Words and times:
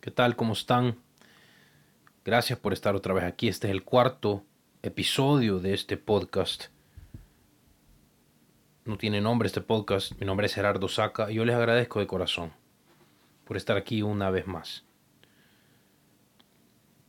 ¿Qué 0.00 0.10
tal? 0.10 0.34
¿Cómo 0.34 0.54
están? 0.54 0.96
Gracias 2.24 2.58
por 2.58 2.72
estar 2.72 2.96
otra 2.96 3.12
vez 3.12 3.24
aquí. 3.24 3.48
Este 3.48 3.66
es 3.66 3.72
el 3.72 3.84
cuarto 3.84 4.46
episodio 4.82 5.58
de 5.58 5.74
este 5.74 5.98
podcast. 5.98 6.68
No 8.86 8.96
tiene 8.96 9.20
nombre 9.20 9.46
este 9.46 9.60
podcast. 9.60 10.18
Mi 10.18 10.24
nombre 10.24 10.46
es 10.46 10.54
Gerardo 10.54 10.88
Saca 10.88 11.30
y 11.30 11.34
yo 11.34 11.44
les 11.44 11.54
agradezco 11.54 12.00
de 12.00 12.06
corazón 12.06 12.50
por 13.44 13.58
estar 13.58 13.76
aquí 13.76 14.00
una 14.00 14.30
vez 14.30 14.46
más. 14.46 14.86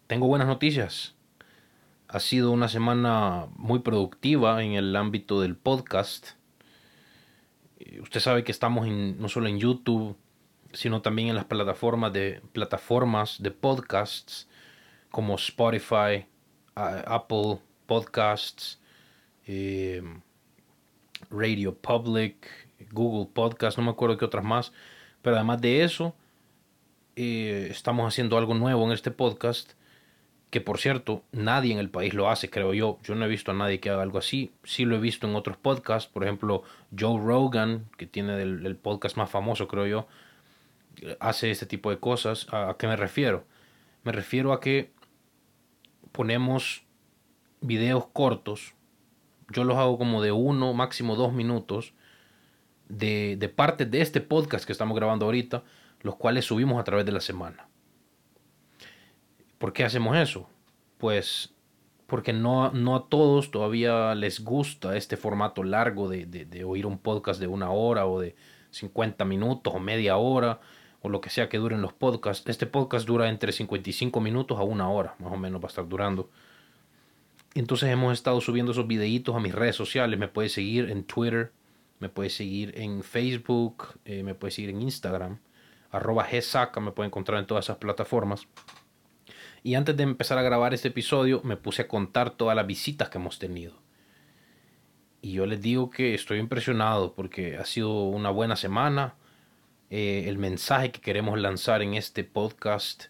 Tengo 0.07 0.27
buenas 0.27 0.49
noticias. 0.49 1.15
Ha 2.09 2.19
sido 2.19 2.51
una 2.51 2.67
semana 2.67 3.47
muy 3.55 3.79
productiva 3.79 4.61
en 4.65 4.73
el 4.73 4.93
ámbito 4.97 5.39
del 5.39 5.55
podcast. 5.55 6.31
Usted 8.01 8.19
sabe 8.19 8.43
que 8.43 8.51
estamos 8.51 8.85
no 8.89 9.29
solo 9.29 9.47
en 9.47 9.59
YouTube, 9.59 10.17
sino 10.73 11.01
también 11.01 11.29
en 11.29 11.35
las 11.35 11.45
plataformas 11.45 12.13
de, 12.13 12.41
plataformas 12.53 13.41
de 13.41 13.51
podcasts 13.51 14.47
como 15.09 15.35
Spotify, 15.35 16.25
Apple 16.75 17.59
Podcasts, 17.85 18.79
eh, 19.45 20.01
Radio 21.29 21.75
Public, 21.75 22.47
Google 22.91 23.29
Podcasts, 23.33 23.77
no 23.77 23.83
me 23.83 23.91
acuerdo 23.91 24.17
qué 24.17 24.25
otras 24.25 24.43
más. 24.43 24.71
Pero 25.21 25.35
además 25.35 25.61
de 25.61 25.83
eso, 25.83 26.15
eh, 27.15 27.67
estamos 27.69 28.07
haciendo 28.07 28.37
algo 28.37 28.53
nuevo 28.53 28.85
en 28.85 28.93
este 28.93 29.11
podcast, 29.11 29.73
que 30.49 30.61
por 30.61 30.79
cierto, 30.79 31.23
nadie 31.31 31.73
en 31.73 31.79
el 31.79 31.89
país 31.89 32.13
lo 32.13 32.29
hace, 32.29 32.49
creo 32.49 32.73
yo. 32.73 32.99
Yo 33.03 33.15
no 33.15 33.25
he 33.25 33.29
visto 33.29 33.51
a 33.51 33.53
nadie 33.53 33.79
que 33.79 33.89
haga 33.89 34.01
algo 34.01 34.17
así. 34.17 34.51
Sí 34.63 34.85
lo 34.85 34.95
he 34.95 34.99
visto 34.99 35.27
en 35.27 35.35
otros 35.35 35.57
podcasts, 35.57 36.09
por 36.11 36.23
ejemplo, 36.23 36.63
Joe 36.97 37.21
Rogan, 37.21 37.85
que 37.97 38.07
tiene 38.07 38.41
el 38.41 38.75
podcast 38.77 39.17
más 39.17 39.29
famoso, 39.29 39.67
creo 39.67 39.85
yo, 39.85 40.07
hace 41.19 41.51
este 41.51 41.65
tipo 41.65 41.89
de 41.89 41.99
cosas. 41.99 42.47
¿A 42.51 42.75
qué 42.77 42.87
me 42.87 42.95
refiero? 42.95 43.45
Me 44.03 44.11
refiero 44.11 44.53
a 44.53 44.59
que 44.59 44.91
ponemos 46.11 46.83
videos 47.61 48.07
cortos. 48.07 48.73
Yo 49.49 49.63
los 49.63 49.77
hago 49.77 49.97
como 49.97 50.21
de 50.21 50.31
uno, 50.31 50.73
máximo 50.73 51.15
dos 51.15 51.33
minutos. 51.33 51.93
De, 52.89 53.37
de 53.37 53.47
partes 53.47 53.89
de 53.89 54.01
este 54.01 54.19
podcast 54.19 54.65
que 54.65 54.73
estamos 54.73 54.97
grabando 54.97 55.25
ahorita, 55.25 55.63
los 56.01 56.17
cuales 56.17 56.45
subimos 56.45 56.79
a 56.79 56.83
través 56.83 57.05
de 57.05 57.13
la 57.13 57.21
semana. 57.21 57.69
¿Por 59.57 59.71
qué 59.71 59.85
hacemos 59.85 60.17
eso? 60.17 60.49
Pues 60.97 61.53
porque 62.11 62.33
no, 62.33 62.71
no 62.71 62.97
a 62.97 63.07
todos 63.07 63.51
todavía 63.51 64.13
les 64.15 64.43
gusta 64.43 64.97
este 64.97 65.15
formato 65.15 65.63
largo 65.63 66.09
de, 66.09 66.25
de, 66.25 66.43
de, 66.43 66.65
oír 66.65 66.85
un 66.85 66.97
podcast 66.97 67.39
de 67.39 67.47
una 67.47 67.71
hora 67.71 68.05
o 68.05 68.19
de 68.19 68.35
50 68.71 69.23
minutos 69.23 69.73
o 69.73 69.79
media 69.79 70.17
hora 70.17 70.59
o 71.01 71.09
lo 71.09 71.21
que 71.21 71.29
sea 71.29 71.49
que 71.49 71.57
duren 71.57 71.81
los 71.81 71.93
podcasts. 71.93 72.47
Este 72.47 72.65
podcast 72.65 73.07
dura 73.07 73.29
entre 73.29 73.51
55 73.51 74.21
minutos 74.21 74.59
a 74.59 74.63
una 74.63 74.89
hora, 74.89 75.15
más 75.19 75.33
o 75.33 75.37
menos 75.37 75.61
va 75.61 75.65
a 75.65 75.69
estar 75.69 75.87
durando. 75.87 76.29
Entonces 77.53 77.89
hemos 77.89 78.13
estado 78.13 78.39
subiendo 78.39 78.71
esos 78.71 78.87
videitos 78.87 79.35
a 79.35 79.39
mis 79.39 79.53
redes 79.53 79.75
sociales. 79.75 80.19
Me 80.19 80.27
puedes 80.27 80.53
seguir 80.53 80.89
en 80.89 81.03
Twitter, 81.03 81.51
me 81.99 82.09
puedes 82.09 82.35
seguir 82.35 82.73
en 82.77 83.03
Facebook, 83.03 83.99
eh, 84.05 84.23
me 84.23 84.35
puedes 84.35 84.55
seguir 84.55 84.69
en 84.69 84.81
Instagram. 84.81 85.39
Arroba 85.91 86.27
GSACA, 86.31 86.79
me 86.79 86.91
puede 86.91 87.07
encontrar 87.07 87.39
en 87.39 87.47
todas 87.47 87.65
esas 87.65 87.77
plataformas. 87.77 88.47
Y 89.63 89.75
antes 89.75 89.95
de 89.97 90.03
empezar 90.03 90.37
a 90.37 90.41
grabar 90.41 90.73
este 90.73 90.87
episodio, 90.87 91.41
me 91.43 91.57
puse 91.57 91.83
a 91.83 91.87
contar 91.87 92.31
todas 92.31 92.55
las 92.55 92.65
visitas 92.65 93.09
que 93.09 93.17
hemos 93.17 93.37
tenido. 93.37 93.73
Y 95.21 95.33
yo 95.33 95.45
les 95.45 95.61
digo 95.61 95.91
que 95.91 96.15
estoy 96.15 96.39
impresionado 96.39 97.13
porque 97.13 97.57
ha 97.57 97.65
sido 97.65 98.05
una 98.05 98.31
buena 98.31 98.55
semana. 98.55 99.15
Eh, 99.93 100.29
el 100.29 100.37
mensaje 100.37 100.93
que 100.93 101.01
queremos 101.01 101.37
lanzar 101.37 101.81
en 101.81 101.95
este 101.95 102.23
podcast 102.23 103.07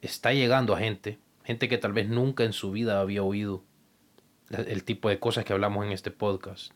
está 0.00 0.32
llegando 0.32 0.74
a 0.74 0.80
gente, 0.80 1.20
gente 1.44 1.68
que 1.68 1.78
tal 1.78 1.92
vez 1.92 2.08
nunca 2.08 2.42
en 2.42 2.52
su 2.52 2.72
vida 2.72 3.00
había 3.00 3.22
oído 3.22 3.62
el 4.50 4.82
tipo 4.82 5.08
de 5.08 5.20
cosas 5.20 5.44
que 5.44 5.52
hablamos 5.52 5.86
en 5.86 5.92
este 5.92 6.10
podcast. 6.10 6.72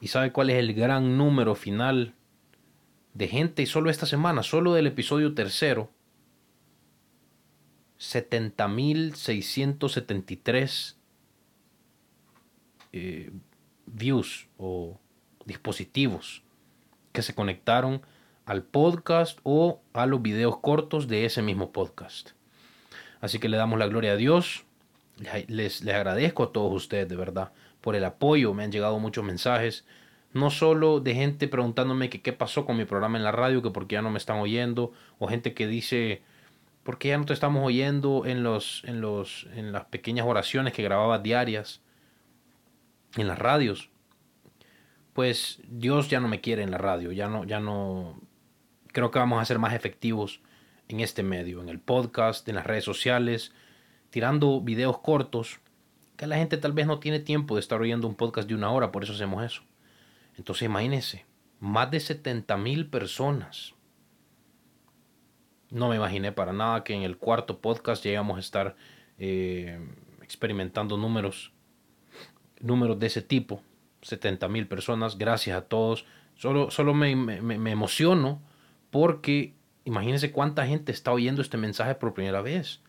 ¿Y 0.00 0.08
sabe 0.08 0.32
cuál 0.32 0.48
es 0.48 0.56
el 0.56 0.72
gran 0.72 1.18
número 1.18 1.54
final 1.54 2.14
de 3.12 3.28
gente 3.28 3.62
y 3.62 3.66
solo 3.66 3.90
esta 3.90 4.06
semana, 4.06 4.42
solo 4.42 4.72
del 4.72 4.86
episodio 4.86 5.34
tercero? 5.34 5.90
70.673 7.98 10.94
eh, 12.94 13.30
views 13.84 14.48
o 14.56 14.98
dispositivos 15.44 16.45
que 17.16 17.22
se 17.22 17.34
conectaron 17.34 18.02
al 18.44 18.62
podcast 18.62 19.38
o 19.42 19.80
a 19.94 20.04
los 20.04 20.20
videos 20.20 20.58
cortos 20.58 21.08
de 21.08 21.24
ese 21.24 21.40
mismo 21.40 21.72
podcast. 21.72 22.32
Así 23.22 23.38
que 23.38 23.48
le 23.48 23.56
damos 23.56 23.78
la 23.78 23.86
gloria 23.86 24.12
a 24.12 24.16
Dios. 24.16 24.66
Les, 25.48 25.82
les 25.82 25.94
agradezco 25.94 26.42
a 26.42 26.52
todos 26.52 26.74
ustedes 26.74 27.08
de 27.08 27.16
verdad 27.16 27.52
por 27.80 27.96
el 27.96 28.04
apoyo. 28.04 28.52
Me 28.52 28.64
han 28.64 28.70
llegado 28.70 28.98
muchos 28.98 29.24
mensajes. 29.24 29.86
No 30.34 30.50
solo 30.50 31.00
de 31.00 31.14
gente 31.14 31.48
preguntándome 31.48 32.10
que 32.10 32.20
qué 32.20 32.34
pasó 32.34 32.66
con 32.66 32.76
mi 32.76 32.84
programa 32.84 33.16
en 33.16 33.24
la 33.24 33.32
radio, 33.32 33.62
que 33.62 33.70
por 33.70 33.86
qué 33.86 33.94
ya 33.94 34.02
no 34.02 34.10
me 34.10 34.18
están 34.18 34.38
oyendo, 34.38 34.92
o 35.18 35.26
gente 35.26 35.54
que 35.54 35.66
dice, 35.66 36.20
¿por 36.82 36.98
qué 36.98 37.08
ya 37.08 37.16
no 37.16 37.24
te 37.24 37.32
estamos 37.32 37.64
oyendo 37.64 38.26
en, 38.26 38.42
los, 38.42 38.82
en, 38.84 39.00
los, 39.00 39.48
en 39.54 39.72
las 39.72 39.86
pequeñas 39.86 40.26
oraciones 40.26 40.74
que 40.74 40.82
grababas 40.82 41.22
diarias 41.22 41.80
en 43.16 43.26
las 43.26 43.38
radios? 43.38 43.88
Pues 45.16 45.60
Dios 45.66 46.10
ya 46.10 46.20
no 46.20 46.28
me 46.28 46.42
quiere 46.42 46.62
en 46.62 46.70
la 46.70 46.76
radio, 46.76 47.10
ya 47.10 47.26
no, 47.26 47.44
ya 47.44 47.58
no, 47.58 48.20
creo 48.92 49.10
que 49.10 49.18
vamos 49.18 49.40
a 49.40 49.46
ser 49.46 49.58
más 49.58 49.72
efectivos 49.72 50.42
en 50.88 51.00
este 51.00 51.22
medio, 51.22 51.62
en 51.62 51.70
el 51.70 51.80
podcast, 51.80 52.46
en 52.50 52.56
las 52.56 52.66
redes 52.66 52.84
sociales, 52.84 53.54
tirando 54.10 54.60
videos 54.60 54.98
cortos, 54.98 55.58
que 56.18 56.26
la 56.26 56.36
gente 56.36 56.58
tal 56.58 56.72
vez 56.72 56.86
no 56.86 56.98
tiene 56.98 57.18
tiempo 57.18 57.54
de 57.54 57.60
estar 57.60 57.80
oyendo 57.80 58.06
un 58.06 58.14
podcast 58.14 58.46
de 58.46 58.54
una 58.54 58.70
hora, 58.70 58.92
por 58.92 59.04
eso 59.04 59.14
hacemos 59.14 59.42
eso. 59.42 59.62
Entonces 60.36 60.66
imagínense, 60.66 61.24
más 61.60 61.90
de 61.90 62.00
70 62.00 62.54
mil 62.58 62.90
personas. 62.90 63.74
No 65.70 65.88
me 65.88 65.96
imaginé 65.96 66.30
para 66.30 66.52
nada 66.52 66.84
que 66.84 66.92
en 66.92 67.04
el 67.04 67.16
cuarto 67.16 67.62
podcast 67.62 68.04
llegamos 68.04 68.36
a 68.36 68.40
estar 68.40 68.76
eh, 69.16 69.80
experimentando 70.20 70.98
números, 70.98 71.54
números 72.60 72.98
de 72.98 73.06
ese 73.06 73.22
tipo. 73.22 73.62
70 74.02 74.48
mil 74.48 74.66
personas. 74.66 75.18
Gracias 75.18 75.56
a 75.56 75.62
todos. 75.62 76.06
Solo, 76.34 76.70
solo 76.70 76.94
me, 76.94 77.16
me, 77.16 77.70
emociono 77.70 78.42
porque 78.90 79.54
imagínense 79.84 80.32
cuánta 80.32 80.66
gente 80.66 80.92
está 80.92 81.12
oyendo 81.12 81.42
este 81.42 81.56
mensaje 81.56 81.94
por 81.94 82.14
primera 82.14 82.42
vez. 82.42 82.82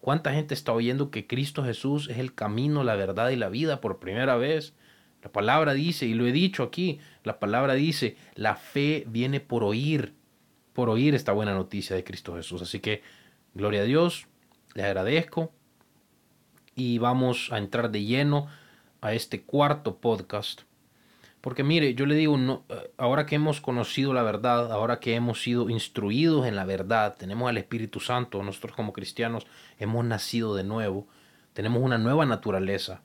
Cuánta 0.00 0.32
gente 0.32 0.54
está 0.54 0.72
oyendo 0.72 1.10
que 1.10 1.26
Cristo 1.26 1.64
Jesús 1.64 2.08
es 2.08 2.18
el 2.18 2.34
camino, 2.34 2.84
la 2.84 2.94
verdad 2.94 3.30
y 3.30 3.36
la 3.36 3.48
vida 3.48 3.80
por 3.80 3.98
primera 3.98 4.36
vez. 4.36 4.74
La 5.22 5.32
palabra 5.32 5.74
dice, 5.74 6.06
y 6.06 6.14
lo 6.14 6.26
he 6.26 6.32
dicho 6.32 6.62
aquí, 6.62 7.00
la 7.24 7.40
palabra 7.40 7.74
dice, 7.74 8.16
la 8.34 8.54
fe 8.54 9.04
viene 9.08 9.40
por 9.40 9.64
oír, 9.64 10.14
por 10.72 10.88
oír 10.88 11.14
esta 11.14 11.32
buena 11.32 11.54
noticia 11.54 11.96
de 11.96 12.04
Cristo 12.04 12.36
Jesús. 12.36 12.62
Así 12.62 12.78
que, 12.78 13.02
gloria 13.54 13.80
a 13.80 13.84
Dios, 13.84 14.28
le 14.74 14.84
agradezco 14.84 15.52
y 16.76 16.98
vamos 16.98 17.50
a 17.52 17.58
entrar 17.58 17.90
de 17.90 18.04
lleno 18.04 18.46
a 19.00 19.12
este 19.14 19.42
cuarto 19.42 19.96
podcast. 19.96 20.62
Porque 21.40 21.62
mire, 21.62 21.94
yo 21.94 22.06
le 22.06 22.16
digo, 22.16 22.36
no, 22.36 22.64
eh, 22.68 22.90
ahora 22.96 23.24
que 23.24 23.36
hemos 23.36 23.60
conocido 23.60 24.12
la 24.12 24.22
verdad, 24.22 24.72
ahora 24.72 24.98
que 24.98 25.14
hemos 25.14 25.40
sido 25.40 25.70
instruidos 25.70 26.46
en 26.46 26.56
la 26.56 26.64
verdad, 26.64 27.16
tenemos 27.16 27.48
al 27.48 27.58
Espíritu 27.58 28.00
Santo, 28.00 28.42
nosotros 28.42 28.74
como 28.74 28.92
cristianos 28.92 29.46
hemos 29.78 30.04
nacido 30.04 30.56
de 30.56 30.64
nuevo, 30.64 31.06
tenemos 31.52 31.82
una 31.82 31.98
nueva 31.98 32.26
naturaleza. 32.26 33.02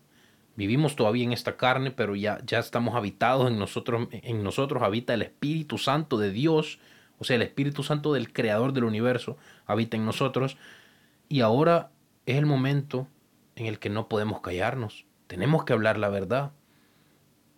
Vivimos 0.55 0.95
todavía 0.95 1.23
en 1.23 1.33
esta 1.33 1.57
carne, 1.57 1.91
pero 1.91 2.15
ya, 2.15 2.39
ya 2.45 2.59
estamos 2.59 2.95
habitados 2.95 3.47
en 3.49 3.59
nosotros, 3.59 4.07
en 4.11 4.43
nosotros 4.43 4.83
habita 4.83 5.13
el 5.13 5.21
Espíritu 5.21 5.77
Santo 5.77 6.17
de 6.17 6.31
Dios, 6.31 6.79
o 7.19 7.23
sea, 7.23 7.35
el 7.35 7.41
Espíritu 7.43 7.83
Santo 7.83 8.13
del 8.13 8.33
Creador 8.33 8.73
del 8.73 8.83
universo 8.83 9.37
habita 9.65 9.95
en 9.95 10.05
nosotros. 10.05 10.57
Y 11.29 11.41
ahora 11.41 11.91
es 12.25 12.37
el 12.37 12.45
momento 12.45 13.07
en 13.55 13.67
el 13.67 13.79
que 13.79 13.89
no 13.89 14.09
podemos 14.09 14.41
callarnos 14.41 15.05
tenemos 15.27 15.65
que 15.65 15.73
hablar 15.73 15.97
la 15.97 16.09
verdad. 16.09 16.51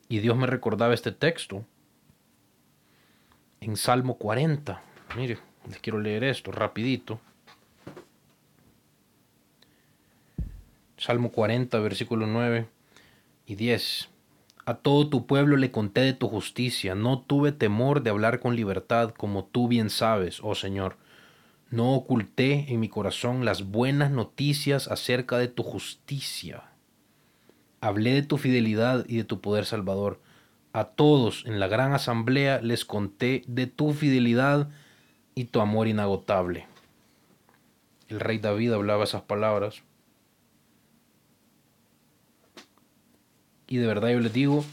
Y 0.07 0.19
Dios 0.19 0.37
me 0.37 0.47
recordaba 0.47 0.93
este 0.93 1.11
texto 1.11 1.65
en 3.61 3.75
Salmo 3.75 4.17
40. 4.17 4.81
Mire, 5.15 5.39
les 5.67 5.79
quiero 5.79 5.99
leer 5.99 6.23
esto 6.23 6.51
rapidito. 6.51 7.19
Salmo 10.97 11.31
40, 11.31 11.79
versículo 11.79 12.27
9 12.27 12.67
y 13.45 13.55
10. 13.55 14.09
A 14.65 14.75
todo 14.75 15.09
tu 15.09 15.27
pueblo 15.27 15.57
le 15.57 15.71
conté 15.71 16.01
de 16.01 16.13
tu 16.13 16.27
justicia, 16.27 16.95
no 16.95 17.19
tuve 17.19 17.51
temor 17.51 18.01
de 18.01 18.09
hablar 18.09 18.39
con 18.39 18.55
libertad, 18.55 19.11
como 19.11 19.45
tú 19.45 19.67
bien 19.67 19.89
sabes, 19.89 20.39
oh 20.41 20.55
Señor. 20.55 20.97
No 21.69 21.93
oculté 21.93 22.73
en 22.73 22.79
mi 22.79 22.89
corazón 22.89 23.45
las 23.45 23.69
buenas 23.69 24.09
noticias 24.09 24.87
acerca 24.87 25.37
de 25.37 25.47
tu 25.47 25.61
justicia. 25.61 26.63
Hablé 27.85 28.13
de 28.13 28.23
tu 28.23 28.39
fidelidad 28.39 29.05
y 29.07 29.17
de 29.17 29.25
tu 29.25 29.41
poder 29.41 29.63
salvador. 29.63 30.19
A 30.73 30.85
todos 30.85 31.45
en 31.45 31.59
la 31.59 31.67
gran 31.67 31.93
asamblea 31.93 32.59
les 32.59 32.83
conté 32.83 33.43
de 33.45 33.67
tu 33.67 33.93
fidelidad 33.93 34.69
y 35.35 35.45
tu 35.45 35.61
amor 35.61 35.87
inagotable. 35.87 36.65
el 38.07 38.19
rey 38.19 38.39
David 38.39 38.73
hablaba 38.73 39.03
esas 39.03 39.21
palabras. 39.21 39.83
Y 43.67 43.77
de 43.77 43.85
verdad 43.85 44.09
yo 44.09 44.19
les 44.19 44.33
digo, 44.33 44.65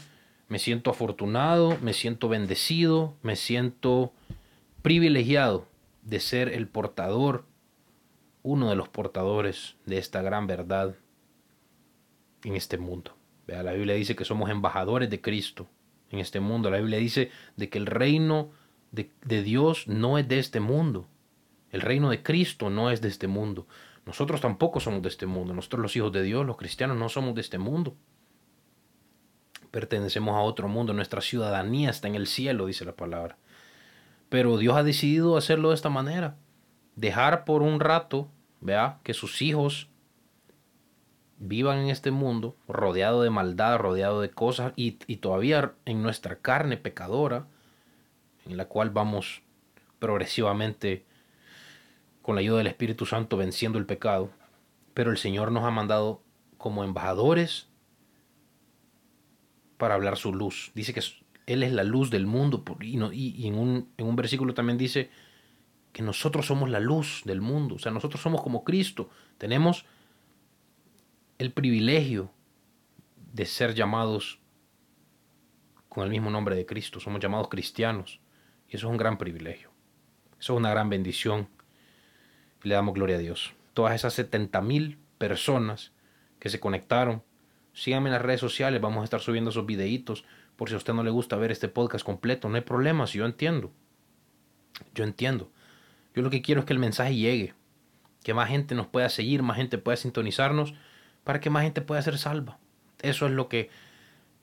me 0.47 0.57
siento 0.57 0.89
afortunado, 0.89 1.77
me 1.83 1.93
siento 1.93 2.29
bendecido, 2.29 3.13
me 3.21 3.35
siento 3.35 4.11
privilegiado 4.81 5.67
de 6.01 6.19
ser 6.19 6.49
el 6.49 6.67
portador, 6.67 7.45
uno 8.41 8.71
de 8.71 8.75
los 8.75 8.89
portadores 8.89 9.75
de 9.85 9.99
esta 9.99 10.23
gran 10.23 10.47
verdad 10.47 10.95
en 12.43 12.55
este 12.55 12.77
mundo. 12.77 13.15
Vea, 13.47 13.63
la 13.63 13.73
Biblia 13.73 13.95
dice 13.95 14.15
que 14.15 14.25
somos 14.25 14.49
embajadores 14.49 15.09
de 15.09 15.21
Cristo 15.21 15.67
en 16.09 16.19
este 16.19 16.39
mundo. 16.39 16.69
La 16.69 16.77
Biblia 16.77 16.99
dice 16.99 17.31
de 17.55 17.69
que 17.69 17.77
el 17.77 17.85
reino 17.85 18.51
de, 18.91 19.11
de 19.25 19.43
Dios 19.43 19.87
no 19.87 20.17
es 20.17 20.27
de 20.27 20.39
este 20.39 20.59
mundo. 20.59 21.07
El 21.71 21.81
reino 21.81 22.09
de 22.09 22.21
Cristo 22.21 22.69
no 22.69 22.91
es 22.91 23.01
de 23.01 23.09
este 23.09 23.27
mundo. 23.27 23.67
Nosotros 24.05 24.41
tampoco 24.41 24.79
somos 24.79 25.01
de 25.01 25.09
este 25.09 25.25
mundo. 25.25 25.53
Nosotros 25.53 25.81
los 25.81 25.95
hijos 25.95 26.11
de 26.11 26.23
Dios, 26.23 26.45
los 26.45 26.57
cristianos, 26.57 26.97
no 26.97 27.09
somos 27.09 27.35
de 27.35 27.41
este 27.41 27.57
mundo. 27.57 27.95
Pertenecemos 29.71 30.35
a 30.35 30.41
otro 30.41 30.67
mundo. 30.67 30.93
Nuestra 30.93 31.21
ciudadanía 31.21 31.89
está 31.89 32.07
en 32.07 32.15
el 32.15 32.27
cielo, 32.27 32.67
dice 32.67 32.85
la 32.85 32.95
palabra. 32.95 33.37
Pero 34.29 34.57
Dios 34.57 34.75
ha 34.75 34.83
decidido 34.83 35.37
hacerlo 35.37 35.69
de 35.69 35.75
esta 35.75 35.89
manera. 35.89 36.37
Dejar 36.95 37.45
por 37.45 37.61
un 37.61 37.79
rato, 37.79 38.29
vea, 38.61 38.99
que 39.03 39.13
sus 39.13 39.41
hijos 39.41 39.89
vivan 41.47 41.79
en 41.79 41.89
este 41.89 42.11
mundo 42.11 42.55
rodeado 42.67 43.21
de 43.21 43.29
maldad, 43.29 43.77
rodeado 43.77 44.21
de 44.21 44.29
cosas 44.29 44.73
y, 44.75 44.97
y 45.07 45.17
todavía 45.17 45.73
en 45.85 46.01
nuestra 46.01 46.37
carne 46.37 46.77
pecadora, 46.77 47.47
en 48.45 48.57
la 48.57 48.65
cual 48.65 48.89
vamos 48.89 49.41
progresivamente 49.99 51.05
con 52.21 52.35
la 52.35 52.41
ayuda 52.41 52.59
del 52.59 52.67
Espíritu 52.67 53.05
Santo 53.05 53.37
venciendo 53.37 53.77
el 53.77 53.85
pecado, 53.85 54.31
pero 54.93 55.11
el 55.11 55.17
Señor 55.17 55.51
nos 55.51 55.65
ha 55.65 55.71
mandado 55.71 56.23
como 56.57 56.83
embajadores 56.83 57.67
para 59.77 59.95
hablar 59.95 60.15
su 60.17 60.33
luz. 60.33 60.71
Dice 60.75 60.93
que 60.93 61.01
Él 61.45 61.63
es 61.63 61.73
la 61.73 61.83
luz 61.83 62.09
del 62.09 62.25
mundo 62.25 62.63
y, 62.79 62.97
y, 63.13 63.47
en, 63.47 63.55
un, 63.55 63.89
en 63.97 64.05
un 64.05 64.15
versículo 64.15 64.53
también 64.53 64.77
dice 64.77 65.09
que 65.91 66.01
nosotros 66.01 66.45
somos 66.45 66.69
la 66.69 66.79
luz 66.79 67.21
del 67.25 67.41
mundo, 67.41 67.75
o 67.75 67.79
sea, 67.79 67.91
nosotros 67.91 68.21
somos 68.21 68.41
como 68.41 68.63
Cristo, 68.63 69.09
tenemos 69.37 69.85
el 71.37 71.51
privilegio 71.51 72.31
de 73.33 73.45
ser 73.45 73.73
llamados 73.73 74.39
con 75.89 76.03
el 76.03 76.09
mismo 76.09 76.29
nombre 76.29 76.55
de 76.55 76.65
Cristo, 76.65 76.99
somos 76.99 77.19
llamados 77.21 77.49
cristianos 77.49 78.19
y 78.67 78.75
eso 78.75 78.87
es 78.87 78.91
un 78.91 78.97
gran 78.97 79.17
privilegio, 79.17 79.71
eso 80.39 80.53
es 80.53 80.59
una 80.59 80.69
gran 80.71 80.89
bendición 80.89 81.47
le 82.63 82.75
damos 82.75 82.93
gloria 82.93 83.17
a 83.17 83.19
Dios. 83.19 83.53
Todas 83.73 83.93
esas 83.95 84.13
70 84.13 84.61
mil 84.61 84.97
personas 85.17 85.91
que 86.39 86.49
se 86.49 86.59
conectaron, 86.59 87.23
síganme 87.73 88.09
en 88.09 88.13
las 88.13 88.21
redes 88.21 88.39
sociales, 88.39 88.81
vamos 88.81 89.01
a 89.01 89.03
estar 89.03 89.19
subiendo 89.19 89.51
esos 89.51 89.65
videitos. 89.65 90.25
Por 90.55 90.69
si 90.69 90.75
a 90.75 90.77
usted 90.77 90.93
no 90.93 91.03
le 91.03 91.11
gusta 91.11 91.35
ver 91.35 91.51
este 91.51 91.67
podcast 91.67 92.05
completo, 92.05 92.49
no 92.49 92.55
hay 92.55 92.61
problema, 92.61 93.07
si 93.07 93.19
yo 93.19 93.25
entiendo. 93.25 93.71
Yo 94.93 95.03
entiendo. 95.03 95.51
Yo 96.15 96.21
lo 96.21 96.29
que 96.29 96.41
quiero 96.41 96.61
es 96.61 96.65
que 96.65 96.73
el 96.73 96.79
mensaje 96.79 97.15
llegue, 97.15 97.53
que 98.23 98.33
más 98.33 98.49
gente 98.49 98.75
nos 98.75 98.87
pueda 98.87 99.09
seguir, 99.09 99.41
más 99.41 99.57
gente 99.57 99.77
pueda 99.77 99.97
sintonizarnos, 99.97 100.73
para 101.23 101.39
que 101.39 101.49
más 101.49 101.63
gente 101.63 101.81
pueda 101.81 102.01
ser 102.01 102.17
salva. 102.17 102.59
Eso 103.01 103.25
es 103.25 103.31
lo 103.31 103.49
que, 103.49 103.69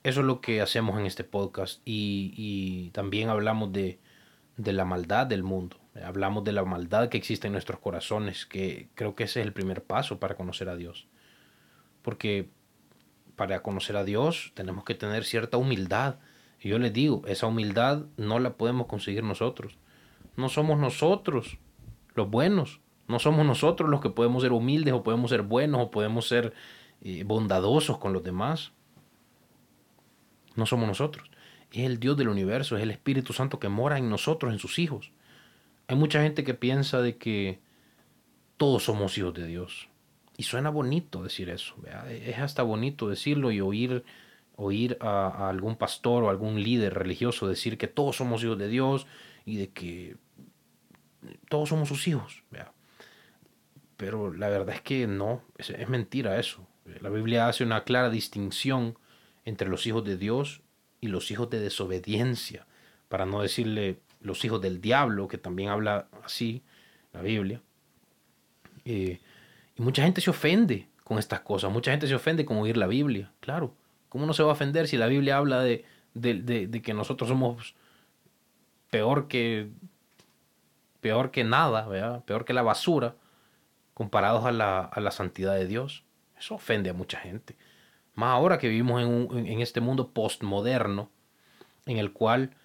eso 0.02 0.20
es 0.20 0.26
lo 0.26 0.40
que 0.40 0.60
hacemos 0.60 0.98
en 0.98 1.06
este 1.06 1.24
podcast. 1.24 1.80
Y, 1.84 2.34
y 2.36 2.90
también 2.90 3.28
hablamos 3.28 3.72
de, 3.72 3.98
de 4.56 4.72
la 4.72 4.84
maldad 4.84 5.26
del 5.26 5.42
mundo. 5.42 5.76
Hablamos 6.04 6.44
de 6.44 6.52
la 6.52 6.64
maldad 6.64 7.08
que 7.08 7.18
existe 7.18 7.46
en 7.46 7.52
nuestros 7.52 7.80
corazones, 7.80 8.46
que 8.46 8.88
creo 8.94 9.14
que 9.14 9.24
ese 9.24 9.40
es 9.40 9.46
el 9.46 9.52
primer 9.52 9.82
paso 9.82 10.20
para 10.20 10.36
conocer 10.36 10.68
a 10.68 10.76
Dios. 10.76 11.08
Porque 12.02 12.48
para 13.36 13.62
conocer 13.62 13.96
a 13.96 14.04
Dios 14.04 14.52
tenemos 14.54 14.84
que 14.84 14.94
tener 14.94 15.24
cierta 15.24 15.56
humildad. 15.56 16.16
Y 16.60 16.68
yo 16.68 16.78
les 16.78 16.92
digo, 16.92 17.22
esa 17.26 17.46
humildad 17.46 18.04
no 18.16 18.38
la 18.38 18.54
podemos 18.54 18.86
conseguir 18.86 19.24
nosotros. 19.24 19.78
No 20.36 20.48
somos 20.48 20.78
nosotros 20.78 21.58
los 22.14 22.30
buenos. 22.30 22.80
No 23.10 23.18
somos 23.18 23.44
nosotros 23.44 23.90
los 23.90 24.00
que 24.00 24.10
podemos 24.10 24.42
ser 24.42 24.52
humildes 24.52 24.94
o 24.94 25.02
podemos 25.02 25.30
ser 25.30 25.42
buenos 25.42 25.80
o 25.82 25.90
podemos 25.90 26.28
ser 26.28 26.54
eh, 27.02 27.24
bondadosos 27.24 27.98
con 27.98 28.12
los 28.12 28.22
demás. 28.22 28.70
No 30.54 30.64
somos 30.64 30.86
nosotros. 30.86 31.28
Es 31.72 31.84
el 31.84 31.98
Dios 31.98 32.16
del 32.16 32.28
universo, 32.28 32.76
es 32.76 32.84
el 32.84 32.92
Espíritu 32.92 33.32
Santo 33.32 33.58
que 33.58 33.68
mora 33.68 33.98
en 33.98 34.08
nosotros, 34.08 34.52
en 34.52 34.60
sus 34.60 34.78
hijos. 34.78 35.10
Hay 35.88 35.96
mucha 35.96 36.22
gente 36.22 36.44
que 36.44 36.54
piensa 36.54 37.02
de 37.02 37.16
que 37.16 37.58
todos 38.56 38.84
somos 38.84 39.18
hijos 39.18 39.34
de 39.34 39.44
Dios. 39.44 39.88
Y 40.36 40.44
suena 40.44 40.70
bonito 40.70 41.24
decir 41.24 41.50
eso. 41.50 41.74
Es 42.08 42.38
hasta 42.38 42.62
bonito 42.62 43.08
decirlo 43.08 43.50
y 43.50 43.60
oír, 43.60 44.04
oír 44.54 44.96
a, 45.00 45.48
algún 45.48 45.74
pastor 45.74 46.22
o 46.22 46.30
algún 46.30 46.62
líder 46.62 46.94
religioso 46.94 47.48
decir 47.48 47.76
que 47.76 47.88
todos 47.88 48.16
somos 48.16 48.44
hijos 48.44 48.56
de 48.56 48.68
Dios 48.68 49.08
y 49.44 49.56
de 49.56 49.70
que 49.70 50.16
todos 51.48 51.68
somos 51.70 51.88
sus 51.88 52.06
hijos. 52.06 52.44
Pero 54.00 54.32
la 54.32 54.48
verdad 54.48 54.76
es 54.76 54.80
que 54.80 55.06
no, 55.06 55.42
es, 55.58 55.86
mentira 55.90 56.40
eso. 56.40 56.66
La 57.02 57.10
Biblia 57.10 57.48
hace 57.48 57.64
una 57.64 57.84
clara 57.84 58.08
distinción 58.08 58.96
entre 59.44 59.68
los 59.68 59.86
hijos 59.86 60.04
de 60.06 60.16
Dios 60.16 60.62
y 61.02 61.08
los 61.08 61.30
hijos 61.30 61.50
de 61.50 61.60
desobediencia, 61.60 62.66
para 63.10 63.26
no 63.26 63.42
decirle 63.42 63.98
los 64.22 64.42
hijos 64.46 64.62
del 64.62 64.80
diablo, 64.80 65.28
que 65.28 65.36
también 65.36 65.68
habla 65.68 66.08
así 66.24 66.62
la 67.12 67.20
Biblia. 67.20 67.60
Eh, 68.86 69.20
y 69.76 69.82
mucha 69.82 70.02
gente 70.02 70.22
se 70.22 70.30
ofende 70.30 70.88
con 71.04 71.18
estas 71.18 71.40
cosas, 71.40 71.70
mucha 71.70 71.90
gente 71.90 72.06
se 72.06 72.14
ofende 72.14 72.46
con 72.46 72.56
oír 72.56 72.78
la 72.78 72.86
Biblia, 72.86 73.30
claro. 73.40 73.74
¿Cómo 74.08 74.24
no 74.24 74.32
se 74.32 74.42
va 74.42 74.48
a 74.48 74.52
ofender 74.54 74.88
si 74.88 74.96
la 74.96 75.08
Biblia 75.08 75.36
habla 75.36 75.60
de, 75.60 75.84
de, 76.14 76.82
que 76.82 76.94
nosotros 76.94 77.28
somos 77.28 77.74
peor 78.88 79.28
que, 79.28 79.68
peor 81.02 81.30
que 81.30 81.44
nada, 81.44 82.22
peor 82.24 82.46
que 82.46 82.54
la 82.54 82.62
basura, 82.62 83.14
comparados 84.00 84.46
a 84.46 84.50
la, 84.50 84.80
a 84.80 84.98
la, 84.98 85.10
santidad 85.10 85.54
de 85.56 85.66
Dios? 85.66 86.04
Eso 86.38 86.54
ofende 86.54 86.88
a 86.88 86.94
mucha 86.94 87.18
gente. 87.18 87.54
Más 88.14 88.30
ahora 88.30 88.56
que 88.56 88.70
vivimos 88.70 89.02
en, 89.02 89.46
en 89.46 89.60
este 89.60 89.82
mundo 89.82 90.08
postmoderno, 90.14 91.10
en 91.84 91.98
el 91.98 92.10
cual 92.10 92.56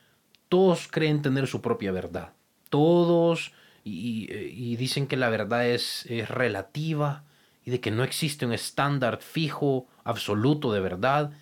todos 0.47 0.87
creen 0.87 1.21
tener 1.21 1.47
su 1.47 1.61
propia 1.61 1.91
verdad. 1.91 2.31
Todos 2.69 3.51
y, 3.83 4.77
dicen 4.77 5.07
que 5.07 5.17
la 5.17 5.27
verdad 5.27 5.67
es, 5.67 6.05
es, 6.05 6.29
relativa 6.29 7.25
y 7.65 7.71
de 7.71 7.81
que 7.81 7.91
no 7.91 8.05
existe 8.05 8.45
un 8.45 8.53
estándar 8.53 9.17
fijo, 9.17 9.89
absoluto 10.05 10.71
de 10.71 10.79
verdad. 10.79 11.33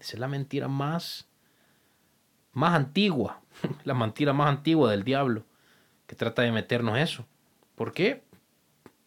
Esa 0.00 0.14
es 0.14 0.18
la 0.18 0.28
mentira 0.28 0.66
más, 0.68 1.28
más 2.54 2.72
antigua, 2.72 3.42
la 3.84 3.92
mentira 3.92 4.32
más 4.32 4.48
antigua 4.48 4.90
del 4.90 5.04
diablo, 5.04 5.44
que 6.06 6.16
trata 6.16 6.40
de 6.40 6.52
meternos 6.52 6.96
eso. 6.96 7.26
¿Por 7.74 7.92
qué? 7.92 8.22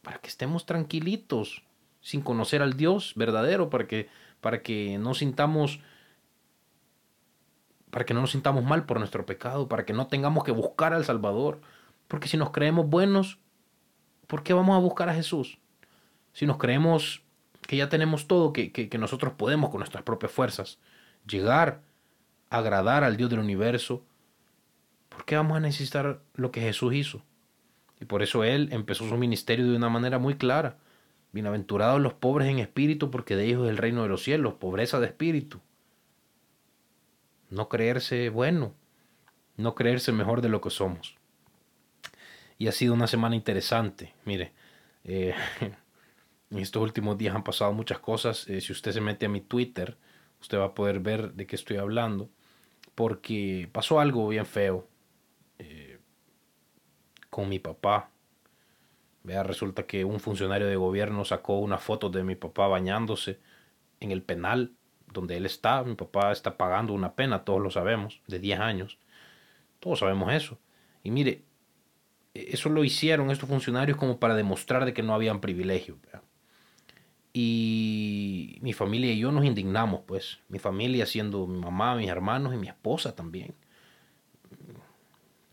Para 0.06 0.20
que 0.20 0.30
estemos 0.30 0.66
tranquilitos, 0.66 1.64
sin 2.00 2.22
conocer 2.22 2.62
al 2.62 2.78
Dios 2.78 3.12
verdadero, 3.18 3.70
para 3.70 3.88
que, 3.88 4.08
para 4.40 4.62
que 4.62 4.98
no 4.98 5.14
sintamos 5.14 5.82
para 7.96 8.06
que 8.06 8.14
no 8.14 8.20
nos 8.20 8.32
sintamos 8.32 8.66
mal 8.66 8.86
por 8.86 9.00
nuestro 9.00 9.26
pecado, 9.26 9.70
para 9.70 9.86
que 9.86 9.94
no 9.94 10.08
tengamos 10.08 10.44
que 10.44 10.52
buscar 10.52 10.94
al 10.94 11.06
Salvador. 11.06 11.62
Porque 12.10 12.28
si 12.28 12.36
nos 12.36 12.52
creemos 12.52 12.90
buenos, 12.90 13.40
¿por 14.28 14.44
qué 14.44 14.54
vamos 14.54 14.76
a 14.76 14.80
buscar 14.80 15.08
a 15.08 15.14
Jesús? 15.14 15.60
Si 16.34 16.46
nos 16.46 16.58
creemos 16.58 17.24
que 17.62 17.78
ya 17.78 17.88
tenemos 17.88 18.28
todo, 18.28 18.52
que, 18.52 18.74
que, 18.74 18.98
nosotros 18.98 19.32
podemos 19.38 19.70
con 19.70 19.80
nuestras 19.80 20.04
propias 20.04 20.34
fuerzas 20.34 20.78
llegar 21.26 21.84
a 22.50 22.58
agradar 22.58 23.06
al 23.06 23.16
Dios 23.16 23.30
del 23.30 23.40
universo, 23.40 24.04
¿por 25.08 25.24
qué 25.24 25.38
vamos 25.38 25.56
a 25.56 25.62
necesitar 25.62 26.20
lo 26.34 26.52
que 26.52 26.60
Jesús 26.60 26.94
hizo? 26.94 27.24
Y 28.00 28.06
por 28.06 28.24
eso 28.24 28.44
Él 28.44 28.70
empezó 28.72 29.08
su 29.08 29.18
ministerio 29.18 29.70
de 29.70 29.78
una 29.78 29.90
manera 29.90 30.20
muy 30.20 30.36
clara. 30.36 30.78
Bienaventurados 31.32 32.02
los 32.02 32.14
pobres 32.14 32.50
en 32.50 32.60
espíritu, 32.60 33.12
porque 33.12 33.36
de 33.36 33.46
ellos 33.46 33.64
es 33.64 33.70
el 33.70 33.78
reino 33.78 34.04
de 34.04 34.10
los 34.10 34.24
cielos, 34.24 34.54
pobreza 34.56 35.00
de 35.00 35.08
espíritu 35.08 35.60
no 37.50 37.70
creerse 37.70 38.30
bueno, 38.30 38.74
no 39.58 39.76
creerse 39.76 40.12
mejor 40.12 40.42
de 40.42 40.50
lo 40.50 40.62
que 40.62 40.70
somos. 40.70 41.16
Y 42.58 42.68
ha 42.68 42.72
sido 42.72 42.94
una 42.94 43.08
semana 43.08 43.36
interesante. 43.36 44.14
Mire, 44.26 44.54
eh, 45.04 45.34
en 46.52 46.60
estos 46.60 46.82
últimos 46.82 47.18
días 47.18 47.36
han 47.36 47.44
pasado 47.44 47.74
muchas 47.74 48.00
cosas. 48.00 48.48
Eh, 48.48 48.62
si 48.62 48.72
usted 48.72 48.92
se 48.92 49.02
mete 49.02 49.26
a 49.26 49.30
mi 49.30 49.42
Twitter, 49.42 49.98
usted 50.42 50.58
va 50.58 50.66
a 50.66 50.74
poder 50.74 51.00
ver 51.00 51.34
de 51.34 51.48
qué 51.48 51.56
estoy 51.56 51.78
hablando. 51.78 52.30
Porque 52.94 53.70
pasó 53.72 54.00
algo 54.00 54.28
bien 54.30 54.46
feo 54.46 54.88
eh, 55.60 55.85
con 57.36 57.50
mi 57.50 57.60
papá. 57.60 58.12
Vea, 59.24 59.44
resulta 59.44 59.86
que 59.86 60.06
un 60.06 60.22
funcionario 60.22 60.68
de 60.68 60.78
gobierno 60.78 61.26
sacó 61.26 61.60
una 61.60 61.78
foto 61.78 62.10
de 62.10 62.24
mi 62.24 62.36
papá 62.36 62.68
bañándose 62.68 63.40
en 64.00 64.12
el 64.12 64.22
penal 64.22 64.72
donde 65.12 65.36
él 65.36 65.46
está, 65.46 65.84
mi 65.84 65.96
papá 65.96 66.32
está 66.32 66.56
pagando 66.56 66.94
una 66.94 67.14
pena, 67.14 67.44
todos 67.44 67.62
lo 67.62 67.70
sabemos, 67.70 68.22
de 68.28 68.40
10 68.40 68.60
años. 68.62 69.00
Todos 69.82 70.00
sabemos 70.00 70.32
eso. 70.32 70.58
Y 71.04 71.12
mire, 71.12 71.44
eso 72.34 72.70
lo 72.70 72.86
hicieron 72.86 73.30
estos 73.30 73.50
funcionarios 73.50 73.98
como 73.98 74.18
para 74.18 74.36
demostrar 74.36 74.86
de 74.86 74.94
que 74.94 75.04
no 75.04 75.14
habían 75.14 75.42
privilegios. 75.42 75.98
Y 77.34 78.60
mi 78.62 78.72
familia 78.72 79.12
y 79.12 79.20
yo 79.20 79.34
nos 79.34 79.44
indignamos, 79.44 80.04
pues. 80.08 80.40
Mi 80.48 80.60
familia 80.60 81.06
siendo 81.06 81.48
mi 81.48 81.60
mamá, 81.60 81.98
mis 81.98 82.08
hermanos 82.08 82.54
y 82.54 82.58
mi 82.58 82.70
esposa 82.70 83.14
también. 83.14 83.56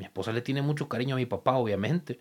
Mi 0.03 0.07
esposa 0.07 0.33
le 0.33 0.43
tiene 0.43 0.63
mucho 0.63 0.89
cariño 0.89 1.15
a 1.15 1.19
mi 1.19 1.27
papá, 1.27 1.55
obviamente. 1.55 2.19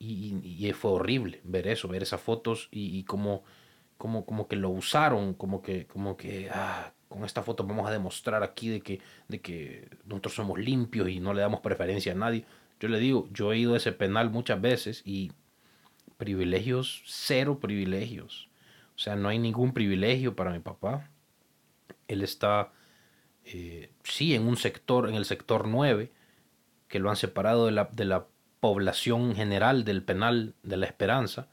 Y, 0.00 0.72
fue 0.72 0.90
horrible 0.90 1.40
ver 1.44 1.68
eso, 1.68 1.86
ver 1.86 2.02
esas 2.02 2.20
fotos 2.20 2.68
y, 2.72 3.04
como, 3.04 3.44
como, 3.96 4.26
como 4.26 4.48
que 4.48 4.56
lo 4.56 4.70
usaron, 4.70 5.34
como 5.34 5.62
que, 5.62 5.86
como 5.86 6.16
que 6.16 6.50
ah, 6.52 6.92
con 7.08 7.24
esta 7.24 7.44
foto 7.44 7.64
vamos 7.64 7.86
a 7.86 7.92
demostrar 7.92 8.42
aquí 8.42 8.68
de 8.68 8.80
que, 8.80 9.00
de 9.28 9.40
que 9.40 9.88
nosotros 10.06 10.34
somos 10.34 10.58
limpios 10.58 11.08
y 11.08 11.20
no 11.20 11.32
le 11.34 11.42
damos 11.42 11.60
preferencia 11.60 12.10
a 12.10 12.16
nadie. 12.16 12.44
Yo 12.80 12.88
le 12.88 12.98
digo, 12.98 13.28
yo 13.32 13.52
he 13.52 13.58
ido 13.58 13.74
a 13.74 13.76
ese 13.76 13.92
penal 13.92 14.30
muchas 14.30 14.60
veces 14.60 15.00
y 15.04 15.30
privilegios, 16.16 17.04
cero 17.06 17.60
privilegios. 17.60 18.48
O 18.96 18.98
sea, 18.98 19.14
no 19.14 19.28
hay 19.28 19.38
ningún 19.38 19.72
privilegio 19.72 20.34
para 20.34 20.50
mi 20.50 20.58
papá. 20.58 21.08
Él 22.08 22.22
está, 22.22 22.72
eh, 23.44 23.92
sí, 24.02 24.34
en 24.34 24.48
un 24.48 24.56
sector, 24.56 25.08
en 25.08 25.14
el 25.14 25.26
sector 25.26 25.68
9, 25.68 26.10
que 26.94 27.00
lo 27.00 27.10
han 27.10 27.16
separado 27.16 27.66
de 27.66 27.72
la, 27.72 27.88
de 27.90 28.04
la 28.04 28.26
población 28.60 29.34
general 29.34 29.84
del 29.84 30.04
penal 30.04 30.54
de 30.62 30.76
la 30.76 30.86
esperanza, 30.86 31.48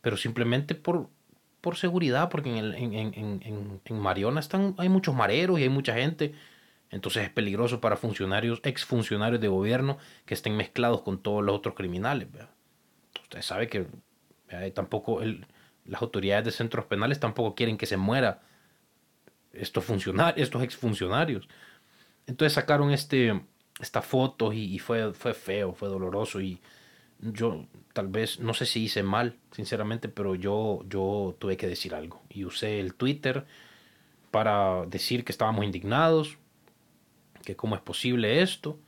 pero 0.00 0.16
simplemente 0.16 0.74
por, 0.74 1.08
por 1.60 1.76
seguridad, 1.76 2.28
porque 2.28 2.58
en, 2.58 2.74
en, 2.74 3.80
en, 3.84 3.98
Mariona 4.00 4.40
están, 4.40 4.74
hay 4.78 4.88
muchos 4.88 5.14
mareros 5.14 5.60
y 5.60 5.62
hay 5.62 5.68
mucha 5.68 5.94
gente. 5.94 6.34
Entonces 6.90 7.22
es 7.22 7.30
peligroso 7.30 7.80
para 7.80 7.96
funcionarios, 7.96 8.60
exfuncionarios 8.64 9.40
de 9.40 9.46
gobierno 9.46 9.96
que 10.26 10.34
estén 10.34 10.56
mezclados 10.56 11.02
con 11.02 11.22
todos 11.22 11.44
los 11.44 11.54
otros 11.54 11.76
criminales. 11.76 12.26
Usted 13.22 13.42
sabe 13.42 13.68
que 13.68 13.86
tampoco 14.74 15.22
el, 15.22 15.46
las 15.84 16.02
autoridades 16.02 16.46
de 16.46 16.50
centros 16.50 16.86
penales 16.86 17.20
tampoco 17.20 17.54
quieren 17.54 17.78
que 17.78 17.86
se 17.86 17.96
muera 17.96 18.42
estos 19.52 19.84
funcionarios, 19.84 20.42
estos 20.42 20.64
exfuncionarios. 20.64 21.48
Entonces 22.26 22.54
sacaron 22.54 22.90
este, 22.90 23.40
esta 23.80 24.02
foto 24.02 24.52
y, 24.52 24.78
fue, 24.78 25.12
fue 25.14 25.34
feo, 25.34 25.72
fue 25.72 25.88
doloroso 25.88 26.40
y 26.40 26.60
yo 27.20 27.66
tal 27.92 28.08
vez, 28.08 28.40
no 28.40 28.54
sé 28.54 28.66
si 28.66 28.84
hice 28.84 29.02
mal, 29.02 29.36
sinceramente, 29.52 30.08
pero 30.08 30.34
yo, 30.34 30.84
yo 30.88 31.36
tuve 31.38 31.56
que 31.56 31.68
decir 31.68 31.94
algo. 31.94 32.22
Y 32.30 32.44
usé 32.44 32.80
el 32.80 32.94
Twitter 32.94 33.46
para 34.30 34.86
decir 34.86 35.24
que 35.24 35.32
estábamos 35.32 35.64
indignados, 35.64 36.38
que 37.44 37.56
cómo 37.56 37.74
es 37.74 37.80
posible 37.82 38.42
esto. 38.42 38.78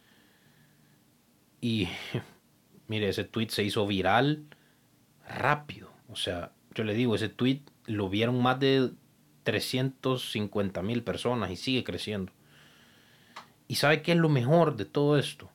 Y 1.60 1.88
mire, 2.88 3.08
ese 3.08 3.24
tweet 3.24 3.48
se 3.48 3.64
hizo 3.64 3.86
viral 3.86 4.44
rápido. 5.28 5.90
O 6.10 6.16
sea, 6.16 6.52
yo 6.74 6.84
le 6.84 6.94
digo, 6.94 7.14
ese 7.14 7.28
tweet 7.28 7.62
lo 7.86 8.08
vieron 8.08 8.40
más 8.42 8.60
de 8.60 8.90
350 9.44 10.82
mil 10.82 11.02
personas 11.02 11.50
y 11.50 11.56
sigue 11.56 11.84
creciendo. 11.84 12.32
¿Y 13.72 13.76
sabe 13.76 14.02
qué 14.02 14.12
es 14.12 14.18
lo 14.18 14.28
mejor 14.28 14.76
de 14.76 14.84
todo 14.84 15.16
esto? 15.16 15.48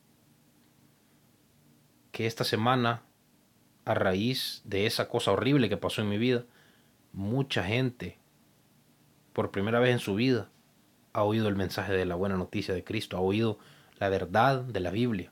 Que 2.12 2.26
esta 2.26 2.44
semana, 2.44 3.04
a 3.86 3.94
raíz 3.94 4.64
de 4.66 4.88
esa 4.88 5.08
cosa 5.08 5.32
horrible 5.34 5.70
que 5.70 5.78
pasó 5.78 6.02
en 6.02 6.10
mi 6.10 6.18
vida, 6.18 6.44
mucha 7.14 7.64
gente, 7.64 8.18
por 9.34 9.52
primera 9.52 9.80
vez 9.80 9.92
en 9.92 10.00
su 10.00 10.16
vida, 10.16 10.50
ha 11.14 11.22
oído 11.22 11.48
el 11.48 11.56
mensaje 11.56 11.94
de 11.94 12.06
la 12.06 12.16
buena 12.16 12.38
noticia 12.38 12.74
de 12.74 12.84
Cristo, 12.84 13.18
ha 13.18 13.22
oído 13.22 13.60
la 14.00 14.10
verdad 14.10 14.64
de 14.64 14.80
la 14.80 14.90
Biblia. 14.90 15.32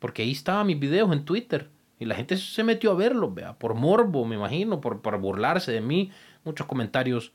Porque 0.00 0.22
ahí 0.22 0.32
estaban 0.32 0.66
mis 0.66 0.80
videos 0.80 1.12
en 1.12 1.24
Twitter. 1.24 1.70
Y 2.00 2.06
la 2.06 2.16
gente 2.16 2.36
se 2.38 2.64
metió 2.64 2.90
a 2.90 2.96
verlos, 2.96 3.32
vea, 3.36 3.56
por 3.56 3.74
morbo, 3.74 4.24
me 4.24 4.34
imagino, 4.34 4.80
por, 4.80 5.00
por 5.00 5.16
burlarse 5.20 5.70
de 5.70 5.80
mí. 5.80 6.10
Muchos 6.42 6.66
comentarios, 6.66 7.32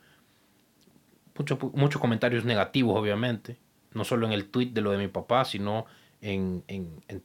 muchos, 1.38 1.58
muchos 1.76 2.02
comentarios 2.02 2.44
negativos, 2.44 3.00
obviamente 3.00 3.58
no 3.94 4.04
solo 4.04 4.26
en 4.28 4.34
el 4.34 4.50
tweet 4.50 4.68
de 4.68 4.82
lo 4.82 4.92
de 4.92 4.98
mi 4.98 5.08
papá, 5.08 5.46
sino 5.46 5.86
en, 6.22 6.64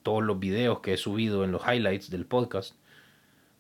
todos 0.03 0.23
los 0.23 0.39
videos 0.39 0.81
que 0.81 0.95
he 0.95 0.97
subido 0.97 1.45
en 1.45 1.53
los 1.53 1.63
highlights 1.67 2.11
del 2.11 2.27
podcast. 2.27 2.75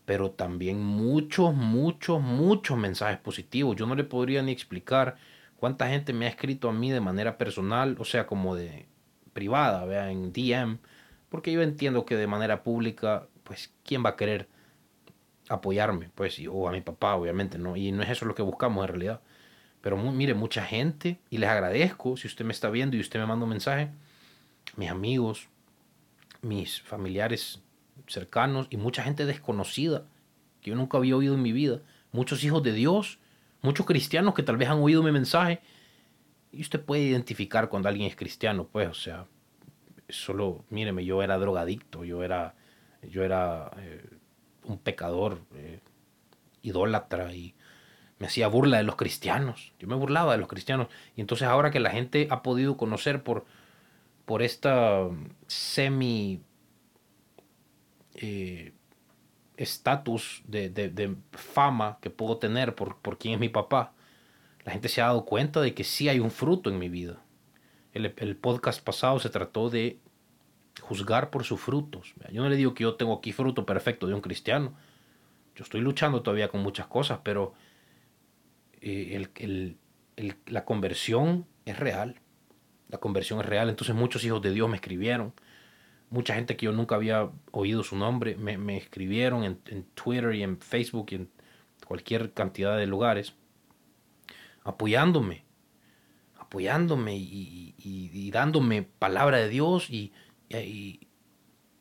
Pero 0.04 0.30
también 0.30 0.82
muchos, 0.82 1.54
muchos, 1.54 2.20
muchos 2.20 2.78
mensajes 2.78 3.18
positivos. 3.18 3.76
Yo 3.76 3.86
no 3.86 3.94
le 3.94 4.04
podría 4.04 4.42
ni 4.42 4.52
explicar 4.52 5.16
cuánta 5.56 5.88
gente 5.88 6.12
me 6.12 6.26
ha 6.26 6.28
escrito 6.28 6.68
a 6.68 6.72
mí 6.72 6.90
de 6.90 7.00
manera 7.00 7.38
personal, 7.38 7.96
o 7.98 8.04
sea, 8.04 8.26
como 8.26 8.54
de 8.54 8.86
privada, 9.32 9.84
vea, 9.84 10.10
en 10.10 10.32
DM, 10.32 10.78
porque 11.28 11.52
yo 11.52 11.62
entiendo 11.62 12.06
que 12.06 12.16
de 12.16 12.26
manera 12.26 12.62
pública, 12.62 13.26
pues, 13.42 13.74
¿quién 13.84 14.04
va 14.04 14.10
a 14.10 14.16
querer 14.16 14.48
apoyarme? 15.48 16.10
Pues, 16.14 16.40
o 16.48 16.68
a 16.68 16.72
mi 16.72 16.80
papá, 16.80 17.16
obviamente, 17.16 17.58
¿no? 17.58 17.76
Y 17.76 17.92
no 17.92 18.02
es 18.02 18.10
eso 18.10 18.26
lo 18.26 18.34
que 18.34 18.42
buscamos 18.42 18.84
en 18.84 18.88
realidad. 18.88 19.20
Pero 19.86 19.98
mire, 19.98 20.34
mucha 20.34 20.64
gente, 20.64 21.20
y 21.30 21.38
les 21.38 21.48
agradezco 21.48 22.16
si 22.16 22.26
usted 22.26 22.44
me 22.44 22.50
está 22.50 22.68
viendo 22.70 22.96
y 22.96 23.00
usted 23.00 23.20
me 23.20 23.26
manda 23.26 23.44
un 23.44 23.50
mensaje, 23.50 23.90
mis 24.74 24.90
amigos, 24.90 25.46
mis 26.42 26.82
familiares 26.82 27.62
cercanos 28.08 28.66
y 28.70 28.78
mucha 28.78 29.04
gente 29.04 29.26
desconocida 29.26 30.08
que 30.60 30.70
yo 30.70 30.76
nunca 30.76 30.98
había 30.98 31.16
oído 31.16 31.34
en 31.34 31.42
mi 31.42 31.52
vida, 31.52 31.82
muchos 32.10 32.42
hijos 32.42 32.64
de 32.64 32.72
Dios, 32.72 33.20
muchos 33.62 33.86
cristianos 33.86 34.34
que 34.34 34.42
tal 34.42 34.56
vez 34.56 34.68
han 34.70 34.78
oído 34.78 35.04
mi 35.04 35.12
mensaje. 35.12 35.60
Y 36.50 36.62
usted 36.62 36.80
puede 36.84 37.02
identificar 37.02 37.68
cuando 37.68 37.88
alguien 37.88 38.08
es 38.08 38.16
cristiano, 38.16 38.66
pues, 38.66 38.88
o 38.88 38.94
sea, 38.94 39.26
solo, 40.08 40.64
míreme, 40.68 41.04
yo 41.04 41.22
era 41.22 41.38
drogadicto, 41.38 42.04
yo 42.04 42.24
era, 42.24 42.56
yo 43.08 43.22
era 43.22 43.70
eh, 43.78 44.04
un 44.64 44.78
pecador, 44.78 45.42
eh, 45.54 45.78
idólatra 46.62 47.32
y 47.32 47.54
me 48.18 48.26
hacía 48.26 48.48
burla 48.48 48.78
de 48.78 48.82
los 48.82 48.96
cristianos. 48.96 49.72
Yo 49.78 49.88
me 49.88 49.94
burlaba 49.94 50.32
de 50.32 50.38
los 50.38 50.48
cristianos. 50.48 50.88
Y 51.16 51.20
entonces 51.20 51.46
ahora 51.46 51.70
que 51.70 51.80
la 51.80 51.90
gente 51.90 52.28
ha 52.30 52.42
podido 52.42 52.76
conocer 52.76 53.22
por, 53.22 53.44
por 54.24 54.42
esta 54.42 55.08
semi 55.46 56.40
eh, 58.14 58.72
estatus 59.56 60.42
de, 60.46 61.16
fama 61.32 61.98
que 62.00 62.10
puedo 62.10 62.38
tener 62.38 62.74
por, 62.74 62.98
por 62.98 63.18
quién 63.18 63.34
es 63.34 63.40
mi 63.40 63.48
papá, 63.48 63.92
la 64.64 64.72
gente 64.72 64.88
se 64.88 65.00
ha 65.00 65.06
dado 65.06 65.24
cuenta 65.24 65.60
de 65.60 65.74
que 65.74 65.84
sí 65.84 66.08
hay 66.08 66.18
un 66.18 66.30
fruto 66.30 66.70
en 66.70 66.78
mi 66.78 66.88
vida. 66.88 67.22
El, 67.92 68.14
el 68.16 68.36
podcast 68.36 68.82
pasado 68.82 69.18
se 69.20 69.30
trató 69.30 69.70
de 69.70 70.00
juzgar 70.80 71.30
por 71.30 71.44
sus 71.44 71.60
frutos. 71.60 72.14
Yo 72.32 72.42
no 72.42 72.48
le 72.48 72.56
digo 72.56 72.74
que 72.74 72.82
yo 72.82 72.94
tengo 72.94 73.14
aquí 73.14 73.32
fruto 73.32 73.64
perfecto 73.66 74.06
de 74.06 74.14
un 74.14 74.20
cristiano. 74.20 74.74
Yo 75.54 75.64
estoy 75.64 75.80
luchando 75.80 76.22
todavía 76.22 76.48
con 76.48 76.62
muchas 76.62 76.86
cosas, 76.86 77.20
pero 77.22 77.54
eh, 78.80 79.76
la 80.46 80.64
conversión 80.64 81.46
es 81.64 81.78
real. 81.78 82.20
La 82.88 82.98
conversión 82.98 83.40
es 83.40 83.46
real. 83.46 83.68
Entonces 83.68 83.94
muchos 83.94 84.24
hijos 84.24 84.40
de 84.42 84.52
Dios 84.52 84.68
me 84.68 84.76
escribieron. 84.76 85.34
Mucha 86.08 86.34
gente 86.34 86.56
que 86.56 86.66
yo 86.66 86.72
nunca 86.72 86.94
había 86.94 87.30
oído 87.50 87.82
su 87.82 87.96
nombre 87.96 88.36
me, 88.36 88.76
escribieron 88.76 89.42
en, 89.42 89.84
Twitter 89.94 90.34
y 90.34 90.42
en 90.44 90.60
Facebook 90.60 91.08
y 91.10 91.14
en 91.16 91.30
cualquier 91.84 92.32
cantidad 92.32 92.76
de 92.76 92.86
lugares 92.86 93.34
apoyándome, 94.62 95.44
apoyándome 96.38 97.16
y, 97.16 98.30
dándome 98.32 98.82
palabra 98.82 99.38
de 99.38 99.48
Dios 99.48 99.90
y, 99.90 100.12
y, 100.48 101.08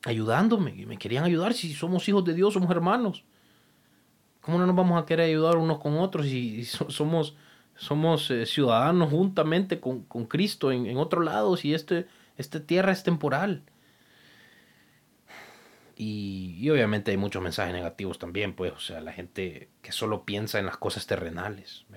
ayudándome. 0.04 0.86
Me 0.88 0.98
querían 0.98 1.24
ayudar. 1.24 1.54
Si 1.54 1.74
somos 1.74 2.08
hijos 2.10 2.26
de 2.26 2.34
Dios, 2.34 2.54
somos 2.54 2.72
hermanos. 2.72 3.26
¿Cómo 4.46 4.60
no 4.60 4.68
nos 4.68 4.76
vamos 4.76 5.02
a 5.02 5.08
querer 5.08 5.26
ayudar 5.26 5.58
unos 5.58 5.80
con 5.80 5.98
otros 5.98 6.28
si 6.28 6.66
somos, 6.66 7.36
somos 7.76 8.30
eh, 8.30 8.46
ciudadanos 8.46 9.10
juntamente 9.10 9.80
con, 9.80 10.04
Cristo 10.28 10.72
en, 10.72 10.96
otro 10.98 11.24
lado 11.24 11.58
si 11.58 11.74
este, 11.74 12.06
esta 12.38 12.60
tierra 12.60 12.92
es 12.92 13.02
temporal? 13.02 13.64
Y, 15.96 16.70
obviamente 16.70 17.10
hay 17.10 17.18
muchos 17.18 17.42
mensajes 17.42 17.74
negativos 17.74 18.20
también, 18.20 18.54
pues, 18.54 18.72
o 18.74 18.80
sea, 18.80 19.02
la 19.02 19.14
gente 19.14 19.70
que 19.82 19.92
solo 19.92 20.26
piensa 20.26 20.60
en 20.60 20.68
las 20.68 20.78
cosas 20.78 21.08
terrenales, 21.08 21.88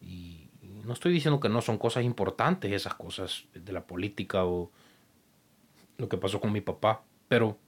Y, 0.00 0.48
y 0.62 0.68
no 0.82 0.94
estoy 0.94 1.12
diciendo 1.12 1.40
que 1.40 1.50
no 1.50 1.60
son 1.60 1.76
cosas 1.76 2.04
importantes 2.04 2.72
esas 2.72 2.94
cosas 2.94 3.44
de 3.52 3.72
la 3.72 3.86
política 3.86 4.46
o 4.46 4.70
lo 5.98 6.08
que 6.08 6.16
pasó 6.16 6.40
con 6.40 6.52
mi 6.52 6.62
papá, 6.62 7.02
pero 7.28 7.58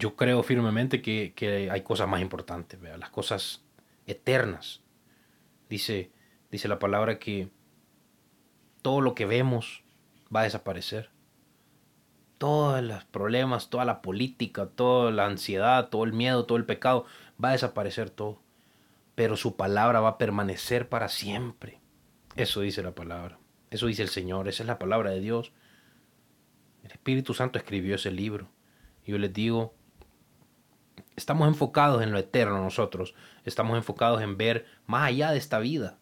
yo 0.00 0.16
creo 0.16 0.42
firmemente 0.42 1.02
que, 1.02 1.68
hay 1.70 1.82
cosas 1.82 2.08
más 2.08 2.20
importantes, 2.20 2.80
las 2.80 3.10
cosas 3.10 3.62
eternas. 4.06 4.80
Dice, 5.68 6.10
dice 6.50 6.66
la 6.66 6.78
palabra 6.80 7.18
que 7.18 7.50
todo 8.82 9.00
lo 9.00 9.14
que 9.14 9.26
vemos 9.26 9.84
va 10.34 10.40
a 10.40 10.44
desaparecer. 10.44 11.10
Todos 12.38 12.82
los 12.82 13.04
problemas, 13.04 13.68
toda 13.68 13.84
la 13.84 14.00
política, 14.00 14.66
toda 14.66 15.10
la 15.12 15.26
ansiedad, 15.26 15.90
todo 15.90 16.04
el 16.04 16.14
miedo, 16.14 16.46
todo 16.46 16.56
el 16.56 16.64
pecado, 16.64 17.04
va 17.42 17.50
a 17.50 17.52
desaparecer 17.52 18.08
todo. 18.08 18.40
Pero 19.14 19.36
su 19.36 19.56
palabra 19.56 20.00
va 20.00 20.08
a 20.08 20.18
permanecer 20.18 20.88
para 20.88 21.08
siempre. 21.08 21.80
Eso 22.36 22.62
dice 22.62 22.82
la 22.82 22.94
palabra. 22.94 23.38
Eso 23.70 23.86
dice 23.86 24.02
el 24.02 24.08
Señor. 24.08 24.48
Esa 24.48 24.62
es 24.62 24.66
la 24.66 24.78
palabra 24.78 25.10
de 25.10 25.20
Dios. 25.20 25.52
El 26.82 26.90
Espíritu 26.90 27.34
Santo 27.34 27.58
escribió 27.58 27.96
ese 27.96 28.10
libro 28.10 28.48
yo 29.10 29.18
les 29.18 29.32
digo, 29.32 29.74
estamos 31.16 31.48
enfocados 31.48 32.02
en 32.02 32.12
lo 32.12 32.18
eterno 32.18 32.62
nosotros, 32.62 33.14
estamos 33.44 33.76
enfocados 33.76 34.22
en 34.22 34.36
ver 34.36 34.66
más 34.86 35.08
allá 35.08 35.30
de 35.32 35.38
esta 35.38 35.58
vida. 35.58 35.98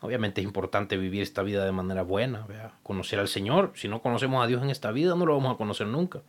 Obviamente 0.00 0.40
es 0.40 0.46
importante 0.46 0.96
vivir 0.96 1.22
esta 1.22 1.42
vida 1.42 1.64
de 1.64 1.72
manera 1.72 2.02
buena, 2.02 2.46
conocer 2.82 3.18
al 3.18 3.28
Señor. 3.28 3.72
Si 3.74 3.88
no 3.88 4.00
conocemos 4.00 4.42
a 4.42 4.46
Dios 4.46 4.62
en 4.62 4.70
esta 4.70 4.92
vida, 4.92 5.16
no 5.16 5.26
lo 5.26 5.34
vamos 5.34 5.54
a 5.54 5.58
conocer 5.58 5.88
nunca. 5.88 6.22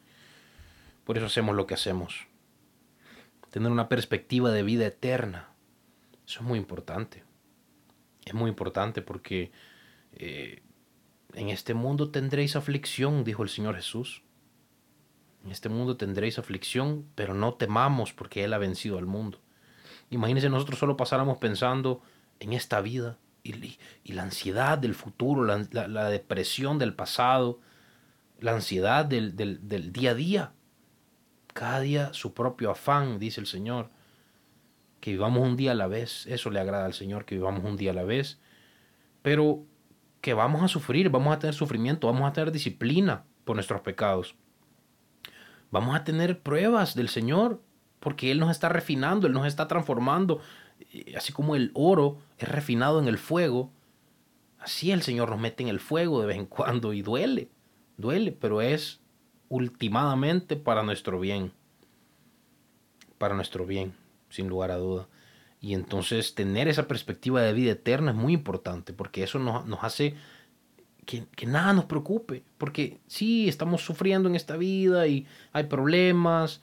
Por 1.04 1.18
eso 1.18 1.28
hacemos 1.28 1.56
lo 1.56 1.68
que 1.68 1.76
hacemos. 1.76 2.28
Tener 3.52 3.72
una 3.72 3.90
perspectiva 3.90 4.52
de 4.52 4.64
vida 4.64 4.88
eterna. 4.88 5.50
Eso 6.28 6.40
es 6.40 6.46
muy 6.46 6.58
importante. 6.58 7.24
Es 8.26 8.34
muy 8.34 8.50
importante 8.50 9.02
porque 9.02 9.52
eh, 10.14 10.62
en 11.34 11.50
este 11.50 11.74
mundo 11.74 12.10
tendréis 12.10 12.56
aflicción, 12.56 13.24
dijo 13.24 13.44
el 13.44 13.50
Señor 13.50 13.76
Jesús. 13.76 14.24
En 15.44 15.52
este 15.52 15.70
mundo 15.70 15.98
tendréis 15.98 16.38
aflicción, 16.38 17.06
pero 17.16 17.34
no 17.34 17.54
temamos 17.54 18.14
porque 18.14 18.44
Él 18.44 18.54
ha 18.54 18.58
vencido 18.58 18.98
al 18.98 19.06
mundo. 19.06 19.40
Imagínense 20.10 20.50
nosotros 20.50 20.80
solo 20.80 20.98
pasáramos 20.98 21.38
pensando 21.38 22.02
en 22.40 22.54
esta 22.54 22.82
vida 22.82 23.18
y, 23.44 23.78
la 24.14 24.24
ansiedad 24.24 24.78
del 24.78 24.96
futuro, 24.96 25.44
la, 25.46 26.10
depresión 26.10 26.78
del 26.78 26.94
pasado, 26.94 27.60
la 28.40 28.54
ansiedad 28.54 29.06
del, 29.06 29.36
del 29.36 29.92
día 29.92 30.12
a 30.12 30.16
día. 30.16 30.52
Cada 31.54 31.80
día 31.80 32.14
su 32.14 32.34
propio 32.34 32.72
afán, 32.72 33.20
dice 33.20 33.40
el 33.40 33.48
Señor. 33.48 33.90
Que 35.00 35.12
vivamos 35.12 35.48
un 35.48 35.56
día 35.56 35.72
a 35.72 35.76
la 35.76 35.88
vez. 35.88 36.26
Eso 36.28 36.50
le 36.50 36.60
agrada 36.60 36.86
al 36.86 36.94
Señor, 36.94 37.26
que 37.26 37.36
vivamos 37.36 37.64
un 37.64 37.78
día 37.78 37.92
a 37.92 37.96
la 37.96 38.04
vez. 38.04 38.40
Pero 39.22 39.66
que 40.22 40.34
vamos 40.34 40.64
a 40.64 40.68
sufrir, 40.68 41.10
vamos 41.10 41.34
a 41.34 41.40
tener 41.40 41.54
sufrimiento, 41.54 42.08
vamos 42.08 42.30
a 42.30 42.34
tener 42.34 42.52
disciplina 42.52 43.24
por 43.46 43.56
nuestros 43.56 43.82
pecados. 43.82 44.36
Vamos 45.72 45.96
a 45.96 46.04
tener 46.04 46.42
pruebas 46.42 46.96
del 46.96 47.10
Señor, 47.10 47.62
porque 48.00 48.32
Él 48.32 48.40
nos 48.40 48.52
está 48.52 48.70
refinando, 48.70 49.28
Él 49.28 49.34
nos 49.34 49.46
está 49.46 49.68
transformando. 49.68 50.42
Así 51.16 51.34
como 51.34 51.56
el 51.56 51.72
oro 51.74 52.18
es 52.38 52.48
refinado 52.48 53.00
en 53.00 53.08
el 53.08 53.18
fuego, 53.18 53.72
así 54.60 54.92
el 54.92 55.02
Señor 55.02 55.30
nos 55.30 55.40
mete 55.40 55.64
en 55.64 55.70
el 55.70 55.80
fuego 55.80 56.22
de 56.22 56.28
vez 56.28 56.38
en 56.38 56.46
cuando 56.46 56.94
y 56.94 57.02
duele, 57.02 57.50
duele, 57.98 58.32
pero 58.32 58.62
es 58.62 59.00
ultimadamente 59.50 60.56
para 60.56 60.84
nuestro 60.84 61.20
bien, 61.20 61.52
para 63.18 63.36
nuestro 63.36 63.66
bien, 63.66 63.94
sin 64.30 64.48
lugar 64.48 64.72
a 64.72 64.78
duda. 64.78 65.08
Y 65.62 65.74
entonces 65.74 66.36
tener 66.36 66.70
esa 66.70 66.88
perspectiva 66.88 67.42
de 67.42 67.54
vida 67.54 67.72
eterna 67.72 68.12
es 68.12 68.18
muy 68.18 68.34
importante, 68.34 68.94
porque 68.94 69.24
eso 69.24 69.40
nos, 69.40 69.66
nos 69.66 69.84
hace 69.84 70.16
que, 71.10 71.48
nada 71.48 71.74
nos 71.74 71.86
preocupe, 71.86 72.44
porque 72.60 73.00
sí, 73.08 73.50
estamos 73.50 73.82
sufriendo 73.82 74.30
en 74.30 74.36
esta 74.36 74.58
vida 74.58 75.08
y 75.08 75.26
hay 75.54 75.64
problemas, 75.64 76.62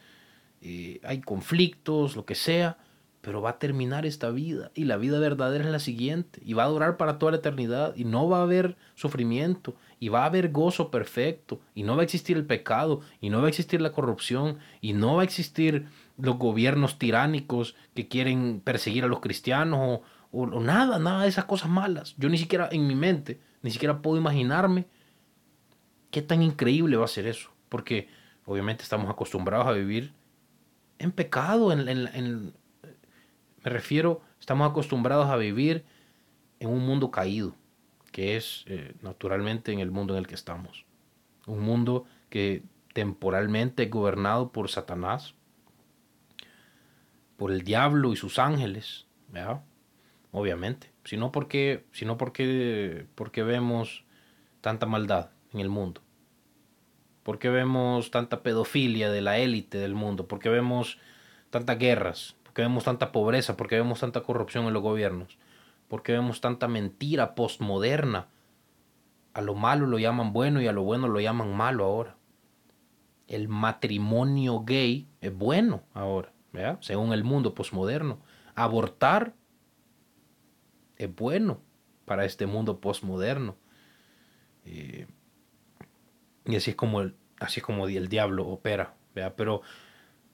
eh, 0.63 1.01
hay 1.03 1.21
conflictos, 1.21 2.15
lo 2.15 2.25
que 2.25 2.37
sea, 2.37 2.79
pero 3.23 3.43
va 3.43 3.51
a 3.51 3.59
terminar 3.59 4.07
esta 4.07 4.31
vida 4.31 4.71
y 4.77 4.85
la 4.85 4.99
vida 4.99 5.19
verdadera 5.19 5.65
es 5.65 5.71
la 5.71 5.81
siguiente 5.81 6.41
y 6.45 6.53
va 6.53 6.63
a 6.63 6.69
durar 6.69 6.97
para 6.97 7.19
toda 7.19 7.33
la 7.33 7.39
eternidad 7.39 7.97
y 7.97 8.05
no 8.05 8.29
va 8.29 8.39
a 8.39 8.43
haber 8.43 8.77
sufrimiento 8.95 9.75
y 9.99 10.11
va 10.11 10.23
a 10.23 10.27
haber 10.27 10.53
gozo 10.53 10.93
perfecto 10.93 11.61
y 11.75 11.83
no 11.83 11.97
va 11.97 12.03
a 12.03 12.05
existir 12.05 12.37
el 12.37 12.47
pecado 12.47 13.01
y 13.21 13.31
no 13.31 13.41
va 13.41 13.47
a 13.47 13.49
existir 13.49 13.81
la 13.81 13.91
corrupción 13.91 14.59
y 14.81 14.93
no 14.93 15.17
va 15.17 15.23
a 15.23 15.25
existir 15.25 15.89
los 16.19 16.39
gobiernos 16.39 17.01
tiránicos 17.01 17.75
que 17.97 18.07
quieren 18.07 18.61
perseguir 18.63 19.03
a 19.03 19.09
los 19.09 19.19
cristianos 19.19 20.03
o, 20.31 20.43
o 20.43 20.61
nada, 20.61 21.01
nada 21.01 21.25
de 21.25 21.29
esas 21.29 21.47
cosas 21.47 21.69
malas. 21.69 22.15
Yo 22.19 22.29
ni 22.29 22.39
siquiera 22.39 22.69
en 22.71 22.87
mi 22.87 22.95
mente 22.95 23.41
ni 23.63 23.71
siquiera 23.71 24.03
puedo 24.03 24.17
imaginarme 24.17 24.87
qué 26.11 26.23
tan 26.23 26.43
increíble 26.43 26.97
va 26.97 27.05
a 27.05 27.09
ser 27.09 27.27
eso. 27.27 27.51
Porque 27.69 28.09
obviamente 28.45 28.83
estamos 28.83 29.11
acostumbrados 29.11 29.67
a 29.67 29.73
vivir 29.73 30.13
en 30.99 31.13
pecado. 31.13 31.73
En, 31.73 32.55
me 33.63 33.71
refiero, 33.71 34.23
estamos 34.41 34.71
acostumbrados 34.71 35.27
a 35.27 35.37
vivir 35.37 35.85
en 36.61 36.69
un 36.69 36.87
mundo 36.87 37.11
caído, 37.11 37.55
que 38.13 38.37
es 38.37 38.65
eh, 38.67 38.95
naturalmente 39.03 39.73
en 39.73 39.81
el 39.81 39.91
mundo 39.91 40.15
en 40.15 40.19
el 40.19 40.27
que 40.27 40.35
estamos. 40.35 40.87
Un 41.47 41.61
mundo 41.61 42.07
que 42.31 42.63
temporalmente 42.93 43.85
es 43.85 43.91
gobernado 43.91 44.53
por 44.53 44.71
Satanás, 44.71 45.35
por 47.37 47.53
el 47.53 47.63
diablo 47.63 48.13
y 48.13 48.17
sus 48.17 48.39
ángeles, 48.39 49.07
obviamente. 50.37 50.93
Sino 51.05 51.33
porque, 51.33 51.87
sino 51.93 52.19
porque, 52.19 53.07
porque 53.15 53.43
vemos 53.43 54.05
tanta 54.61 54.85
maldad 54.85 55.31
en 55.55 55.61
el 55.61 55.71
mundo, 55.71 56.03
porque 57.23 57.49
vemos 57.49 58.11
tanta 58.11 58.43
pedofilia 58.43 59.11
de 59.11 59.23
la 59.23 59.39
élite 59.39 59.79
del 59.79 59.95
mundo, 59.95 60.29
porque 60.29 60.51
vemos 60.51 60.99
tantas 61.49 61.79
guerras, 61.79 62.37
porque 62.43 62.63
vemos 62.63 62.85
tanta 62.85 63.13
pobreza, 63.13 63.57
porque 63.57 63.77
vemos 63.77 64.01
tanta 64.01 64.23
corrupción 64.23 64.67
en 64.67 64.75
los 64.75 64.83
gobiernos, 64.83 65.39
porque 65.89 66.13
vemos 66.13 66.43
tanta 66.43 66.69
mentira 66.69 67.35
postmoderna. 67.35 68.27
A 69.33 69.41
lo 69.41 69.55
malo 69.55 69.87
lo 69.87 69.99
llaman 69.99 70.35
bueno 70.35 70.61
y 70.61 70.67
a 70.67 70.73
lo 70.73 70.83
bueno 70.83 71.09
lo 71.09 71.21
llaman 71.21 71.57
malo 71.57 71.85
ahora. 71.85 72.17
El 73.27 73.49
matrimonio 73.49 74.65
gay 74.65 75.09
es 75.21 75.35
bueno 75.35 75.83
ahora, 75.95 76.33
según 76.81 77.13
el 77.13 77.25
mundo 77.25 77.55
postmoderno. 77.55 78.19
Abortar 78.55 79.35
es 80.97 81.15
bueno 81.15 81.61
para 82.05 82.25
este 82.25 82.47
mundo 82.47 82.81
postmoderno. 82.81 83.57
Eh, 84.65 85.07
y 86.45 86.57
así 86.57 86.71
es 86.71 86.77
como 86.77 87.01
el, 87.01 87.15
así 87.39 87.61
es 87.61 87.67
como 87.67 87.87
el 87.87 88.09
diablo 88.09 88.47
opera. 88.47 88.95
Pero, 89.15 89.63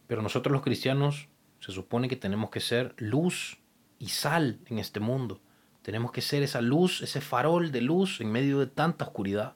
pero 0.06 0.22
nosotros 0.22 0.52
los 0.52 0.62
cristianos 0.62 1.28
se 1.60 1.72
supone 1.72 2.08
que 2.08 2.16
tenemos 2.16 2.50
que 2.50 2.60
ser 2.60 2.94
luz 2.98 3.58
y 3.98 4.08
sal 4.08 4.58
en 4.66 4.78
este 4.78 5.00
mundo. 5.00 5.40
Tenemos 5.82 6.12
que 6.12 6.20
ser 6.20 6.42
esa 6.42 6.60
luz, 6.60 7.02
ese 7.02 7.20
farol 7.20 7.72
de 7.72 7.80
luz 7.80 8.20
en 8.20 8.30
medio 8.30 8.58
de 8.58 8.66
tanta 8.66 9.04
oscuridad. 9.04 9.54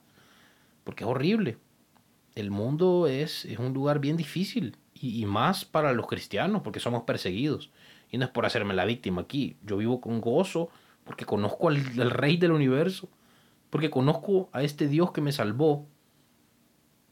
Porque 0.84 1.04
es 1.04 1.10
horrible. 1.10 1.58
El 2.34 2.50
mundo 2.50 3.06
es, 3.06 3.44
es 3.44 3.58
un 3.58 3.72
lugar 3.72 3.98
bien 3.98 4.16
difícil. 4.16 4.76
Y, 4.94 5.26
más 5.26 5.64
para 5.64 5.92
los 5.92 6.06
cristianos, 6.06 6.62
porque 6.62 6.80
somos 6.80 7.02
perseguidos. 7.02 7.70
Y 8.10 8.18
no 8.18 8.24
es 8.24 8.30
por 8.30 8.46
hacerme 8.46 8.72
la 8.72 8.84
víctima 8.84 9.22
aquí. 9.22 9.56
Yo 9.62 9.76
vivo 9.76 10.00
con 10.00 10.20
gozo 10.20 10.70
porque 11.06 11.24
conozco 11.24 11.68
al, 11.68 12.10
Rey 12.10 12.36
del 12.36 12.50
universo, 12.50 13.08
porque 13.70 13.90
conozco 13.90 14.50
a 14.52 14.62
este 14.62 14.88
Dios 14.88 15.12
que 15.12 15.20
me 15.20 15.32
salvó, 15.32 15.86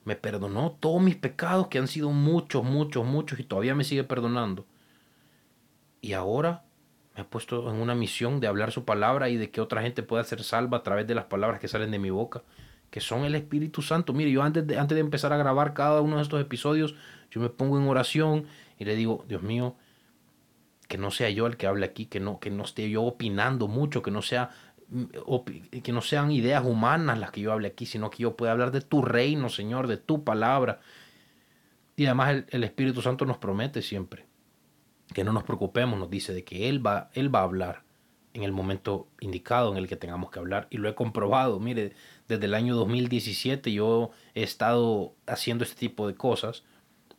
me 0.05 0.17
perdonó 0.17 0.73
todos 0.73 1.01
mis 1.01 1.17
pecados, 1.17 1.69
que 1.69 1.79
han 1.79 1.87
sido 1.87 2.11
muchos, 2.11 2.65
muchos, 2.65 3.07
muchos, 3.07 3.39
y 3.39 3.45
todavía 3.45 3.75
me 3.75 3.85
sigue 3.85 4.05
perdonando. 4.05 4.67
Y 6.01 6.13
ahora 6.13 6.65
me 7.15 7.23
ha 7.23 7.31
puesto 7.31 7.71
en 7.71 7.77
una 7.81 7.95
misión 7.95 8.41
de 8.41 8.49
hablar 8.49 8.73
su 8.73 8.85
palabra 8.85 9.31
y 9.31 9.37
de 9.37 9.51
que 9.51 9.61
otra 9.61 9.81
gente 9.81 10.03
pueda 10.03 10.25
ser 10.25 10.43
salva 10.43 10.79
a 10.79 10.83
través 10.83 11.07
de 11.07 11.15
las 11.15 11.27
palabras 11.27 11.61
que 11.61 11.69
salen 11.69 11.93
de 11.93 12.01
mi 12.01 12.11
boca, 12.11 12.43
que 12.91 13.01
son 13.01 13.25
el 13.25 13.37
Espíritu 13.37 13.81
Santo. 13.81 14.13
Mire, 14.13 14.33
yo 14.33 14.43
antes 14.43 14.67
de, 14.67 14.77
antes 14.77 14.97
de 14.97 15.01
empezar 15.01 15.33
a 15.33 15.37
grabar 15.37 15.73
cada 15.73 16.01
uno 16.01 16.17
de 16.17 16.23
estos 16.23 16.41
episodios, 16.41 16.97
yo 17.31 17.41
me 17.41 17.49
pongo 17.49 17.79
en 17.79 17.87
oración 17.87 18.47
y 18.77 18.85
le 18.85 18.97
digo, 18.97 19.25
Dios 19.29 19.43
mío, 19.43 19.77
que 20.89 20.99
no 20.99 21.11
sea 21.11 21.31
yo 21.31 21.47
el 21.47 21.57
que 21.57 21.67
hable 21.67 21.87
aquí, 21.87 22.07
que 22.07 22.21
no, 22.21 22.41
que 22.41 22.51
no 22.51 22.65
esté 22.65 22.89
yo 22.91 23.03
opinando 23.03 23.69
mucho, 23.69 24.03
que 24.03 24.11
no, 24.11 24.23
sea, 24.23 24.51
mm, 24.89 25.81
que 25.83 25.93
no 25.93 26.01
sean 26.01 26.31
ideas 26.31 26.65
humanas 26.65 27.19
las 27.19 27.31
que 27.31 27.41
yo 27.41 27.53
hable 27.53 27.69
aquí, 27.69 27.87
sino 27.87 28.11
que 28.11 28.23
yo 28.23 28.37
pueda 28.37 28.53
hablar 28.53 28.71
de 28.71 28.81
tu 28.81 29.03
reino, 29.03 29.49
Señor, 29.49 29.87
de 29.87 29.97
tu 29.97 30.25
palabra. 30.25 30.81
Y 31.97 32.07
además 32.07 32.31
el, 32.31 32.47
el 32.51 32.65
Espíritu 32.65 33.03
Santo 33.03 33.25
nos 33.25 33.39
promete 33.39 33.83
siempre 33.83 34.27
que 35.13 35.25
no 35.25 35.33
nos 35.33 35.45
preocupemos, 35.45 35.99
nos 35.99 36.11
dice 36.11 36.33
de 36.33 36.45
que 36.45 36.69
Él 36.69 36.85
va, 36.85 37.11
Él 37.15 37.35
va 37.35 37.41
a 37.41 37.45
hablar 37.45 37.83
en 38.33 38.43
el 38.43 38.53
momento 38.53 39.07
indicado 39.21 39.71
en 39.71 39.79
el 39.79 39.89
que 39.89 39.97
tengamos 39.97 40.31
que 40.31 40.39
hablar. 40.39 40.67
Y 40.71 40.79
lo 40.79 40.89
he 40.89 40.95
comprobado, 40.95 41.61
mire, 41.61 41.93
desde 42.29 42.47
el 42.47 42.55
año 42.55 42.75
2017 42.75 43.73
yo 43.73 44.11
he 44.35 44.43
estado 44.43 45.15
haciendo 45.27 45.65
este 45.65 45.79
tipo 45.79 46.09
de 46.09 46.15
cosas. 46.15 46.65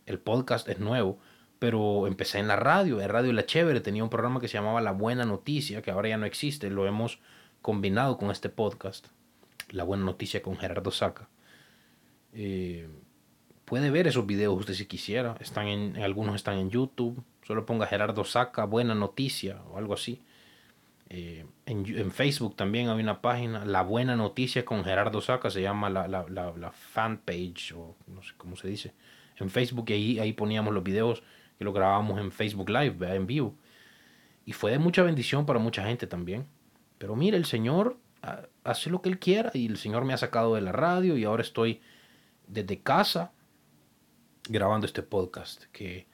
El 0.06 0.20
podcast 0.20 0.68
es 0.68 0.80
nuevo, 0.80 1.20
pero 1.66 2.06
empecé 2.06 2.38
en 2.38 2.48
la 2.48 2.58
radio, 2.58 3.02
en 3.02 3.10
Radio 3.10 3.34
La 3.34 3.48
Chévere, 3.48 3.82
tenía 3.82 4.04
un 4.04 4.10
programa 4.12 4.40
que 4.40 4.48
se 4.48 4.54
llamaba 4.54 4.82
La 4.82 4.92
Buena 4.92 5.26
Noticia, 5.26 5.82
que 5.82 5.90
ahora 5.90 6.10
ya 6.10 6.18
no 6.18 6.28
existe, 6.28 6.70
lo 6.70 6.86
hemos 6.86 7.18
combinado 7.64 8.20
con 8.20 8.30
este 8.30 8.50
podcast, 8.50 9.08
La 9.72 9.84
Buena 9.84 10.06
Noticia 10.06 10.44
con 10.44 10.58
Gerardo 10.58 10.92
Saca. 10.92 11.28
Eh, 12.34 12.88
puede 13.66 13.90
ver 13.90 14.06
esos 14.06 14.28
videos 14.28 14.56
usted 14.60 14.76
si 14.76 14.86
quisiera, 14.86 15.38
están 15.40 15.66
en, 15.66 15.98
algunos 16.04 16.36
están 16.36 16.60
en 16.60 16.70
YouTube, 16.70 17.24
solo 17.42 17.66
ponga 17.66 17.88
Gerardo 17.88 18.24
Saca, 18.26 18.66
Buena 18.66 18.94
Noticia 18.94 19.64
o 19.72 19.80
algo 19.80 19.96
así. 19.96 20.22
Eh, 21.10 21.48
en, 21.66 22.12
Facebook 22.12 22.56
también 22.56 22.90
hay 22.90 23.00
una 23.00 23.22
página, 23.22 23.66
La 23.66 23.82
Buena 23.82 24.16
Noticia 24.16 24.66
con 24.66 24.84
Gerardo 24.84 25.20
Saca, 25.20 25.50
se 25.50 25.64
llama 25.64 25.90
la, 25.90 26.08
la, 26.08 26.28
la, 26.30 26.54
la 26.56 26.70
fanpage 26.70 27.72
o 27.72 27.96
no 28.06 28.22
sé 28.22 28.34
cómo 28.38 28.56
se 28.56 28.68
dice. 28.68 28.94
En 29.38 29.50
Facebook 29.50 29.88
ahí, 29.90 30.20
ahí 30.20 30.32
poníamos 30.32 30.72
los 30.72 30.84
videos 30.84 31.24
que 31.58 31.66
lo 31.66 31.74
grabamos 31.74 32.20
en 32.20 32.32
Facebook 32.32 32.70
Live, 32.70 33.16
en 33.16 33.28
vivo. 33.28 33.56
Y 34.46 34.54
fue 34.54 34.72
de 34.72 34.80
mucha 34.80 35.04
bendición 35.04 35.46
para 35.46 35.60
mucha 35.60 35.86
gente 35.86 36.08
también. 36.08 36.46
Pero 36.98 37.16
mire, 37.16 37.38
el 37.38 37.46
Señor 37.46 37.98
ah, 38.22 38.44
hace 38.64 38.90
lo 38.90 39.02
que 39.02 39.10
Él 39.10 39.20
quiera 39.20 39.52
y 39.54 39.66
el 39.68 39.78
Señor 39.78 40.06
me 40.06 40.14
ha 40.14 40.18
sacado 40.18 40.56
de 40.56 40.62
la 40.62 40.72
radio 40.72 41.18
y 41.18 41.24
ahora 41.24 41.42
estoy 41.42 41.82
desde 42.48 42.80
casa 42.80 43.32
grabando 44.48 44.86
este 44.86 45.04
podcast. 45.04 45.66
Que 45.72 46.08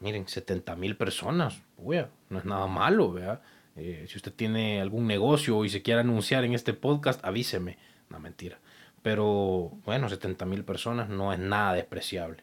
miren, 0.00 0.28
70 0.28 0.76
mil 0.76 0.96
personas, 0.96 1.62
no 1.78 2.38
es 2.38 2.44
nada 2.44 2.66
malo, 2.66 3.12
¿verdad? 3.12 3.42
Eh, 3.76 4.06
si 4.08 4.16
usted 4.16 4.32
tiene 4.32 4.80
algún 4.80 5.06
negocio 5.06 5.64
y 5.64 5.68
se 5.68 5.82
quiere 5.82 6.00
anunciar 6.00 6.44
en 6.44 6.54
este 6.54 6.72
podcast, 6.72 7.24
avíseme. 7.24 7.78
No, 8.08 8.18
mentira. 8.18 8.58
Pero 9.02 9.72
bueno, 9.84 10.08
70 10.08 10.46
mil 10.46 10.64
personas 10.64 11.08
no 11.08 11.32
es 11.32 11.38
nada 11.38 11.74
despreciable. 11.74 12.42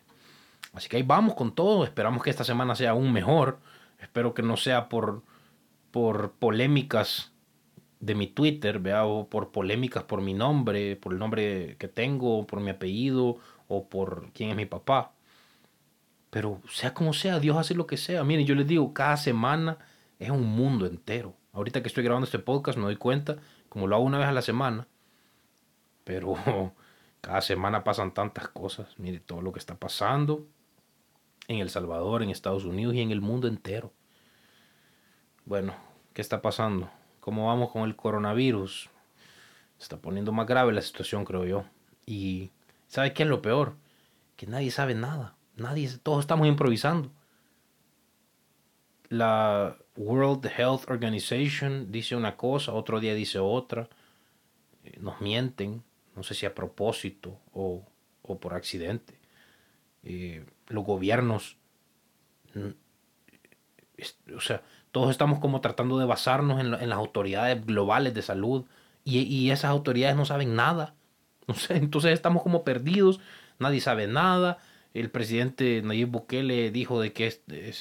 Así 0.74 0.90
que 0.90 0.98
ahí 0.98 1.04
vamos 1.04 1.36
con 1.36 1.54
todo. 1.54 1.84
Esperamos 1.84 2.24
que 2.24 2.30
esta 2.30 2.44
semana 2.44 2.76
sea 2.76 2.92
aún 2.92 3.14
mejor. 3.14 3.60
Espero 4.00 4.34
que 4.34 4.42
no 4.42 4.58
sea 4.58 4.90
por, 4.90 5.24
por 5.92 6.34
polémicas 6.34 7.32
de 8.00 8.16
mi 8.16 8.28
Twitter, 8.28 8.80
¿vea? 8.80 9.06
o 9.06 9.30
por 9.30 9.52
polémicas 9.52 10.04
por 10.04 10.22
mi 10.22 10.34
nombre, 10.34 10.98
por 10.98 11.14
el 11.14 11.20
nombre 11.20 11.78
que 11.78 11.88
tengo, 11.88 12.46
por 12.46 12.60
mi 12.60 12.70
apellido 12.72 13.38
o 13.70 13.88
por 13.88 14.32
quién 14.34 14.50
es 14.50 14.56
mi 14.58 14.66
papá. 14.66 15.14
Pero 16.30 16.60
sea 16.70 16.94
como 16.94 17.14
sea, 17.14 17.40
Dios 17.40 17.56
hace 17.56 17.76
lo 17.76 17.88
que 17.88 17.96
sea. 17.96 18.24
Miren, 18.24 18.46
yo 18.46 18.56
les 18.56 18.68
digo, 18.68 18.94
cada 18.94 19.16
semana 19.16 19.78
es 20.20 20.32
un 20.32 20.46
mundo 20.46 20.86
entero. 20.88 21.36
Ahorita 21.54 21.82
que 21.82 21.88
estoy 21.88 22.04
grabando 22.04 22.26
este 22.26 22.40
podcast 22.40 22.78
me 22.78 22.86
doy 22.86 22.98
cuenta, 22.98 23.38
como 23.70 23.88
lo 23.88 23.96
hago 23.96 24.06
una 24.06 24.18
vez 24.18 24.28
a 24.28 24.32
la 24.32 24.42
semana, 24.42 24.88
pero 26.04 26.36
cada 27.22 27.42
semana 27.42 27.84
pasan 27.84 28.14
tantas 28.14 28.48
cosas. 28.50 28.98
Mire 28.98 29.20
todo 29.20 29.42
lo 29.42 29.54
que 29.54 29.60
está 29.60 29.76
pasando 29.76 30.48
en 31.48 31.60
El 31.60 31.70
Salvador, 31.70 32.24
en 32.24 32.30
Estados 32.30 32.66
Unidos 32.66 32.96
y 32.96 33.02
en 33.02 33.12
el 33.12 33.22
mundo 33.22 33.48
entero. 33.48 33.92
Bueno, 35.46 35.76
¿qué 36.14 36.22
está 36.22 36.42
pasando? 36.42 36.90
¿Cómo 37.20 37.48
vamos 37.48 37.72
con 37.72 37.84
el 37.84 37.96
coronavirus? 37.96 38.90
Se 39.78 39.84
está 39.84 39.98
poniendo 39.98 40.32
más 40.32 40.48
grave 40.48 40.74
la 40.74 40.82
situación, 40.82 41.26
creo 41.26 41.46
yo. 41.46 41.66
Y 42.06 42.52
¿sabe 42.88 43.14
qué 43.14 43.24
es 43.24 43.30
lo 43.30 43.42
peor? 43.42 43.76
Que 44.36 44.48
nadie 44.48 44.72
sabe 44.72 44.96
nada. 44.96 45.36
Nadie, 45.56 45.90
todos 46.02 46.22
estamos 46.22 46.48
improvisando. 46.48 47.12
La 49.10 49.78
World 49.96 50.46
Health 50.46 50.90
Organization 50.90 51.92
dice 51.92 52.16
una 52.16 52.36
cosa, 52.36 52.74
otro 52.74 53.00
día 53.00 53.14
dice 53.14 53.40
otra. 53.40 53.88
Eh, 54.84 54.98
nos 55.00 55.22
mienten, 55.22 55.84
no 56.16 56.24
sé 56.24 56.34
si 56.34 56.46
a 56.46 56.56
propósito 56.56 57.40
o, 57.54 57.86
por 58.40 58.54
accidente. 58.54 59.20
Eh, 60.04 60.46
los 60.68 60.84
gobiernos, 60.84 61.58
o 64.36 64.42
sea, 64.42 64.62
todos 64.92 65.12
estamos 65.12 65.40
como 65.40 65.62
tratando 65.62 65.98
de 65.98 66.06
basarnos 66.06 66.60
en, 66.60 66.72
las 66.72 66.98
autoridades 66.98 67.66
globales 67.66 68.14
de 68.14 68.22
salud 68.22 68.66
y, 69.04 69.50
esas 69.50 69.72
autoridades 69.72 70.16
no 70.16 70.26
saben 70.26 70.56
nada. 70.56 70.96
entonces 71.70 72.12
estamos 72.14 72.44
como 72.44 72.64
perdidos, 72.64 73.20
nadie 73.60 73.82
sabe 73.82 74.08
nada. 74.08 74.60
El 74.94 75.10
presidente 75.10 75.82
Nayib 75.84 76.10
Bukele 76.10 76.72
dijo 76.72 77.02
de 77.02 77.12
que 77.12 77.28
este, 77.28 77.74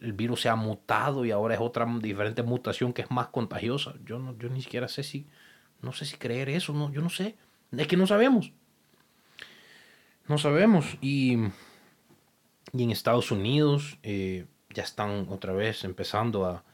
el, 0.00 0.12
virus 0.12 0.42
se 0.42 0.48
ha 0.48 0.56
mutado 0.56 1.24
y 1.24 1.32
ahora 1.32 1.54
es 1.54 1.60
otra 1.60 1.86
diferente 2.00 2.42
mutación 2.42 2.92
que 2.92 3.02
es 3.02 3.10
más 3.10 3.28
contagiosa. 3.28 3.94
Yo, 4.04 4.18
no, 4.18 4.38
yo 4.38 4.48
ni 4.48 4.62
siquiera 4.62 4.88
sé 4.88 5.02
si, 5.02 5.26
no 5.82 5.92
sé 5.92 6.04
si 6.04 6.16
creer 6.16 6.48
eso, 6.48 6.72
no, 6.72 6.92
yo 6.92 7.02
no 7.02 7.10
sé. 7.10 7.36
Es 7.76 7.86
que 7.88 7.96
no 7.96 8.06
sabemos. 8.06 8.52
No 10.26 10.38
sabemos. 10.38 10.96
Y, 11.00 11.36
y 12.72 12.82
en 12.82 12.90
Estados 12.90 13.30
Unidos 13.30 13.98
eh, 14.02 14.46
ya 14.70 14.82
están 14.82 15.26
otra 15.30 15.52
vez 15.52 15.84
empezando 15.84 16.46
a, 16.46 16.64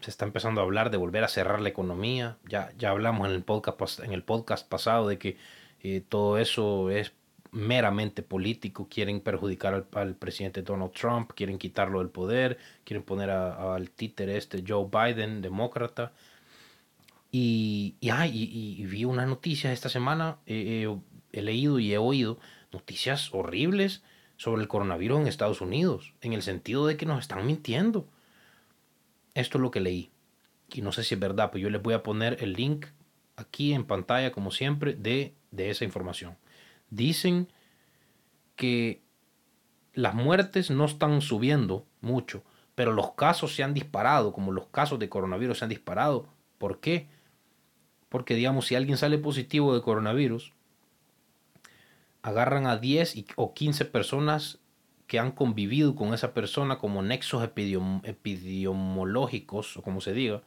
se 0.00 0.10
está 0.10 0.24
empezando 0.24 0.60
a 0.60 0.64
hablar 0.64 0.90
de 0.90 0.98
volver 0.98 1.24
a 1.24 1.28
cerrar 1.28 1.60
la 1.60 1.68
economía. 1.68 2.36
Ya, 2.48 2.72
ya 2.78 2.90
hablamos 2.90 3.28
en 3.28 3.34
el 3.34 3.42
podcast, 3.42 4.00
en 4.00 4.12
el 4.12 4.22
podcast 4.22 4.68
pasado 4.68 5.08
de 5.08 5.18
que 5.18 5.36
eh, 5.82 6.02
todo 6.08 6.38
eso 6.38 6.90
es 6.90 7.12
meramente 7.50 8.22
político. 8.22 8.88
Quieren 8.88 9.20
perjudicar 9.20 9.86
al, 9.92 10.14
presidente 10.16 10.62
Donald 10.62 10.92
Trump, 10.92 11.32
quieren 11.34 11.58
quitarlo 11.58 12.00
del 12.00 12.10
poder, 12.10 12.58
quieren 12.84 13.02
poner 13.02 13.30
al 13.30 13.90
títere 13.90 14.36
este 14.36 14.62
Joe 14.66 14.88
Biden, 14.90 15.40
demócrata. 15.40 16.12
Y, 17.32 17.96
y, 18.00 18.10
y, 18.12 18.86
vi 18.86 19.04
una 19.04 19.26
noticia 19.26 19.72
esta 19.72 19.88
semana, 19.88 20.38
he 21.38 21.42
leído 21.42 21.78
y 21.78 21.92
he 21.92 21.98
oído 21.98 22.38
noticias 22.72 23.32
horribles 23.32 24.02
sobre 24.36 24.62
el 24.62 24.68
coronavirus 24.68 25.20
en 25.20 25.26
Estados 25.28 25.60
Unidos, 25.60 26.14
en 26.20 26.32
el 26.32 26.42
sentido 26.42 26.86
de 26.86 26.96
que 26.96 27.06
nos 27.06 27.20
están 27.20 27.46
mintiendo. 27.46 28.08
Esto 29.34 29.58
es 29.58 29.62
lo 29.62 29.70
que 29.70 29.80
leí. 29.80 30.10
Y 30.72 30.82
no 30.82 30.92
sé 30.92 31.04
si 31.04 31.14
es 31.14 31.20
verdad, 31.20 31.50
pero 31.52 31.62
yo 31.62 31.70
les 31.70 31.82
voy 31.82 31.94
a 31.94 32.02
poner 32.02 32.42
el 32.42 32.54
link 32.54 32.86
aquí 33.36 33.72
en 33.72 33.84
pantalla, 33.84 34.32
como 34.32 34.50
siempre, 34.50 34.94
de, 34.94 35.34
de 35.50 35.70
esa 35.70 35.84
información. 35.84 36.36
Dicen 36.90 37.48
que 38.56 39.02
las 39.92 40.14
muertes 40.14 40.70
no 40.70 40.84
están 40.84 41.20
subiendo 41.20 41.86
mucho, 42.00 42.42
pero 42.74 42.92
los 42.92 43.12
casos 43.12 43.54
se 43.54 43.62
han 43.62 43.74
disparado, 43.74 44.32
como 44.32 44.52
los 44.52 44.66
casos 44.66 44.98
de 44.98 45.08
coronavirus 45.08 45.58
se 45.58 45.64
han 45.64 45.70
disparado. 45.70 46.28
¿Por 46.58 46.80
qué? 46.80 47.08
Porque, 48.08 48.34
digamos, 48.34 48.66
si 48.66 48.74
alguien 48.74 48.96
sale 48.96 49.18
positivo 49.18 49.74
de 49.74 49.82
coronavirus, 49.82 50.53
agarran 52.24 52.66
a 52.66 52.78
10 52.78 53.26
o 53.36 53.52
15 53.52 53.84
personas 53.84 54.58
que 55.06 55.18
han 55.18 55.32
convivido 55.32 55.94
con 55.94 56.14
esa 56.14 56.32
persona 56.32 56.78
como 56.78 57.02
nexos 57.02 57.44
epidemiológicos, 57.44 59.76
o 59.76 59.82
como 59.82 60.00
se 60.00 60.14
diga, 60.14 60.42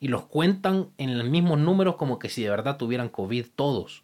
y 0.00 0.08
los 0.08 0.26
cuentan 0.26 0.88
en 0.98 1.16
los 1.16 1.28
mismos 1.28 1.60
números 1.60 1.94
como 1.94 2.18
que 2.18 2.28
si 2.28 2.42
de 2.42 2.50
verdad 2.50 2.78
tuvieran 2.78 3.10
COVID 3.10 3.46
todos. 3.54 4.02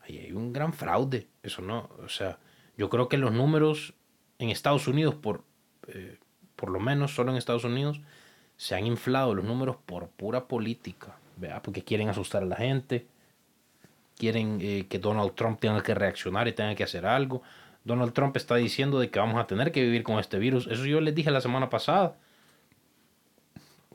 Ahí 0.00 0.18
hay 0.18 0.32
un 0.32 0.52
gran 0.52 0.72
fraude. 0.72 1.28
Eso 1.44 1.62
no, 1.62 1.88
o 2.04 2.08
sea, 2.08 2.40
yo 2.76 2.90
creo 2.90 3.08
que 3.08 3.16
los 3.16 3.30
números 3.30 3.94
en 4.40 4.50
Estados 4.50 4.88
Unidos, 4.88 5.14
por, 5.14 5.44
eh, 5.86 6.18
por 6.56 6.70
lo 6.70 6.80
menos 6.80 7.14
solo 7.14 7.30
en 7.30 7.36
Estados 7.36 7.62
Unidos, 7.62 8.00
se 8.56 8.74
han 8.74 8.86
inflado 8.86 9.36
los 9.36 9.44
números 9.44 9.76
por 9.86 10.08
pura 10.08 10.48
política, 10.48 11.16
¿vea? 11.36 11.62
porque 11.62 11.84
quieren 11.84 12.08
asustar 12.08 12.42
a 12.42 12.46
la 12.46 12.56
gente 12.56 13.06
quieren 14.20 14.58
eh, 14.60 14.86
que 14.88 14.98
Donald 14.98 15.34
Trump 15.34 15.58
tenga 15.58 15.82
que 15.82 15.94
reaccionar 15.94 16.46
y 16.46 16.52
tenga 16.52 16.74
que 16.74 16.84
hacer 16.84 17.06
algo. 17.06 17.42
Donald 17.84 18.12
Trump 18.12 18.36
está 18.36 18.56
diciendo 18.56 19.00
de 19.00 19.10
que 19.10 19.18
vamos 19.18 19.40
a 19.40 19.46
tener 19.46 19.72
que 19.72 19.82
vivir 19.82 20.02
con 20.02 20.18
este 20.18 20.38
virus. 20.38 20.66
Eso 20.66 20.84
yo 20.84 21.00
les 21.00 21.14
dije 21.14 21.30
la 21.30 21.40
semana 21.40 21.70
pasada. 21.70 22.18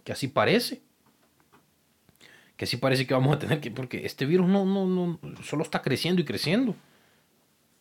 Que 0.04 0.12
así 0.12 0.28
parece. 0.28 0.82
Que 2.58 2.66
así 2.66 2.78
parece 2.78 3.06
que 3.06 3.14
vamos 3.14 3.36
a 3.36 3.40
tener 3.40 3.62
que... 3.62 3.70
Porque 3.70 4.06
este 4.06 4.26
virus 4.26 4.48
no, 4.48 4.66
no, 4.66 4.88
no, 4.88 5.20
solo 5.44 5.62
está 5.62 5.84
creciendo 5.84 6.22
y 6.22 6.26
creciendo. 6.26 6.76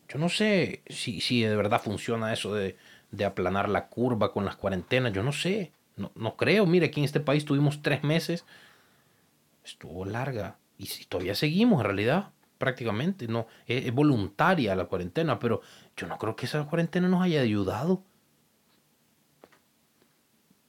Yo 0.07 0.19
no 0.19 0.29
sé 0.29 0.83
si, 0.87 1.21
si 1.21 1.41
de 1.41 1.55
verdad 1.55 1.81
funciona 1.81 2.31
eso 2.31 2.53
de, 2.53 2.77
de 3.09 3.25
aplanar 3.25 3.69
la 3.69 3.87
curva 3.87 4.31
con 4.31 4.45
las 4.45 4.55
cuarentenas. 4.55 5.13
Yo 5.13 5.23
no 5.23 5.31
sé. 5.31 5.71
No, 5.95 6.11
no 6.13 6.35
creo. 6.35 6.67
Mire, 6.67 6.87
aquí 6.87 6.99
en 6.99 7.05
este 7.05 7.19
país 7.19 7.43
tuvimos 7.43 7.81
tres 7.81 8.03
meses. 8.03 8.45
Estuvo 9.63 10.05
larga. 10.05 10.57
Y 10.77 10.87
si 10.87 11.05
todavía 11.05 11.33
seguimos 11.33 11.79
en 11.79 11.85
realidad 11.85 12.34
prácticamente, 12.57 13.27
no, 13.27 13.47
es, 13.65 13.93
voluntaria 13.93 14.75
la 14.75 14.85
cuarentena, 14.85 15.39
pero 15.39 15.61
yo 15.95 16.07
no 16.07 16.17
creo 16.17 16.35
que 16.35 16.45
esa 16.45 16.65
cuarentena 16.65 17.07
nos 17.07 17.21
haya 17.21 17.41
ayudado. 17.41 18.03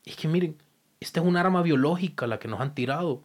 Es 0.04 0.16
que 0.16 0.28
miren, 0.28 0.56
esta 1.00 1.20
es 1.20 1.26
un 1.26 1.36
arma 1.36 1.62
biológica 1.62 2.26
la 2.26 2.38
que 2.38 2.48
nos 2.48 2.60
han 2.60 2.74
tirado. 2.74 3.22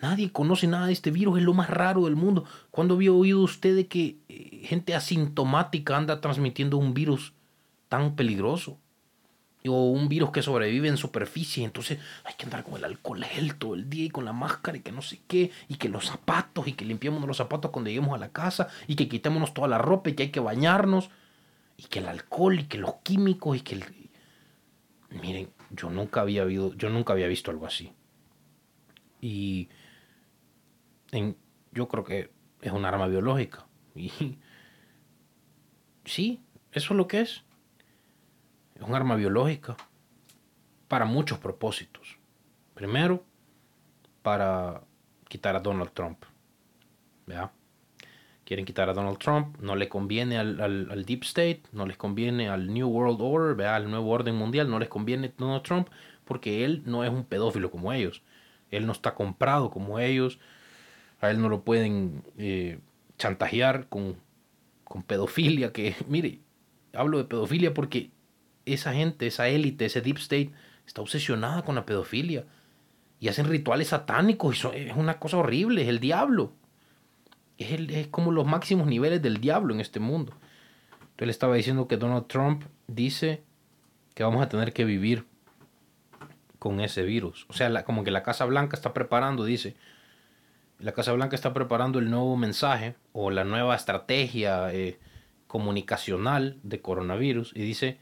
Nadie 0.00 0.30
conoce 0.30 0.68
nada 0.68 0.86
de 0.86 0.92
este 0.92 1.10
virus, 1.10 1.38
es 1.38 1.44
lo 1.44 1.54
más 1.54 1.68
raro 1.70 2.04
del 2.04 2.14
mundo. 2.14 2.44
¿Cuándo 2.70 2.94
había 2.94 3.12
oído 3.12 3.40
usted 3.40 3.74
de 3.74 3.88
que 3.88 4.18
eh, 4.28 4.60
gente 4.64 4.94
asintomática 4.94 5.96
anda 5.96 6.20
transmitiendo 6.20 6.76
un 6.76 6.94
virus 6.94 7.32
tan 7.88 8.14
peligroso? 8.14 8.78
O 9.66 9.90
un 9.90 10.08
virus 10.08 10.30
que 10.30 10.42
sobrevive 10.42 10.88
en 10.88 10.96
superficie, 10.96 11.64
entonces 11.64 11.98
hay 12.24 12.34
que 12.34 12.44
andar 12.44 12.62
con 12.62 12.76
el 12.76 12.84
alcohol 12.84 13.24
todo 13.58 13.74
el 13.74 13.90
día 13.90 14.04
y 14.04 14.10
con 14.10 14.24
la 14.24 14.32
máscara 14.32 14.78
y 14.78 14.80
que 14.80 14.92
no 14.92 15.02
sé 15.02 15.20
qué, 15.26 15.50
y 15.68 15.76
que 15.76 15.88
los 15.88 16.06
zapatos 16.06 16.68
y 16.68 16.74
que 16.74 16.84
limpiemos 16.84 17.26
los 17.26 17.36
zapatos 17.36 17.70
cuando 17.70 17.88
lleguemos 17.88 18.14
a 18.14 18.18
la 18.18 18.30
casa 18.30 18.68
y 18.86 18.94
que 18.94 19.08
quitémonos 19.08 19.54
toda 19.54 19.68
la 19.68 19.78
ropa 19.78 20.10
y 20.10 20.14
que 20.14 20.24
hay 20.24 20.30
que 20.30 20.40
bañarnos 20.40 21.10
y 21.76 21.84
que 21.84 21.98
el 21.98 22.06
alcohol 22.06 22.60
y 22.60 22.64
que 22.64 22.78
los 22.78 22.94
químicos 23.02 23.56
y 23.56 23.60
que 23.60 23.74
el... 23.76 23.84
Miren, 25.10 25.50
yo 25.70 25.90
nunca 25.90 26.20
había 26.20 26.42
habido, 26.42 26.74
yo 26.74 26.90
nunca 26.90 27.12
había 27.12 27.26
visto 27.26 27.50
algo 27.50 27.66
así. 27.66 27.92
Y 29.20 29.68
en, 31.12 31.36
yo 31.72 31.88
creo 31.88 32.04
que 32.04 32.30
es 32.60 32.72
un 32.72 32.84
arma 32.84 33.06
biológica. 33.06 33.66
Y 33.94 34.10
sí, 36.04 36.42
eso 36.72 36.94
es 36.94 36.96
lo 36.96 37.08
que 37.08 37.20
es. 37.22 37.44
Es 38.78 38.86
un 38.86 38.94
arma 38.94 39.16
biológica 39.16 39.76
para 40.86 41.04
muchos 41.04 41.38
propósitos. 41.38 42.18
Primero, 42.74 43.24
para 44.22 44.82
quitar 45.28 45.56
a 45.56 45.60
Donald 45.60 45.90
Trump. 45.92 46.24
¿Vea? 47.26 47.52
Quieren 48.44 48.64
quitar 48.64 48.88
a 48.88 48.94
Donald 48.94 49.18
Trump, 49.18 49.58
no 49.60 49.76
le 49.76 49.90
conviene 49.90 50.38
al, 50.38 51.04
Deep 51.04 51.22
State, 51.24 51.64
no 51.72 51.84
les 51.84 51.98
conviene 51.98 52.48
al 52.48 52.72
New 52.72 52.88
World 52.88 53.18
Order, 53.20 53.54
¿vea? 53.54 53.76
al 53.76 53.90
nuevo 53.90 54.08
orden 54.10 54.36
mundial, 54.36 54.70
no 54.70 54.78
les 54.78 54.88
conviene 54.88 55.34
Donald 55.36 55.62
Trump 55.62 55.88
porque 56.24 56.64
él 56.64 56.82
no 56.86 57.04
es 57.04 57.10
un 57.10 57.24
pedófilo 57.24 57.70
como 57.70 57.92
ellos. 57.92 58.22
Él 58.70 58.86
no 58.86 58.92
está 58.92 59.14
comprado 59.14 59.70
como 59.70 59.98
ellos. 59.98 60.38
A 61.20 61.30
él 61.30 61.40
no 61.40 61.48
lo 61.48 61.62
pueden 61.62 62.22
eh, 62.36 62.78
chantajear 63.18 63.88
con, 63.88 64.16
con 64.84 65.02
pedofilia, 65.02 65.72
que 65.72 65.96
mire, 66.08 66.40
hablo 66.92 67.18
de 67.18 67.24
pedofilia 67.24 67.74
porque 67.74 68.10
esa 68.74 68.92
gente, 68.92 69.26
esa 69.26 69.48
élite, 69.48 69.86
ese 69.86 70.00
deep 70.00 70.18
state, 70.18 70.50
está 70.86 71.02
obsesionada 71.02 71.62
con 71.62 71.74
la 71.74 71.86
pedofilia. 71.86 72.44
Y 73.20 73.28
hacen 73.28 73.46
rituales 73.46 73.88
satánicos. 73.88 74.64
Y 74.74 74.88
es 74.88 74.96
una 74.96 75.18
cosa 75.18 75.38
horrible, 75.38 75.82
es 75.82 75.88
el 75.88 76.00
diablo. 76.00 76.52
Es, 77.58 78.06
como 78.08 78.30
los 78.30 78.46
máximos 78.46 78.86
niveles 78.86 79.20
del 79.20 79.40
diablo 79.40 79.74
en 79.74 79.80
este 79.80 80.00
mundo. 80.00 80.32
Entonces 81.10 81.30
estaba 81.30 81.56
diciendo 81.56 81.88
que 81.88 81.96
Donald 81.96 82.26
Trump 82.28 82.62
dice 82.86 83.42
que 84.14 84.22
vamos 84.22 84.42
a 84.42 84.48
tener 84.48 84.72
que 84.72 84.84
vivir 84.84 85.26
con 86.58 86.80
ese 86.80 87.02
virus. 87.02 87.46
O 87.48 87.52
sea, 87.52 87.84
como 87.84 88.04
que 88.04 88.10
la 88.10 88.22
Casa 88.22 88.44
Blanca 88.44 88.76
está 88.76 88.94
preparando, 88.94 89.44
dice, 89.44 89.76
la 90.78 90.92
Casa 90.92 91.12
Blanca 91.12 91.34
está 91.34 91.52
preparando 91.52 91.98
el 91.98 92.10
nuevo 92.10 92.36
mensaje 92.36 92.94
o 93.12 93.30
la 93.30 93.44
nueva 93.44 93.74
estrategia 93.74 94.72
eh, 94.72 94.98
comunicacional 95.48 96.58
de 96.62 96.80
coronavirus 96.80 97.52
y 97.54 97.62
dice, 97.62 97.98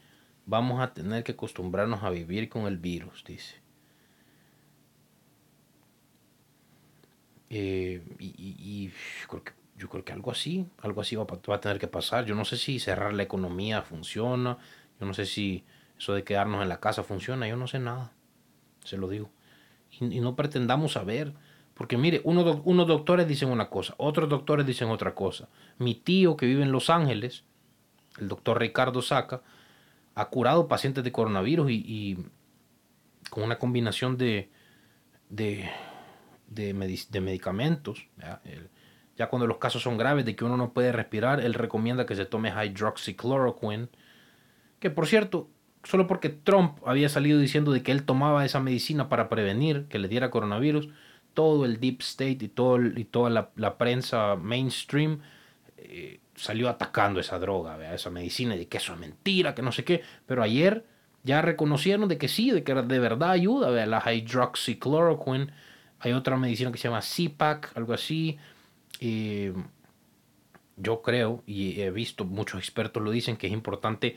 vamos 0.47 0.81
a 0.81 0.93
tener 0.93 1.23
que 1.23 1.33
acostumbrarnos 1.33 2.01
a 2.03 2.09
vivir 2.09 2.49
con 2.49 2.65
el 2.65 2.77
virus, 2.77 3.23
dice. 3.25 3.55
Eh, 7.49 8.01
y, 8.19 8.91
yo, 9.77 9.89
creo 9.89 10.03
que, 10.03 10.13
algo 10.13 10.31
así, 10.31 10.65
algo 10.81 11.01
así 11.01 11.15
va, 11.15 11.25
va, 11.25 11.55
a 11.55 11.61
tener 11.61 11.79
que 11.79 11.87
pasar. 11.87 12.25
Yo 12.25 12.33
no 12.33 12.45
sé 12.45 12.57
si 12.57 12.79
cerrar 12.79 13.13
la 13.13 13.23
economía 13.23 13.83
funciona, 13.83 14.57
yo 14.99 15.05
no 15.05 15.13
sé 15.13 15.25
si 15.25 15.63
eso 15.97 16.13
de 16.13 16.23
quedarnos 16.23 16.63
en 16.63 16.69
la 16.69 16.79
casa 16.79 17.03
funciona, 17.03 17.47
yo 17.47 17.57
no 17.57 17.67
sé 17.67 17.79
nada, 17.79 18.13
se 18.83 18.97
lo 18.97 19.09
digo. 19.09 19.29
Y, 19.99 20.19
no 20.21 20.35
pretendamos 20.35 20.93
saber, 20.93 21.33
porque 21.73 21.97
mire, 21.97 22.21
unos 22.23 22.87
doctores 22.87 23.27
dicen 23.27 23.49
una 23.49 23.69
cosa, 23.69 23.95
otros 23.97 24.29
doctores 24.29 24.65
dicen 24.65 24.89
otra 24.89 25.13
cosa. 25.13 25.49
Mi 25.77 25.93
tío 25.93 26.37
que 26.37 26.45
vive 26.45 26.63
en 26.63 26.71
Los 26.71 26.89
Ángeles, 26.89 27.43
el 28.17 28.29
doctor 28.29 28.59
Ricardo 28.59 29.01
Saca, 29.01 29.41
ha 30.17 30.29
curado 30.29 30.67
pacientes 30.67 31.03
de 31.03 31.11
coronavirus 31.11 31.69
y, 31.69 32.17
con 33.29 33.43
una 33.43 33.59
combinación 33.59 34.17
de, 34.17 34.49
de, 35.29 35.69
de, 36.47 36.73
medicamentos. 37.21 38.07
¿ya? 39.15 39.29
cuando 39.29 39.45
los 39.45 39.57
casos 39.57 39.83
son 39.83 39.95
graves 39.95 40.25
de 40.25 40.35
que 40.35 40.43
uno 40.43 40.57
no 40.57 40.73
puede 40.73 40.91
respirar, 40.91 41.39
él 41.39 41.53
recomienda 41.53 42.07
que 42.07 42.15
se 42.15 42.25
tome 42.25 42.49
hydroxychloroquine. 42.49 43.89
Que 44.79 44.89
por 44.89 45.05
cierto, 45.05 45.49
solo 45.83 46.07
porque 46.07 46.29
Trump 46.29 46.79
había 46.83 47.09
salido 47.09 47.39
diciendo 47.39 47.71
de 47.71 47.83
que 47.83 47.91
él 47.91 48.03
tomaba 48.03 48.43
esa 48.43 48.59
medicina 48.59 49.09
para 49.09 49.29
prevenir 49.29 49.85
que 49.87 49.99
le 49.99 50.07
diera 50.07 50.31
coronavirus, 50.31 50.89
todo 51.35 51.63
el 51.63 51.79
deep 51.79 52.01
state 52.01 52.39
y, 52.41 52.47
todo 52.47 52.83
y 52.83 53.05
toda 53.05 53.51
la, 53.55 53.77
prensa 53.77 54.35
mainstream 54.35 55.19
eh, 55.77 56.19
salió 56.35 56.69
atacando 56.69 57.19
esa 57.19 57.39
droga, 57.39 57.93
esa 57.93 58.09
medicina, 58.09 58.55
y 58.55 58.59
de 58.59 58.67
que 58.67 58.77
eso 58.77 58.93
es 58.93 58.99
mentira, 58.99 59.55
que 59.55 59.61
no 59.61 59.71
sé 59.71 59.83
qué. 59.83 60.01
Pero 60.25 60.43
ayer 60.43 60.85
ya 61.23 61.41
reconocieron 61.41 62.07
de 62.07 62.17
que 62.17 62.27
sí, 62.27 62.51
de 62.51 62.63
que 62.63 62.73
de 62.73 62.99
verdad 62.99 63.31
ayuda, 63.31 63.85
la 63.85 64.03
hydroxychloroquine. 64.05 65.47
Hay 65.99 66.13
otra 66.13 66.37
medicina 66.37 66.71
que 66.71 66.77
se 66.77 66.87
llama 66.87 67.01
CPAC, 67.01 67.75
algo 67.75 67.93
así. 67.93 68.37
yo 70.75 71.01
creo, 71.01 71.43
y 71.45 71.81
he 71.81 71.91
visto 71.91 72.23
muchos 72.25 72.59
expertos 72.59 73.01
lo 73.01 73.11
dicen, 73.11 73.35
que 73.37 73.47
es 73.47 73.53
importante 73.53 74.15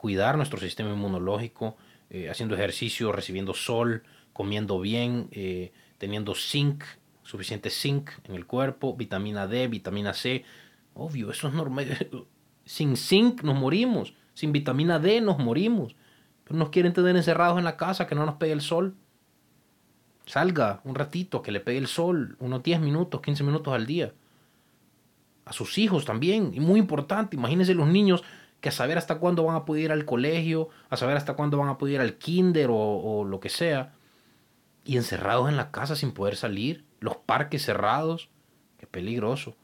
cuidar 0.00 0.36
nuestro 0.38 0.58
sistema 0.58 0.90
inmunológico, 0.90 1.76
eh, 2.08 2.30
haciendo 2.30 2.54
ejercicio, 2.54 3.12
recibiendo 3.12 3.52
sol, 3.52 4.02
comiendo 4.32 4.80
bien, 4.80 5.28
eh, 5.30 5.72
teniendo 5.98 6.34
zinc, 6.34 6.82
suficiente 7.22 7.68
zinc 7.68 8.10
en 8.24 8.34
el 8.34 8.46
cuerpo, 8.46 8.96
vitamina 8.96 9.46
D, 9.46 9.68
vitamina 9.68 10.14
C, 10.14 10.44
Obvio, 10.94 11.30
eso 11.30 11.48
es 11.48 11.54
normal. 11.54 12.08
Sin 12.64 12.96
zinc 12.96 13.42
nos 13.42 13.56
morimos. 13.56 14.14
Sin 14.34 14.52
vitamina 14.52 14.98
D 14.98 15.20
nos 15.20 15.38
morimos. 15.38 15.96
Pero 16.44 16.58
nos 16.58 16.70
quieren 16.70 16.92
tener 16.92 17.16
encerrados 17.16 17.58
en 17.58 17.64
la 17.64 17.76
casa, 17.76 18.06
que 18.06 18.14
no 18.14 18.26
nos 18.26 18.36
pegue 18.36 18.52
el 18.52 18.60
sol. 18.60 18.94
Salga 20.26 20.80
un 20.84 20.94
ratito, 20.94 21.42
que 21.42 21.52
le 21.52 21.60
pegue 21.60 21.78
el 21.78 21.86
sol, 21.86 22.36
unos 22.38 22.62
10 22.62 22.80
minutos, 22.80 23.20
15 23.20 23.42
minutos 23.44 23.74
al 23.74 23.86
día. 23.86 24.12
A 25.44 25.52
sus 25.52 25.78
hijos 25.78 26.04
también. 26.04 26.52
Y 26.54 26.60
muy 26.60 26.78
importante, 26.78 27.36
imagínense 27.36 27.74
los 27.74 27.88
niños 27.88 28.22
que 28.60 28.68
a 28.68 28.72
saber 28.72 28.98
hasta 28.98 29.18
cuándo 29.18 29.44
van 29.44 29.56
a 29.56 29.64
poder 29.64 29.84
ir 29.84 29.92
al 29.92 30.04
colegio, 30.04 30.68
a 30.90 30.96
saber 30.96 31.16
hasta 31.16 31.34
cuándo 31.34 31.56
van 31.56 31.68
a 31.68 31.78
poder 31.78 31.94
ir 31.94 32.00
al 32.00 32.14
kinder 32.18 32.70
o, 32.70 32.76
o 32.76 33.24
lo 33.24 33.40
que 33.40 33.48
sea. 33.48 33.94
Y 34.84 34.96
encerrados 34.96 35.48
en 35.48 35.56
la 35.56 35.70
casa 35.70 35.96
sin 35.96 36.12
poder 36.12 36.36
salir. 36.36 36.84
Los 37.00 37.16
parques 37.16 37.64
cerrados. 37.64 38.28
Qué 38.78 38.86
peligroso. 38.86 39.56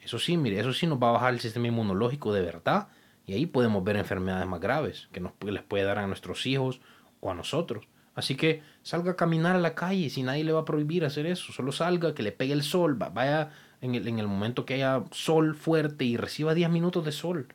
Eso 0.00 0.18
sí, 0.18 0.36
mire, 0.36 0.58
eso 0.58 0.72
sí 0.72 0.86
nos 0.86 1.02
va 1.02 1.10
a 1.10 1.12
bajar 1.12 1.34
el 1.34 1.40
sistema 1.40 1.68
inmunológico 1.68 2.32
de 2.32 2.42
verdad. 2.42 2.88
Y 3.26 3.34
ahí 3.34 3.46
podemos 3.46 3.84
ver 3.84 3.96
enfermedades 3.96 4.46
más 4.46 4.60
graves 4.60 5.08
que 5.12 5.20
nos, 5.20 5.32
les 5.44 5.62
puede 5.62 5.84
dar 5.84 5.98
a 5.98 6.06
nuestros 6.06 6.46
hijos 6.46 6.80
o 7.20 7.30
a 7.30 7.34
nosotros. 7.34 7.86
Así 8.14 8.34
que 8.34 8.62
salga 8.82 9.12
a 9.12 9.16
caminar 9.16 9.56
a 9.56 9.60
la 9.60 9.74
calle 9.74 10.10
si 10.10 10.22
nadie 10.22 10.44
le 10.44 10.52
va 10.52 10.60
a 10.60 10.64
prohibir 10.64 11.04
hacer 11.04 11.26
eso. 11.26 11.52
Solo 11.52 11.72
salga, 11.72 12.14
que 12.14 12.22
le 12.22 12.32
pegue 12.32 12.52
el 12.52 12.62
sol, 12.62 12.94
vaya 12.94 13.50
en 13.80 13.94
el, 13.94 14.08
en 14.08 14.18
el 14.18 14.26
momento 14.26 14.64
que 14.64 14.74
haya 14.74 15.04
sol 15.12 15.54
fuerte 15.54 16.04
y 16.04 16.16
reciba 16.16 16.54
10 16.54 16.70
minutos 16.70 17.04
de 17.04 17.12
sol. 17.12 17.48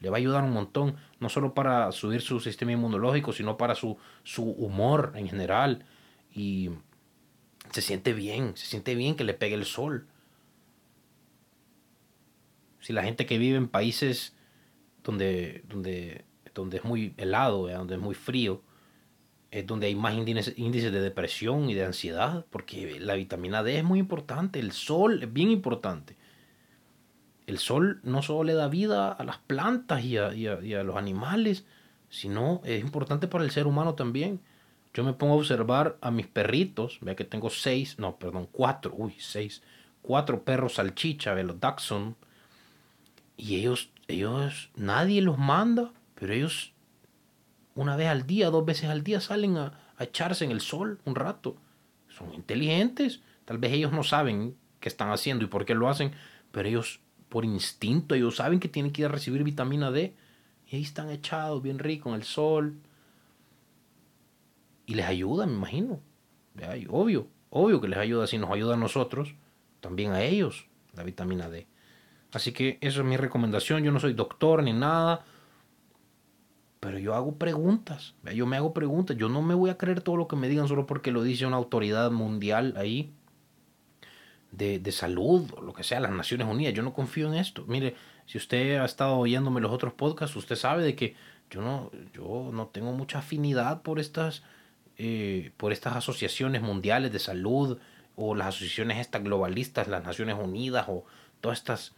Le 0.00 0.10
va 0.10 0.16
a 0.16 0.18
ayudar 0.18 0.44
un 0.44 0.52
montón, 0.52 0.96
no 1.20 1.28
solo 1.28 1.54
para 1.54 1.90
subir 1.90 2.20
su 2.20 2.38
sistema 2.40 2.72
inmunológico, 2.72 3.32
sino 3.32 3.56
para 3.56 3.74
su, 3.74 3.98
su 4.22 4.44
humor 4.44 5.12
en 5.16 5.28
general. 5.28 5.84
Y 6.32 6.70
se 7.72 7.82
siente 7.82 8.12
bien, 8.12 8.56
se 8.56 8.66
siente 8.66 8.94
bien 8.94 9.16
que 9.16 9.24
le 9.24 9.34
pegue 9.34 9.54
el 9.54 9.64
sol. 9.64 10.06
Si 12.86 12.92
la 12.92 13.02
gente 13.02 13.26
que 13.26 13.36
vive 13.36 13.56
en 13.56 13.66
países 13.66 14.32
donde, 15.02 15.64
donde, 15.68 16.24
donde 16.54 16.76
es 16.76 16.84
muy 16.84 17.14
helado, 17.16 17.66
donde 17.66 17.96
es 17.96 18.00
muy 18.00 18.14
frío, 18.14 18.62
es 19.50 19.66
donde 19.66 19.88
hay 19.88 19.96
más 19.96 20.14
índices, 20.14 20.92
de 20.92 21.00
depresión 21.00 21.68
y 21.68 21.74
de 21.74 21.84
ansiedad, 21.84 22.46
porque 22.48 23.00
la 23.00 23.14
vitamina 23.14 23.64
D 23.64 23.78
es 23.78 23.82
muy 23.82 23.98
importante, 23.98 24.60
el 24.60 24.70
sol 24.70 25.20
es 25.20 25.32
bien 25.32 25.50
importante. 25.50 26.14
El 27.48 27.58
sol 27.58 27.98
no 28.04 28.22
solo 28.22 28.44
le 28.44 28.54
da 28.54 28.68
vida 28.68 29.10
a 29.10 29.24
las 29.24 29.38
plantas 29.38 30.04
y 30.04 30.18
a, 30.18 30.32
y 30.32 30.46
a, 30.46 30.84
los 30.84 30.96
animales, 30.96 31.64
sino 32.08 32.62
es 32.64 32.80
importante 32.80 33.26
para 33.26 33.42
el 33.42 33.50
ser 33.50 33.66
humano 33.66 33.96
también. 33.96 34.38
Yo 34.94 35.02
me 35.02 35.12
pongo 35.12 35.34
a 35.34 35.38
observar 35.38 35.98
a 36.00 36.12
mis 36.12 36.28
perritos, 36.28 36.98
vea 37.00 37.16
que 37.16 37.24
tengo 37.24 37.50
seis, 37.50 37.98
no, 37.98 38.16
perdón, 38.16 38.48
cuatro, 38.52 38.94
uy, 38.96 39.16
seis, 39.18 39.60
cuatro 40.02 40.44
perros 40.44 40.74
salchicha, 40.74 41.34
de 41.34 41.42
los 41.42 41.58
Dachshund, 41.58 42.14
y 43.36 43.56
ellos, 43.56 43.90
ellos, 44.08 44.70
nadie 44.76 45.20
los 45.22 45.38
manda, 45.38 45.92
pero 46.14 46.32
ellos 46.32 46.72
una 47.76 47.94
vez 47.94 48.08
al 48.08 48.26
día, 48.26 48.50
dos 48.50 48.64
veces 48.64 48.88
al 48.88 49.04
día 49.04 49.20
salen 49.20 49.58
a, 49.58 49.78
echarse 49.98 50.44
en 50.44 50.50
el 50.50 50.60
sol 50.60 50.98
un 51.04 51.14
rato. 51.14 51.56
Son 52.08 52.34
inteligentes. 52.34 53.20
Tal 53.44 53.58
vez 53.58 53.72
ellos 53.72 53.92
no 53.92 54.02
saben 54.02 54.56
qué 54.80 54.88
están 54.88 55.10
haciendo 55.10 55.44
y 55.44 55.48
por 55.48 55.64
qué 55.64 55.74
lo 55.74 55.88
hacen, 55.88 56.12
pero 56.50 56.68
ellos 56.68 57.00
por 57.28 57.44
instinto, 57.44 58.14
ellos 58.14 58.36
saben 58.36 58.60
que 58.60 58.68
tienen 58.68 58.92
que 58.92 59.02
ir 59.02 59.06
a 59.06 59.10
recibir 59.10 59.42
vitamina 59.42 59.90
D. 59.90 60.14
Y 60.70 60.76
ahí 60.76 60.82
están 60.82 61.10
echados 61.10 61.62
bien 61.62 61.78
ricos 61.78 62.10
en 62.10 62.16
el 62.16 62.24
sol. 62.24 62.78
Y 64.86 64.94
les 64.94 65.06
ayuda, 65.06 65.46
me 65.46 65.54
imagino. 65.54 66.00
Obvio, 66.88 67.28
obvio 67.50 67.80
que 67.80 67.88
les 67.88 67.98
ayuda. 67.98 68.26
Si 68.26 68.38
nos 68.38 68.50
ayuda 68.50 68.74
a 68.74 68.78
nosotros, 68.78 69.34
también 69.80 70.12
a 70.12 70.22
ellos 70.22 70.66
la 70.94 71.02
vitamina 71.02 71.48
D. 71.48 71.66
Así 72.36 72.52
que 72.52 72.76
esa 72.82 73.00
es 73.00 73.06
mi 73.06 73.16
recomendación. 73.16 73.82
Yo 73.82 73.90
no 73.92 73.98
soy 73.98 74.12
doctor 74.12 74.62
ni 74.62 74.74
nada. 74.74 75.24
Pero 76.80 76.98
yo 76.98 77.14
hago 77.14 77.36
preguntas. 77.36 78.14
Yo 78.34 78.44
me 78.44 78.58
hago 78.58 78.74
preguntas. 78.74 79.16
Yo 79.16 79.30
no 79.30 79.40
me 79.40 79.54
voy 79.54 79.70
a 79.70 79.78
creer 79.78 80.02
todo 80.02 80.18
lo 80.18 80.28
que 80.28 80.36
me 80.36 80.46
digan 80.46 80.68
solo 80.68 80.86
porque 80.86 81.12
lo 81.12 81.22
dice 81.22 81.46
una 81.46 81.56
autoridad 81.56 82.10
mundial 82.10 82.74
ahí. 82.76 83.10
De, 84.52 84.78
de 84.78 84.92
salud 84.92 85.50
o 85.56 85.62
lo 85.62 85.72
que 85.72 85.82
sea, 85.82 85.98
las 85.98 86.12
Naciones 86.12 86.46
Unidas. 86.46 86.74
Yo 86.74 86.82
no 86.82 86.92
confío 86.92 87.26
en 87.26 87.38
esto. 87.38 87.64
Mire, 87.68 87.96
si 88.26 88.36
usted 88.36 88.76
ha 88.80 88.84
estado 88.84 89.16
oyéndome 89.16 89.62
los 89.62 89.72
otros 89.72 89.94
podcasts, 89.94 90.36
usted 90.36 90.56
sabe 90.56 90.84
de 90.84 90.94
que 90.94 91.16
yo 91.50 91.62
no, 91.62 91.90
yo 92.12 92.50
no 92.52 92.66
tengo 92.66 92.92
mucha 92.92 93.20
afinidad 93.20 93.80
por 93.80 93.98
estas, 93.98 94.42
eh, 94.98 95.52
por 95.56 95.72
estas 95.72 95.96
asociaciones 95.96 96.60
mundiales 96.60 97.10
de 97.12 97.18
salud 97.18 97.78
o 98.14 98.34
las 98.34 98.48
asociaciones 98.48 98.98
estas 98.98 99.24
globalistas, 99.24 99.88
las 99.88 100.04
Naciones 100.04 100.36
Unidas 100.38 100.84
o 100.88 101.06
todas 101.40 101.58
estas 101.58 101.95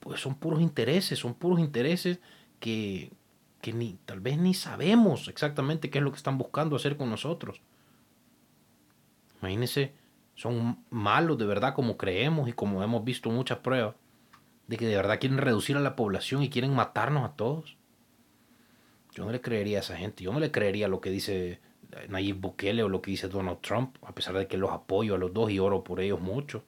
pues 0.00 0.20
son 0.20 0.34
puros 0.34 0.60
intereses, 0.60 1.18
son 1.18 1.34
puros 1.34 1.60
intereses 1.60 2.18
que, 2.58 3.12
que 3.60 3.72
ni, 3.72 3.98
tal 4.04 4.20
vez 4.20 4.38
ni 4.38 4.54
sabemos 4.54 5.28
exactamente 5.28 5.90
qué 5.90 5.98
es 5.98 6.04
lo 6.04 6.10
que 6.10 6.16
están 6.16 6.38
buscando 6.38 6.76
hacer 6.76 6.96
con 6.96 7.10
nosotros. 7.10 7.60
Imagínense, 9.40 9.94
son 10.34 10.84
malos 10.90 11.38
de 11.38 11.46
verdad 11.46 11.74
como 11.74 11.96
creemos 11.96 12.48
y 12.48 12.52
como 12.52 12.82
hemos 12.82 13.04
visto 13.04 13.30
muchas 13.30 13.58
pruebas, 13.58 13.94
de 14.66 14.76
que 14.76 14.86
de 14.86 14.96
verdad 14.96 15.18
quieren 15.18 15.38
reducir 15.38 15.76
a 15.76 15.80
la 15.80 15.96
población 15.96 16.42
y 16.42 16.50
quieren 16.50 16.74
matarnos 16.74 17.24
a 17.24 17.34
todos. 17.34 17.76
Yo 19.14 19.24
no 19.24 19.32
le 19.32 19.40
creería 19.40 19.78
a 19.78 19.80
esa 19.80 19.96
gente, 19.96 20.24
yo 20.24 20.32
no 20.32 20.40
le 20.40 20.50
creería 20.50 20.88
lo 20.88 21.00
que 21.00 21.10
dice 21.10 21.60
Nayib 22.08 22.36
Bukele 22.36 22.82
o 22.82 22.88
lo 22.88 23.00
que 23.00 23.10
dice 23.10 23.28
Donald 23.28 23.60
Trump, 23.60 23.96
a 24.02 24.14
pesar 24.14 24.36
de 24.36 24.46
que 24.46 24.58
los 24.58 24.70
apoyo 24.70 25.14
a 25.14 25.18
los 25.18 25.32
dos 25.32 25.50
y 25.50 25.58
oro 25.58 25.82
por 25.82 26.00
ellos 26.00 26.20
mucho. 26.20 26.62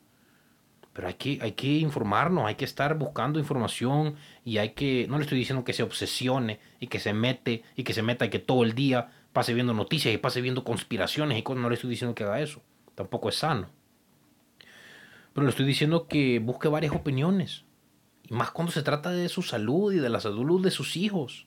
Pero 1.01 1.09
hay 1.09 1.15
que, 1.15 1.39
hay 1.41 1.53
que 1.53 1.79
informarnos, 1.79 2.45
hay 2.45 2.57
que 2.57 2.67
estar 2.67 2.99
buscando 2.99 3.39
información 3.39 4.17
y 4.45 4.59
hay 4.59 4.75
que, 4.75 5.07
no 5.09 5.17
le 5.17 5.23
estoy 5.23 5.39
diciendo 5.39 5.65
que 5.65 5.73
se 5.73 5.83
obsesione 5.83 6.61
y 6.79 6.89
que 6.89 7.01
se 7.01 7.15
mete 7.15 7.63
y 7.75 7.85
que 7.85 7.95
se 7.95 8.03
meta 8.03 8.27
y 8.27 8.29
que 8.29 8.39
todo 8.39 8.65
el 8.65 8.75
día 8.75 9.11
pase 9.33 9.55
viendo 9.55 9.73
noticias 9.73 10.15
y 10.15 10.19
pase 10.19 10.43
viendo 10.43 10.63
conspiraciones 10.63 11.39
y 11.39 11.55
no 11.55 11.71
le 11.71 11.75
estoy 11.77 11.89
diciendo 11.89 12.15
que 12.15 12.25
haga 12.25 12.43
eso, 12.43 12.61
tampoco 12.95 13.31
es 13.31 13.37
sano. 13.37 13.71
Pero 15.33 15.45
le 15.45 15.49
estoy 15.49 15.65
diciendo 15.65 16.07
que 16.07 16.39
busque 16.39 16.69
varias 16.69 16.95
opiniones, 16.95 17.65
y 18.23 18.35
más 18.35 18.51
cuando 18.51 18.71
se 18.71 18.83
trata 18.83 19.11
de 19.11 19.31
su 19.31 19.41
salud 19.41 19.95
y 19.95 20.01
de 20.01 20.11
la 20.11 20.21
salud 20.21 20.63
de 20.63 20.71
sus 20.71 20.99
hijos. 20.99 21.47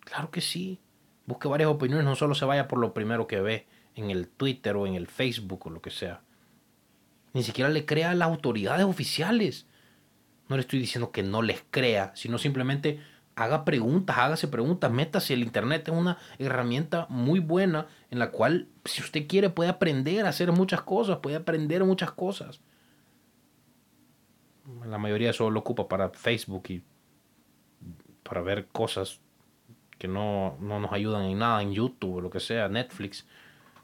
Claro 0.00 0.30
que 0.30 0.40
sí. 0.40 0.80
Busque 1.26 1.46
varias 1.46 1.68
opiniones, 1.68 2.06
no 2.06 2.16
solo 2.16 2.34
se 2.34 2.46
vaya 2.46 2.68
por 2.68 2.78
lo 2.78 2.94
primero 2.94 3.26
que 3.26 3.38
ve 3.42 3.66
en 3.94 4.10
el 4.10 4.28
Twitter 4.28 4.76
o 4.76 4.86
en 4.86 4.94
el 4.94 5.08
Facebook 5.08 5.66
o 5.66 5.70
lo 5.70 5.82
que 5.82 5.90
sea. 5.90 6.22
Ni 7.36 7.42
siquiera 7.42 7.68
le 7.68 7.84
crea 7.84 8.12
a 8.12 8.14
las 8.14 8.28
autoridades 8.28 8.86
oficiales. 8.86 9.66
No 10.48 10.56
le 10.56 10.62
estoy 10.62 10.78
diciendo 10.78 11.10
que 11.10 11.22
no 11.22 11.42
les 11.42 11.62
crea, 11.70 12.12
sino 12.14 12.38
simplemente 12.38 12.98
haga 13.34 13.66
preguntas, 13.66 14.16
hágase 14.16 14.48
preguntas, 14.48 14.90
métase. 14.90 15.34
El 15.34 15.42
Internet 15.42 15.86
es 15.86 15.94
una 15.94 16.16
herramienta 16.38 17.06
muy 17.10 17.40
buena 17.40 17.88
en 18.10 18.20
la 18.20 18.30
cual, 18.30 18.68
si 18.86 19.02
usted 19.02 19.26
quiere, 19.26 19.50
puede 19.50 19.68
aprender 19.68 20.24
a 20.24 20.30
hacer 20.30 20.50
muchas 20.50 20.80
cosas, 20.80 21.18
puede 21.18 21.36
aprender 21.36 21.84
muchas 21.84 22.10
cosas. 22.10 22.62
La 24.86 24.96
mayoría 24.96 25.34
solo 25.34 25.50
lo 25.50 25.60
ocupa 25.60 25.88
para 25.88 26.08
Facebook 26.08 26.62
y 26.70 26.84
para 28.22 28.40
ver 28.40 28.68
cosas 28.68 29.20
que 29.98 30.08
no, 30.08 30.56
no 30.58 30.80
nos 30.80 30.90
ayudan 30.90 31.24
en 31.24 31.38
nada, 31.40 31.60
en 31.60 31.72
YouTube 31.72 32.14
o 32.14 32.20
lo 32.22 32.30
que 32.30 32.40
sea, 32.40 32.70
Netflix, 32.70 33.26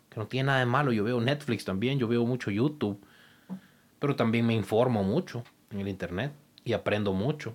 que 0.09 0.19
no 0.19 0.27
tiene 0.27 0.47
nada 0.47 0.61
de 0.61 0.67
malo. 0.67 0.91
Yo 0.91 1.05
veo 1.05 1.21
Netflix 1.21 1.67
también, 1.67 1.99
yo 1.99 2.09
veo 2.09 2.25
mucho 2.25 2.51
YouTube 2.51 3.05
pero 4.03 4.17
también 4.17 4.45
me 4.45 4.53
informo 4.53 5.05
mucho 5.05 5.45
en 5.71 5.79
el 5.79 5.87
Internet 5.87 6.33
y 6.65 6.73
aprendo 6.73 7.13
mucho. 7.13 7.55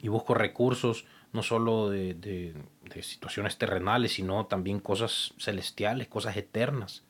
Y 0.00 0.08
busco 0.08 0.32
recursos 0.32 1.04
no 1.34 1.42
solo 1.42 1.90
de, 1.90 2.14
de, 2.14 3.02
situaciones 3.02 3.58
terrenales, 3.58 4.14
sino 4.14 4.46
también 4.46 4.80
cosas 4.80 5.34
celestiales, 5.38 6.08
cosas 6.08 6.38
eternas. 6.38 7.04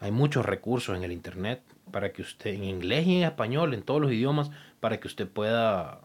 Hay 0.00 0.10
muchos 0.10 0.44
recursos 0.44 0.94
en 0.94 1.02
el 1.02 1.12
Internet 1.12 1.62
para 1.90 2.12
que 2.12 2.20
usted, 2.20 2.52
en 2.52 2.64
inglés 2.64 3.06
y 3.06 3.16
en 3.16 3.22
español, 3.22 3.72
en 3.72 3.84
todos 3.84 4.02
los 4.02 4.12
idiomas, 4.12 4.50
para 4.80 5.00
que 5.00 5.08
usted 5.08 5.26
pueda 5.26 6.02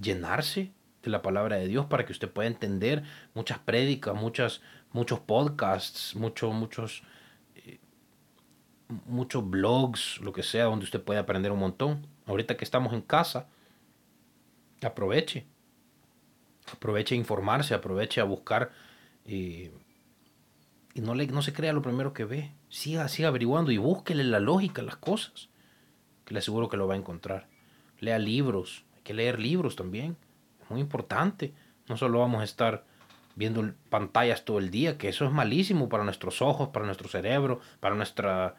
llenarse 0.00 0.72
de 1.02 1.10
la 1.10 1.20
palabra 1.20 1.56
de 1.56 1.68
Dios, 1.68 1.84
para 1.84 2.06
que 2.06 2.12
usted 2.12 2.30
pueda 2.30 2.48
entender 2.48 3.02
muchas 3.34 3.58
prédicas, 3.58 4.14
muchas, 4.14 4.62
muchos 4.92 5.20
podcasts, 5.20 6.16
muchos, 6.16 6.54
muchos 6.54 7.02
muchos 9.06 9.48
blogs, 9.48 10.20
lo 10.20 10.32
que 10.32 10.42
sea, 10.42 10.64
donde 10.64 10.84
usted 10.84 11.02
puede 11.02 11.20
aprender 11.20 11.52
un 11.52 11.58
montón. 11.58 12.06
Ahorita 12.26 12.56
que 12.56 12.64
estamos 12.64 12.92
en 12.92 13.02
casa, 13.02 13.48
aproveche. 14.82 15.46
Aproveche 16.72 17.14
a 17.14 17.18
informarse, 17.18 17.74
aproveche 17.74 18.20
a 18.20 18.24
buscar. 18.24 18.70
Eh, 19.24 19.72
y 20.94 21.00
no, 21.00 21.14
le, 21.14 21.26
no 21.26 21.42
se 21.42 21.52
crea 21.52 21.72
lo 21.72 21.82
primero 21.82 22.12
que 22.12 22.24
ve. 22.24 22.52
Siga, 22.68 23.08
siga 23.08 23.28
averiguando 23.28 23.70
y 23.70 23.78
búsquele 23.78 24.24
la 24.24 24.40
lógica, 24.40 24.82
las 24.82 24.96
cosas. 24.96 25.48
Que 26.24 26.34
le 26.34 26.40
aseguro 26.40 26.68
que 26.68 26.76
lo 26.76 26.86
va 26.86 26.94
a 26.94 26.98
encontrar. 26.98 27.48
Lea 27.98 28.18
libros. 28.18 28.84
Hay 28.96 29.02
que 29.02 29.14
leer 29.14 29.40
libros 29.40 29.76
también. 29.76 30.16
Es 30.62 30.70
muy 30.70 30.80
importante. 30.80 31.54
No 31.88 31.96
solo 31.96 32.20
vamos 32.20 32.40
a 32.40 32.44
estar 32.44 32.84
viendo 33.34 33.72
pantallas 33.88 34.44
todo 34.44 34.58
el 34.58 34.70
día, 34.70 34.98
que 34.98 35.08
eso 35.08 35.24
es 35.24 35.32
malísimo 35.32 35.88
para 35.88 36.04
nuestros 36.04 36.42
ojos, 36.42 36.68
para 36.68 36.84
nuestro 36.84 37.08
cerebro, 37.08 37.60
para 37.80 37.94
nuestra 37.94 38.56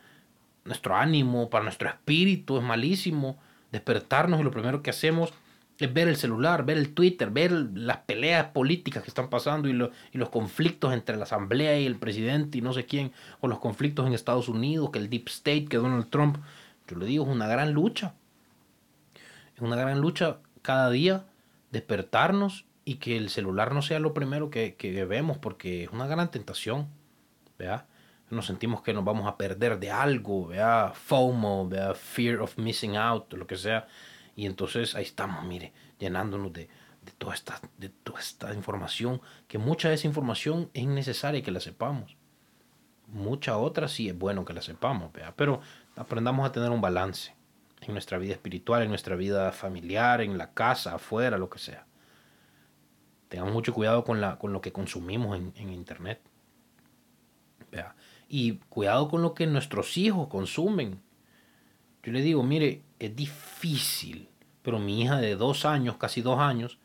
nuestro 0.65 0.95
ánimo, 0.95 1.50
para 1.50 1.63
nuestro 1.63 1.89
espíritu, 1.89 2.58
es 2.58 2.63
malísimo. 2.63 3.38
Despertarnos 3.71 4.39
y 4.39 4.43
lo 4.43 4.52
primero 4.52 4.82
que 4.82 4.89
hacemos 4.89 5.34
es 5.80 5.93
ver 5.93 6.08
el 6.08 6.15
celular, 6.15 6.65
ver 6.65 6.78
el 6.78 6.93
Twitter, 6.93 7.32
ver 7.32 7.52
las 7.52 7.97
peleas 7.97 8.47
políticas 8.47 9.02
que 9.02 9.10
están 9.10 9.30
pasando 9.30 9.67
y, 9.67 9.71
y, 9.71 10.17
los 10.17 10.30
conflictos 10.30 10.93
entre 10.93 11.17
la 11.17 11.24
Asamblea 11.24 11.80
y 11.80 11.86
el 11.86 11.95
presidente 11.95 12.58
y 12.60 12.62
no 12.62 12.74
sé 12.74 12.86
quién, 12.86 13.12
o 13.39 13.47
los 13.47 13.60
conflictos 13.60 14.06
en 14.06 14.13
Estados 14.13 14.47
Unidos, 14.50 14.91
que 14.91 15.00
el 15.00 15.10
Deep 15.10 15.28
State, 15.28 15.65
que 15.65 15.78
Donald 15.78 16.10
Trump. 16.10 16.38
Yo 16.88 16.97
le 16.97 17.06
digo, 17.06 17.24
es 17.24 17.32
una 17.32 17.47
gran 17.47 17.71
lucha. 17.74 18.13
Es 19.56 19.62
una 19.62 19.76
gran 19.76 20.02
lucha 20.02 20.38
cada 20.62 20.89
día 20.89 21.26
despertarnos 21.71 22.65
y 22.84 22.95
que 22.95 23.17
el 23.17 23.30
celular 23.30 23.74
no 23.74 23.82
sea 23.82 24.00
lo 24.00 24.13
primero 24.13 24.50
que, 24.50 24.76
que 24.76 25.06
vemos, 25.06 25.38
porque 25.38 25.86
es 25.86 25.89
una 25.91 26.08
gran 26.08 26.30
tentación. 26.30 26.88
¿vea? 27.62 27.86
Nos 28.32 28.46
sentimos 28.46 28.82
que 28.82 28.94
nos 28.94 29.04
vamos 29.04 29.28
a 29.28 29.38
perder 29.38 29.80
de 29.80 29.91
algo, 29.91 30.48
vea 30.48 30.91
FOMO, 30.94 31.67
vea 31.67 31.94
Fear 31.94 32.41
of 32.41 32.58
Missing 32.58 32.96
Out, 32.96 33.34
lo 33.34 33.46
que 33.46 33.58
sea. 33.58 33.88
Y 34.36 34.46
entonces 34.46 34.96
ahí 34.96 35.04
estamos, 35.04 35.44
mire, 35.44 35.74
llenándonos 36.00 36.54
de, 36.54 36.70
toda, 37.17 37.34
esta, 37.34 37.60
de 37.78 37.89
toda 37.89 38.20
esta 38.20 38.54
información, 38.54 39.22
que 39.48 39.58
mucha 39.58 39.89
de 39.89 39.96
esa 39.96 40.08
información 40.08 40.70
es 40.74 40.88
necesaria 40.88 41.44
que 41.44 41.52
la 41.52 41.60
sepamos. 41.60 42.15
Mucha 43.08 43.58
otra 43.58 43.89
sí 43.89 44.08
es 44.08 44.17
bueno 44.17 44.46
que 44.46 44.54
la 44.54 44.62
sepamos, 44.62 45.12
vea, 45.12 45.34
pero 45.36 45.60
aprendamos 45.98 46.48
a 46.48 46.52
tener 46.54 46.72
un 46.72 46.80
balance 46.80 47.36
en 47.82 47.94
nuestra 47.94 48.17
vida 48.17 48.34
espiritual, 48.34 48.84
en 48.84 48.89
nuestra 48.89 49.15
vida 49.15 49.52
familiar, 49.52 50.22
en 50.22 50.38
la 50.38 50.54
casa, 50.54 50.96
afuera, 50.96 51.38
lo 51.38 51.50
que 51.50 51.60
sea. 51.60 51.86
Tengamos 53.28 53.54
mucho 53.54 53.74
cuidado 53.74 54.04
con, 54.04 54.22
la, 54.22 54.38
con 54.38 54.54
lo 54.54 54.62
que 54.62 54.72
consumimos 54.72 55.38
en, 55.38 55.52
en 55.56 55.74
Internet. 55.74 56.22
Vea 57.72 57.96
y 58.34 58.60
cuidado 58.70 59.10
con 59.10 59.22
lo 59.22 59.34
que 59.34 59.46
nuestros 59.46 59.98
hijos 59.98 60.30
consumen. 60.30 61.02
Yo 62.02 62.13
le 62.13 62.22
digo, 62.22 62.41
mire, 62.44 62.82
es 62.98 63.13
difícil, 63.13 64.30
pero 64.62 64.80
mi 64.80 65.02
hija 65.02 65.17
de 65.17 65.36
dos 65.36 65.65
años, 65.65 65.98
casi 65.98 66.22
dos 66.22 66.39
años, 66.39 66.80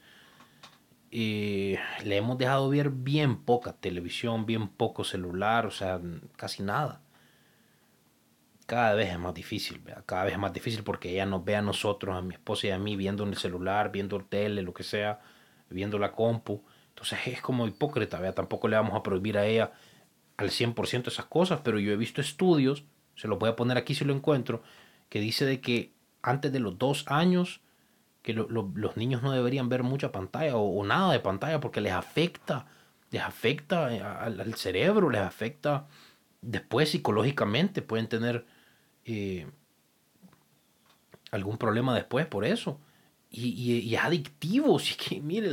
eh, 1.13 1.79
le 2.05 2.17
hemos 2.17 2.37
dejado 2.37 2.69
ver 2.69 2.91
bien 2.91 3.37
poca 3.45 3.73
televisión, 3.75 4.45
bien 4.45 4.67
poco 4.67 5.05
celular, 5.05 5.67
o 5.67 5.71
sea, 5.71 6.01
casi 6.35 6.65
nada. 6.65 7.01
Cada 8.67 8.95
vez 8.95 9.13
es 9.13 9.19
más 9.21 9.33
difícil, 9.33 9.81
cada 10.05 10.25
vez 10.25 10.33
es 10.33 10.41
más 10.41 10.53
difícil 10.53 10.83
porque 10.83 11.11
ella 11.11 11.27
nos 11.27 11.45
ve 11.45 11.55
a 11.55 11.63
nosotros, 11.63 12.17
a 12.17 12.23
mi 12.23 12.35
esposa 12.35 12.67
y 12.67 12.71
a 12.71 12.79
mí, 12.81 12.97
viendo 12.97 13.23
en 13.23 13.29
el 13.29 13.37
celular, 13.37 13.93
viendo 13.93 14.17
el 14.17 14.25
tele, 14.25 14.63
lo 14.63 14.75
que 14.75 14.83
sea, 14.83 15.21
viendo 15.71 15.97
la 16.01 16.11
compu. 16.11 16.65
Entonces 16.89 17.21
es 17.27 17.41
como 17.41 17.69
hipócrita, 17.69 18.19
¿vea? 18.19 18.33
tampoco 18.33 18.67
le 18.67 18.75
vamos 18.75 18.97
a 18.97 19.05
prohibir 19.05 19.39
a 19.39 19.47
ella 19.47 19.71
al 20.37 20.51
100% 20.51 21.09
esas 21.09 21.27
cosas, 21.27 21.61
pero 21.65 21.79
yo 21.79 21.93
he 21.93 21.97
visto 21.97 22.21
estudios, 22.21 22.85
se 23.15 23.29
lo 23.29 23.39
voy 23.39 23.49
a 23.49 23.57
poner 23.57 23.79
aquí 23.79 23.95
si 23.95 24.05
lo 24.05 24.13
encuentro, 24.13 24.63
que 25.09 25.21
dice 25.21 25.45
de 25.45 25.61
que 25.61 25.93
antes 26.23 26.53
de 26.53 26.61
los 26.61 26.79
dos 26.79 27.05
años, 27.09 27.61
que 28.23 28.35
los 28.35 28.97
niños 28.97 29.23
no 29.23 29.31
deberían 29.31 29.69
ver 29.69 29.83
mucha 29.83 30.11
pantalla 30.11 30.57
o, 30.57 30.85
nada 30.85 31.13
de 31.13 31.21
pantalla 31.21 31.61
porque 31.61 31.81
les 31.81 31.93
afecta, 31.93 32.67
les 33.11 33.23
afecta 33.23 33.87
al, 34.25 34.55
cerebro, 34.55 35.11
les 35.11 35.21
afecta 35.21 35.87
después 36.43 36.91
psicológicamente, 36.91 37.83
pueden 37.83 38.09
tener 38.09 38.45
eh, 39.05 39.47
algún 41.31 41.57
problema 41.57 41.95
después 41.95 42.27
por 42.27 42.45
eso. 42.45 42.81
Y, 43.31 43.95
es 43.95 44.03
adictivo, 44.03 44.79
si 44.81 44.97
que 44.97 45.21
mire, 45.21 45.53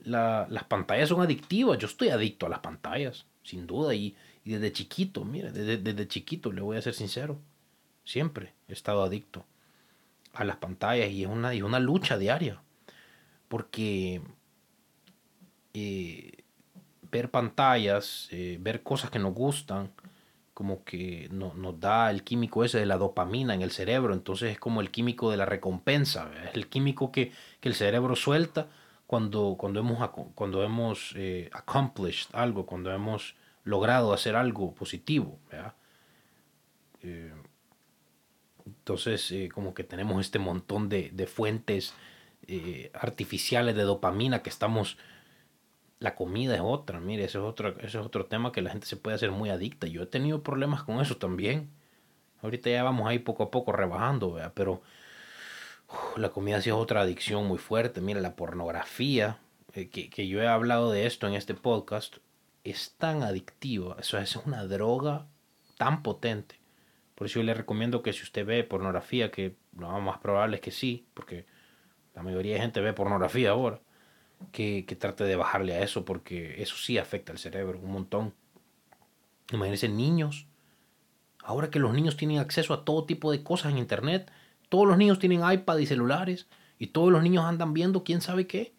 las 0.00 0.64
pantallas 0.64 1.08
son 1.08 1.20
adictivas, 1.22 1.78
yo 1.78 1.86
estoy 1.86 2.08
adicto 2.08 2.46
a 2.46 2.48
las 2.48 2.60
pantallas 2.60 3.26
sin 3.48 3.66
duda. 3.66 3.94
Y, 3.94 4.16
desde 4.44 4.72
chiquito, 4.72 5.24
mire, 5.24 5.52
desde, 5.52 6.08
chiquito, 6.08 6.52
le 6.52 6.62
voy 6.62 6.76
a 6.76 6.82
ser 6.82 6.94
sincero, 6.94 7.38
siempre 8.04 8.54
he 8.66 8.72
estado 8.72 9.02
adicto 9.02 9.44
a 10.32 10.44
las 10.44 10.56
pantallas 10.56 11.10
y 11.10 11.24
es 11.24 11.28
una, 11.28 11.50
una 11.64 11.80
lucha 11.80 12.16
diaria. 12.16 12.62
Porque 13.48 14.22
eh, 15.74 16.44
ver 17.10 17.30
pantallas, 17.30 18.28
eh, 18.30 18.58
ver 18.60 18.82
cosas 18.82 19.10
que 19.10 19.18
nos 19.18 19.34
gustan, 19.34 19.90
como 20.58 20.82
que 20.82 21.28
no, 21.30 21.54
nos 21.54 21.78
da 21.78 22.10
el 22.10 22.24
químico 22.24 22.64
ese 22.64 22.80
de 22.80 22.86
la 22.86 22.98
dopamina 22.98 23.54
en 23.54 23.62
el 23.62 23.70
cerebro, 23.70 24.12
entonces 24.12 24.50
es 24.50 24.58
como 24.58 24.80
el 24.80 24.90
químico 24.90 25.30
de 25.30 25.36
la 25.36 25.46
recompensa, 25.46 26.32
es 26.48 26.54
el 26.54 26.66
químico 26.66 27.12
que, 27.12 27.30
el 27.62 27.74
cerebro 27.74 28.16
suelta 28.16 28.66
cuando, 29.08 29.56
cuando 29.58 29.80
hemos, 29.80 30.10
cuando 30.34 30.62
hemos 30.62 31.14
eh, 31.16 31.48
accomplished 31.54 32.28
algo, 32.34 32.66
cuando 32.66 32.92
hemos 32.92 33.34
logrado 33.64 34.12
hacer 34.12 34.36
algo 34.36 34.74
positivo. 34.74 35.38
Eh, 37.02 37.32
entonces, 38.66 39.32
eh, 39.32 39.48
como 39.48 39.72
que 39.72 39.82
tenemos 39.82 40.20
este 40.20 40.38
montón 40.38 40.90
de, 40.90 41.26
fuentes 41.26 41.94
eh, 42.46 42.90
artificiales 42.92 43.74
de 43.74 43.82
dopamina 43.82 44.42
que 44.42 44.50
estamos... 44.50 44.98
La 46.00 46.14
comida 46.14 46.54
es 46.54 46.60
otra, 46.62 47.00
mire, 47.00 47.24
ese 47.24 47.38
es 47.38 47.44
otro, 47.44 47.70
ese 47.78 47.98
es 47.98 48.06
otro 48.06 48.26
tema 48.26 48.52
que 48.52 48.60
la 48.60 48.70
gente 48.70 48.86
se 48.86 48.96
puede 48.98 49.14
hacer 49.14 49.30
muy 49.30 49.48
adicta. 49.48 49.86
Yo 49.86 50.02
he 50.02 50.06
tenido 50.06 50.42
problemas 50.42 50.82
con 50.82 51.00
eso 51.00 51.16
también. 51.16 51.70
Ahorita 52.42 52.68
ya 52.68 52.82
vamos 52.82 53.08
ahí 53.08 53.18
poco 53.18 53.42
a 53.42 53.50
poco 53.50 53.72
rebajando, 53.72 54.38
pero 54.54 54.82
la 56.16 56.30
comida 56.30 56.60
sí 56.60 56.70
es 56.70 56.74
otra 56.74 57.02
adicción 57.02 57.46
muy 57.46 57.58
fuerte. 57.58 58.00
Mire, 58.00 58.20
la 58.20 58.36
pornografía, 58.36 59.38
que, 59.72 59.88
que 59.88 60.28
yo 60.28 60.42
he 60.42 60.48
hablado 60.48 60.90
de 60.90 61.06
esto 61.06 61.26
en 61.26 61.34
este 61.34 61.54
podcast, 61.54 62.16
es 62.64 62.94
tan 62.98 63.22
adictiva, 63.22 63.96
eso 63.98 64.18
es 64.18 64.36
una 64.36 64.64
droga 64.66 65.26
tan 65.78 66.02
potente 66.02 66.60
Por 67.14 67.26
eso 67.26 67.40
yo 67.40 67.44
le 67.44 67.54
recomiendo 67.54 68.02
que 68.02 68.12
si 68.12 68.22
usted 68.22 68.44
ve 68.44 68.64
pornografía, 68.64 69.30
que 69.30 69.56
lo 69.76 69.88
más 70.00 70.18
probable 70.18 70.56
es 70.56 70.60
que 70.60 70.70
sí, 70.70 71.06
porque 71.14 71.46
la 72.14 72.22
mayoría 72.22 72.54
de 72.54 72.60
gente 72.60 72.80
ve 72.80 72.92
pornografía 72.92 73.50
ahora, 73.50 73.80
que, 74.52 74.84
que 74.86 74.96
trate 74.96 75.24
de 75.24 75.36
bajarle 75.36 75.74
a 75.74 75.82
eso, 75.82 76.04
porque 76.04 76.60
eso 76.62 76.76
sí 76.76 76.98
afecta 76.98 77.32
al 77.32 77.38
cerebro 77.38 77.78
un 77.78 77.92
montón. 77.92 78.34
Imagínense 79.52 79.88
niños. 79.88 80.46
Ahora 81.42 81.70
que 81.70 81.78
los 81.78 81.94
niños 81.94 82.16
tienen 82.16 82.38
acceso 82.38 82.74
a 82.74 82.84
todo 82.84 83.04
tipo 83.04 83.32
de 83.32 83.42
cosas 83.42 83.72
en 83.72 83.78
Internet, 83.78 84.30
todos 84.68 84.86
los 84.86 84.98
niños 84.98 85.18
tienen 85.18 85.48
iPad 85.48 85.78
y 85.78 85.86
celulares, 85.86 86.46
y 86.78 86.88
todos 86.88 87.10
los 87.10 87.22
niños 87.22 87.44
andan 87.44 87.74
viendo 87.74 88.04
quién 88.04 88.20
sabe 88.20 88.46
qué. 88.46 88.74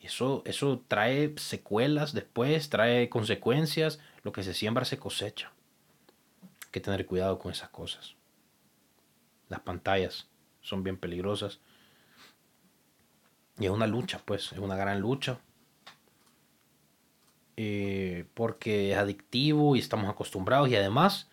Eso, 0.00 0.42
eso 0.46 0.82
trae 0.88 1.34
secuelas 1.36 2.12
después, 2.12 2.70
trae 2.70 3.08
consecuencias. 3.08 4.00
Lo 4.22 4.32
que 4.32 4.42
se 4.42 4.54
siembra 4.54 4.84
se 4.84 4.98
cosecha. 4.98 5.52
Hay 6.42 6.70
que 6.72 6.80
tener 6.80 7.06
cuidado 7.06 7.38
con 7.38 7.52
esas 7.52 7.68
cosas. 7.68 8.16
Las 9.48 9.60
pantallas 9.60 10.28
son 10.62 10.82
bien 10.82 10.96
peligrosas. 10.96 11.60
Y 13.58 13.66
es 13.66 13.70
una 13.70 13.86
lucha, 13.86 14.22
pues, 14.24 14.52
es 14.52 14.58
una 14.58 14.76
gran 14.76 15.00
lucha. 15.00 15.38
Eh, 17.56 18.24
porque 18.32 18.92
es 18.92 18.98
adictivo 18.98 19.76
y 19.76 19.80
estamos 19.80 20.08
acostumbrados 20.08 20.70
y 20.70 20.76
además 20.76 21.28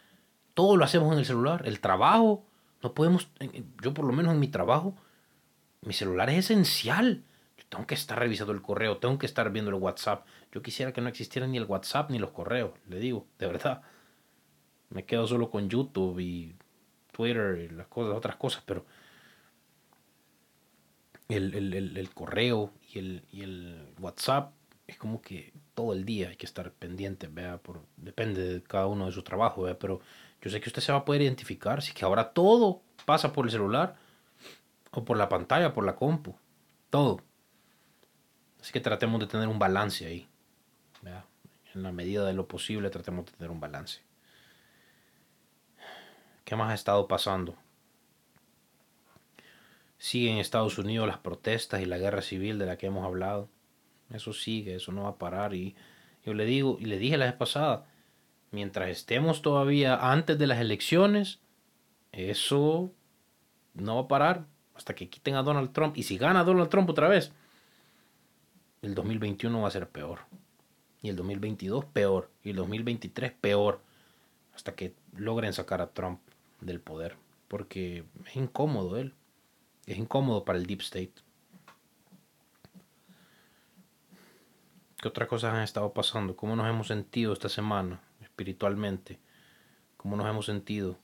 todo 0.54 0.76
lo 0.76 0.84
hacemos 0.84 1.14
en 1.14 1.20
el 1.20 1.26
celular. 1.26 1.62
El 1.66 1.80
trabajo, 1.80 2.44
no 2.84 2.94
podemos, 2.94 3.30
yo 3.82 3.94
por 3.94 4.06
lo 4.06 4.14
menos 4.14 4.34
en 4.34 4.40
mi 4.40 4.48
trabajo, 4.48 4.96
mi 5.82 5.94
celular 5.94 6.30
es 6.30 6.46
esencial 6.46 7.24
tengo 7.70 7.86
que 7.86 7.96
estar 7.96 8.18
revisando 8.18 8.54
el 8.54 8.62
correo, 8.62 8.98
tengo 8.98 9.18
que 9.18 9.26
estar 9.26 9.52
viendo 9.52 9.70
el 9.70 9.76
WhatsApp. 9.76 10.26
Yo 10.52 10.62
quisiera 10.62 10.94
que 10.94 11.02
no 11.02 11.10
existiera 11.10 11.48
ni 11.48 11.58
el 11.58 11.66
WhatsApp 11.66 12.10
ni 12.10 12.20
los 12.20 12.32
correos, 12.32 12.72
le 12.88 13.00
digo, 13.00 13.28
de 13.40 13.48
verdad. 13.48 13.82
Me 14.90 15.06
quedo 15.06 15.28
solo 15.28 15.50
con 15.50 15.70
YouTube 15.70 16.20
y 16.20 16.56
Twitter 17.12 17.58
y 17.60 17.76
las 17.76 17.88
cosas, 17.88 18.16
otras 18.16 18.38
cosas, 18.38 18.64
pero 18.66 18.86
el, 21.28 21.54
el, 21.74 22.10
correo 22.14 22.72
y 22.94 23.00
el, 23.00 23.24
y 23.34 23.42
el 23.42 23.94
WhatsApp 24.00 24.54
es 24.88 24.98
como 24.98 25.22
que 25.22 25.52
todo 25.74 25.92
el 25.92 26.06
día 26.06 26.30
hay 26.30 26.38
que 26.38 26.46
estar 26.46 26.72
pendiente, 26.72 27.28
vea, 27.28 27.58
por, 27.58 27.82
depende 27.98 28.42
de 28.42 28.64
cada 28.64 28.88
uno 28.88 29.08
de 29.08 29.12
sus 29.12 29.26
trabajos, 29.26 29.66
vea, 29.66 29.78
pero 29.78 30.00
yo 30.42 30.50
sé 30.50 30.62
que 30.62 30.70
usted 30.70 30.82
se 30.82 30.92
va 30.92 31.00
a 31.00 31.06
poder 31.06 31.22
identificar 31.22 31.82
si 31.82 31.94
que 31.94 32.06
ahora 32.06 32.32
todo 32.32 32.82
pasa 33.06 33.34
por 33.34 33.46
el 33.46 33.52
celular 33.52 33.96
o 34.92 35.04
por 35.04 35.18
la 35.18 35.30
pantalla, 35.30 35.74
por 35.74 35.86
la 35.86 35.96
compu, 35.96 36.36
todo. 36.90 37.22
Así 38.62 38.72
que 38.72 38.80
tratemos 38.80 39.20
de 39.20 39.28
tener 39.28 39.48
un 39.48 39.60
balance 39.60 40.06
ahí. 40.06 40.28
En 41.74 41.84
la 41.84 41.92
medida 41.92 42.26
de 42.26 42.34
lo 42.34 42.48
posible 42.48 42.90
tratemos 42.90 43.26
de 43.26 43.34
tener 43.34 43.52
un 43.52 43.60
balance. 43.60 44.02
¿Qué 46.44 46.56
más 46.56 46.72
ha 46.72 46.74
estado 46.74 47.08
pasando? 47.08 47.56
Sigue 50.00 50.32
en 50.32 50.38
Estados 50.38 50.78
Unidos 50.80 51.08
las 51.08 51.20
protestas 51.20 51.82
y 51.82 51.86
la 51.86 52.00
guerra 52.00 52.22
civil 52.22 52.58
de 52.58 52.66
la 52.66 52.78
que 52.78 52.88
hemos 52.88 53.06
hablado. 53.06 53.48
Eso 54.12 54.34
sigue, 54.34 54.76
eso 54.76 54.92
no 54.92 55.04
va 55.04 55.10
a 55.10 55.18
parar. 55.18 55.54
Y 55.54 55.76
yo 56.26 56.34
le 56.34 56.46
digo, 56.46 56.78
y 56.80 56.86
le 56.86 56.98
dije 56.98 57.18
la 57.18 57.26
vez 57.26 57.36
pasada, 57.36 57.86
mientras 58.52 58.90
estemos 58.90 59.42
todavía 59.42 60.12
antes 60.12 60.38
de 60.38 60.48
las 60.48 60.60
elecciones, 60.60 61.40
eso 62.12 62.92
no 63.74 63.96
va 63.96 64.02
a 64.02 64.08
parar 64.08 64.46
hasta 64.76 64.96
que 64.96 65.10
quiten 65.10 65.36
a 65.36 65.44
Donald 65.44 65.72
Trump. 65.74 65.98
Y 65.98 66.04
si 66.04 66.18
gana 66.18 66.44
Donald 66.44 66.70
Trump 66.70 66.90
otra 66.90 67.08
vez, 67.08 67.32
el 68.82 68.96
2021 68.96 69.62
va 69.62 69.68
a 69.68 69.72
ser 69.72 69.90
peor. 69.90 70.20
Y 71.02 71.10
el 71.10 71.16
2022 71.16 71.86
peor. 71.86 72.30
Y 72.44 72.52
el 72.52 72.56
2023 72.58 73.32
peor. 73.34 73.82
Hasta 74.56 74.74
que 74.76 74.94
logren 75.16 75.54
sacar 75.54 75.82
a 75.82 75.92
Trump 75.92 76.20
del 76.62 76.80
poder. 76.80 77.18
Porque 77.48 78.04
es 78.26 78.36
incómodo 78.36 78.98
él. 78.98 79.14
Es 79.86 79.98
incómodo 79.98 80.44
para 80.46 80.60
el 80.60 80.66
Deep 80.66 80.82
State. 80.82 81.14
¿Qué 85.00 85.08
otras 85.08 85.30
cosas 85.30 85.54
han 85.54 85.62
estado 85.62 85.94
pasando? 85.94 86.36
¿Cómo 86.36 86.56
nos 86.56 86.68
hemos 86.68 86.88
sentido 86.88 87.34
esta 87.34 87.50
semana 87.50 88.02
espiritualmente? 88.38 89.20
¿Cómo 89.98 90.16
nos 90.16 90.28
hemos 90.28 90.46
sentido? 90.46 90.98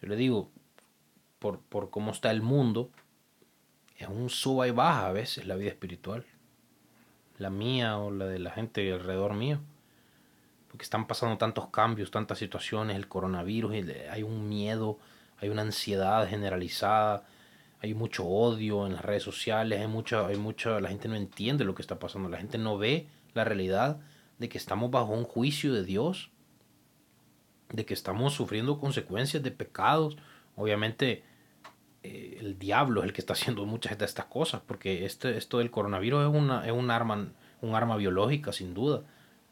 Yo 0.00 0.08
le 0.08 0.16
digo, 0.16 0.50
por, 1.38 1.60
por 1.60 1.90
cómo 1.90 2.10
está 2.10 2.30
el 2.30 2.42
mundo, 2.42 2.90
es 3.96 4.08
un 4.08 4.30
suba 4.30 4.66
y 4.66 4.70
baja 4.70 5.06
a 5.06 5.12
veces 5.12 5.46
la 5.46 5.56
vida 5.56 5.70
espiritual 5.70 6.24
la 7.40 7.50
mía 7.50 7.98
o 7.98 8.10
la 8.10 8.26
de 8.26 8.38
la 8.38 8.50
gente 8.50 8.92
alrededor 8.92 9.34
mío. 9.34 9.58
Porque 10.68 10.84
están 10.84 11.06
pasando 11.06 11.36
tantos 11.38 11.68
cambios, 11.68 12.10
tantas 12.10 12.38
situaciones, 12.38 12.96
el 12.96 13.08
coronavirus, 13.08 13.74
hay 14.10 14.22
un 14.22 14.48
miedo, 14.48 14.98
hay 15.38 15.48
una 15.48 15.62
ansiedad 15.62 16.28
generalizada, 16.28 17.24
hay 17.80 17.94
mucho 17.94 18.26
odio 18.26 18.86
en 18.86 18.92
las 18.92 19.04
redes 19.04 19.22
sociales, 19.22 19.80
hay 19.80 19.88
mucha, 19.88 20.26
hay 20.26 20.36
mucha, 20.36 20.78
la 20.80 20.90
gente 20.90 21.08
no 21.08 21.16
entiende 21.16 21.64
lo 21.64 21.74
que 21.74 21.82
está 21.82 21.98
pasando, 21.98 22.28
la 22.28 22.36
gente 22.36 22.58
no 22.58 22.78
ve 22.78 23.08
la 23.32 23.42
realidad 23.42 23.98
de 24.38 24.48
que 24.48 24.58
estamos 24.58 24.90
bajo 24.90 25.12
un 25.12 25.24
juicio 25.24 25.72
de 25.72 25.82
Dios, 25.82 26.30
de 27.72 27.84
que 27.84 27.94
estamos 27.94 28.34
sufriendo 28.34 28.78
consecuencias 28.78 29.42
de 29.42 29.50
pecados. 29.50 30.16
Obviamente 30.56 31.22
eh, 32.02 32.38
el 32.40 32.58
diablo 32.58 33.00
es 33.00 33.06
el 33.06 33.12
que 33.12 33.20
está 33.20 33.34
haciendo 33.34 33.66
muchas 33.66 33.98
de 33.98 34.04
estas 34.04 34.26
cosas, 34.26 34.62
porque 34.66 35.04
este, 35.04 35.36
esto 35.36 35.58
del 35.58 35.70
coronavirus 35.70 36.28
es, 36.28 36.34
una, 36.34 36.66
es 36.66 36.72
un, 36.72 36.90
arma, 36.90 37.28
un 37.60 37.74
arma 37.74 37.96
biológica, 37.96 38.52
sin 38.52 38.74
duda, 38.74 39.02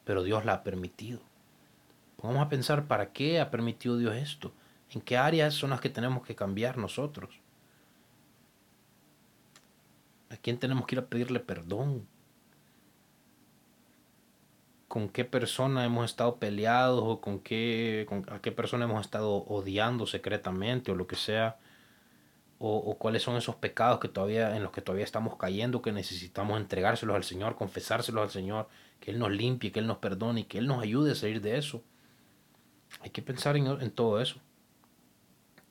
pero 0.05 0.23
Dios 0.23 0.45
la 0.45 0.55
ha 0.55 0.63
permitido. 0.65 1.21
Vamos 2.23 2.45
a 2.45 2.49
pensar, 2.49 2.87
¿para 2.87 3.13
qué 3.13 3.41
ha 3.41 3.51
permitido 3.51 3.97
Dios 3.97 4.17
esto? 4.17 4.53
¿En 4.91 5.01
qué 5.01 5.17
áreas 5.17 5.55
son 5.55 5.71
las 5.71 5.81
que 5.81 5.91
tenemos 5.91 6.27
que 6.27 6.35
cambiar 6.35 6.79
nosotros? 6.79 7.41
¿A 10.31 10.37
quién 10.37 10.59
tenemos 10.59 10.87
que 10.87 10.95
ir 10.97 10.99
a 11.01 11.07
pedirle 11.07 11.41
perdón? 11.41 12.07
¿Con 14.99 15.11
qué 15.11 15.25
persona 15.25 15.85
hemos 15.85 16.11
estado 16.11 16.39
peleados 16.41 17.01
o 17.05 17.21
con 17.21 17.39
qué, 17.39 18.05
con, 18.09 18.27
a 18.33 18.41
qué 18.41 18.51
persona 18.51 18.87
hemos 18.87 19.01
estado 19.01 19.45
odiando 19.45 20.07
secretamente 20.07 20.91
o 20.91 20.97
lo 20.97 21.07
que 21.07 21.15
sea? 21.15 21.57
o, 22.59 22.99
cuáles 22.99 23.23
son 23.23 23.37
esos 23.37 23.55
pecados 23.55 24.01
que 24.01 24.09
todavía, 24.09 24.57
en 24.57 24.65
los 24.65 24.73
que 24.73 24.83
todavía 24.83 25.05
estamos 25.05 25.37
cayendo, 25.37 25.83
que 25.83 25.93
necesitamos 25.93 26.59
entregárselos 26.61 27.15
al 27.15 27.23
Señor, 27.23 27.55
confesárselos 27.55 28.25
al 28.25 28.31
Señor, 28.31 28.67
que 28.99 29.13
Él 29.13 29.21
nos 29.21 29.31
limpie, 29.31 29.71
que 29.71 29.79
Él 29.79 29.87
nos 29.87 29.99
perdone 29.99 30.41
y 30.41 30.45
que 30.47 30.59
Él 30.59 30.67
nos 30.67 30.83
ayude 30.83 31.13
a 31.13 31.15
salir 31.15 31.41
de 31.41 31.59
eso. 31.59 31.81
Hay 33.03 33.11
que 33.11 33.23
pensar 33.23 33.57
en, 33.57 33.69
en 33.69 33.93
todo 33.93 34.21
eso. 34.21 34.41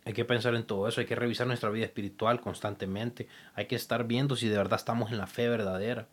Hay 0.06 0.14
que 0.14 0.24
pensar 0.24 0.56
en 0.56 0.64
todo 0.64 0.88
eso, 0.88 1.02
hay 1.02 1.06
que 1.06 1.18
revisar 1.18 1.48
nuestra 1.48 1.70
vida 1.70 1.84
espiritual 1.84 2.40
constantemente, 2.40 3.28
hay 3.56 3.66
que 3.66 3.76
estar 3.76 4.08
viendo 4.08 4.38
si 4.38 4.48
de 4.48 4.56
verdad 4.56 4.80
estamos 4.80 5.12
en 5.12 5.18
la 5.18 5.28
fe 5.28 5.50
verdadera. 5.50 6.08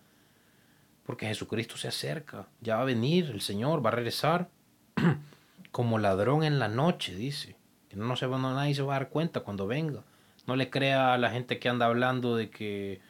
Porque 1.05 1.27
Jesucristo 1.27 1.77
se 1.77 1.89
acerca, 1.89 2.47
ya 2.61 2.77
va 2.77 2.83
a 2.83 2.87
venir, 2.87 3.31
el 3.33 3.43
Señor 3.43 3.85
va 3.85 3.91
a 3.91 3.95
regresar 3.95 4.49
como 5.71 5.99
ladrón 5.99 6.45
en 6.45 6.59
la 6.59 6.69
noche, 6.69 7.15
dice. 7.15 7.57
Que 7.89 7.97
no, 7.97 8.17
se, 8.17 8.27
no 8.27 8.39
nadie 8.39 8.75
se 8.75 8.83
va 8.83 8.97
a 8.97 8.99
dar 9.01 9.11
cuenta 9.11 9.41
cuando 9.41 9.67
venga. 9.67 10.03
No 10.47 10.57
le 10.57 10.71
crea 10.71 11.13
a 11.13 11.19
la 11.19 11.31
gente 11.31 11.59
que 11.59 11.69
anda 11.69 11.87
hablando 11.87 12.37
de 12.37 12.49
que 12.49 13.01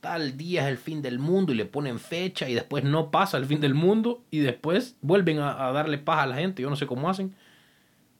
tal 0.00 0.36
día 0.36 0.62
es 0.62 0.68
el 0.68 0.78
fin 0.78 1.02
del 1.02 1.18
mundo 1.18 1.52
y 1.52 1.56
le 1.56 1.66
ponen 1.66 1.98
fecha 1.98 2.48
y 2.48 2.54
después 2.54 2.84
no 2.84 3.10
pasa 3.10 3.36
el 3.36 3.46
fin 3.46 3.60
del 3.60 3.74
mundo 3.74 4.22
y 4.30 4.38
después 4.38 4.96
vuelven 5.02 5.38
a, 5.40 5.72
darle 5.72 5.98
paz 5.98 6.20
a 6.20 6.26
la 6.26 6.36
gente, 6.36 6.62
yo 6.62 6.70
no 6.70 6.76
sé 6.76 6.86
cómo 6.86 7.08
hacen, 7.08 7.34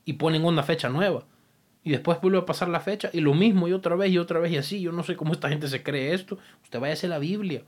y 0.05 0.15
ponen 0.15 0.45
una 0.45 0.63
fecha 0.63 0.89
nueva. 0.89 1.25
Y 1.83 1.91
después 1.91 2.21
vuelve 2.21 2.39
a 2.39 2.47
pasar 2.47 2.69
la 2.69 2.81
fecha 2.81 3.11
y 3.13 3.21
lo 3.21 3.33
mismo 3.35 3.69
y 3.69 3.73
otra 3.73 3.97
vez 3.97 4.11
y 4.11 4.19
otra 4.19 4.39
vez 4.39 4.53
y 4.53 4.57
así. 4.59 4.81
Yo 4.81 4.93
no 4.93 5.03
sé 5.03 5.17
cómo 5.17 5.33
esta 5.33 5.49
gente 5.49 5.69
se 5.69 5.83
cree 5.83 6.13
esto. 6.13 6.39
Usted 6.63 6.79
váyase 6.79 7.07
a 7.07 7.11
la 7.11 7.19
Biblia 7.19 7.63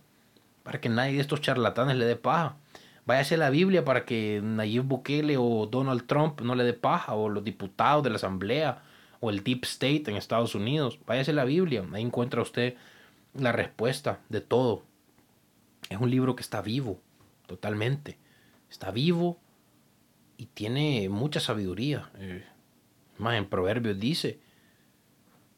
para 0.62 0.80
que 0.80 0.88
nadie 0.88 1.14
de 1.14 1.20
estos 1.20 1.40
charlatanes 1.40 1.96
le 1.96 2.04
dé 2.04 2.16
paja. 2.16 2.56
Váyase 3.04 3.34
a 3.34 3.38
la 3.38 3.50
Biblia 3.50 3.84
para 3.84 4.04
que 4.04 4.40
Nayib 4.42 4.84
Bukele 4.84 5.36
o 5.36 5.66
Donald 5.66 6.06
Trump 6.06 6.40
no 6.40 6.54
le 6.54 6.64
dé 6.64 6.72
paja 6.72 7.14
o 7.14 7.28
los 7.28 7.42
diputados 7.42 8.04
de 8.04 8.10
la 8.10 8.16
Asamblea 8.16 8.82
o 9.20 9.30
el 9.30 9.42
Deep 9.42 9.64
State 9.64 10.04
en 10.06 10.16
Estados 10.16 10.54
Unidos. 10.54 10.98
Váyase 11.06 11.32
a 11.32 11.34
la 11.34 11.44
Biblia, 11.44 11.84
ahí 11.92 12.02
encuentra 12.02 12.42
usted 12.42 12.76
la 13.34 13.52
respuesta 13.52 14.20
de 14.28 14.40
todo. 14.40 14.84
Es 15.88 15.98
un 15.98 16.10
libro 16.10 16.36
que 16.36 16.42
está 16.42 16.62
vivo, 16.62 17.00
totalmente. 17.46 18.18
Está 18.70 18.90
vivo 18.90 19.38
y 20.36 20.46
tiene 20.46 21.08
mucha 21.08 21.40
sabiduría. 21.40 22.10
Eh, 22.16 22.44
más 23.18 23.36
en 23.36 23.46
Proverbios 23.46 23.98
dice, 23.98 24.40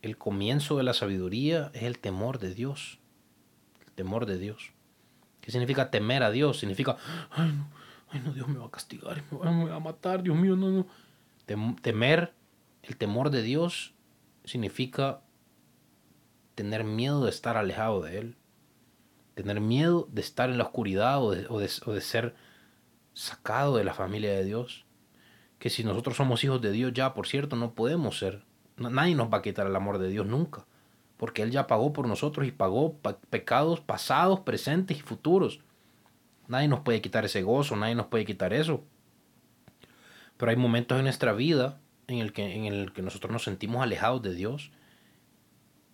el 0.03 0.19
comienzo 0.19 0.77
de 0.77 0.83
la 0.83 0.93
sabiduría 0.93 1.71
es 1.73 1.85
el 1.85 1.99
temor 1.99 2.39
de 2.39 2.55
Dios. 2.55 2.99
El 3.87 3.93
temor 3.93 4.27
de 4.27 4.39
Dios. 4.39 4.74
¿Qué 5.45 5.53
significa 5.53 5.91
temer 5.91 6.23
a 6.23 6.31
Dios? 6.31 6.59
Significa, 6.59 6.97
ay 7.31 7.53
no, 7.53 7.69
ay 8.09 8.23
no, 8.25 8.33
Dios 8.33 8.49
me 8.49 8.59
va 8.59 8.65
a 8.65 8.71
castigar, 8.71 9.23
me 9.31 9.69
va 9.69 9.77
a 9.77 9.79
matar, 9.79 10.23
Dios 10.23 10.35
mío, 10.35 10.57
no, 10.57 10.71
no. 10.71 10.87
Temer 11.83 12.33
el 12.83 12.97
temor 12.97 13.29
de 13.29 13.43
Dios 13.43 13.93
significa 14.47 15.21
tener 16.55 16.85
miedo 16.85 17.25
de 17.25 17.31
estar 17.31 17.59
alejado 17.59 18.01
de 18.01 18.21
Él, 18.21 18.37
tener 19.35 19.61
miedo 19.61 20.09
de 20.11 20.23
estar 20.23 20.49
en 20.49 20.57
la 20.57 20.65
oscuridad 20.65 21.23
o 21.23 21.33
de, 21.33 22.01
ser 22.01 22.35
sacado 23.13 23.77
de 23.77 23.85
la 23.85 23.93
familia 23.93 24.33
de 24.33 24.45
Dios. 24.45 24.87
que 25.59 25.69
si 25.69 25.85
nosotros 25.85 26.17
somos 26.17 26.43
hijos 26.43 26.63
de 26.63 26.73
Dios 26.73 26.95
ya, 26.95 27.13
por 27.13 27.27
cierto, 27.27 27.55
no 27.55 27.75
podemos 27.75 28.19
ser. 28.19 28.45
nadie 28.79 29.15
nos 29.15 29.31
va 29.31 29.39
a 29.39 29.43
quitar 29.43 29.67
el 29.67 29.77
amor 29.77 29.99
de 29.99 30.09
Dios 30.09 30.27
nunca. 30.27 30.65
Porque 31.17 31.43
Él 31.43 31.51
ya 31.51 31.67
pagó 31.67 31.93
por 31.93 32.09
nosotros 32.09 32.47
y 32.47 32.53
pagó 32.53 32.99
pecados 33.31 33.81
pasados, 33.81 34.41
presentes 34.41 34.99
y 34.99 35.01
futuros. 35.01 35.61
Nadie 36.49 36.69
nos 36.69 36.81
puede 36.81 37.01
quitar 37.01 37.25
ese 37.25 37.43
gozo, 37.43 37.77
nadie 37.77 37.95
nos 37.95 38.07
puede 38.07 38.25
quitar 38.25 38.53
eso. 38.53 38.85
Pero 40.37 40.51
hay 40.51 40.57
momentos 40.57 40.99
en 40.99 41.05
nuestra 41.05 41.33
vida 41.33 41.81
en 42.07 42.19
el 42.19 42.33
que, 42.33 42.55
en 42.55 42.65
el 42.67 42.93
que 42.93 43.03
nosotros 43.03 43.33
nos 43.33 43.45
sentimos 43.45 43.83
alejados 43.83 44.23
de 44.23 44.35
Dios 44.35 44.71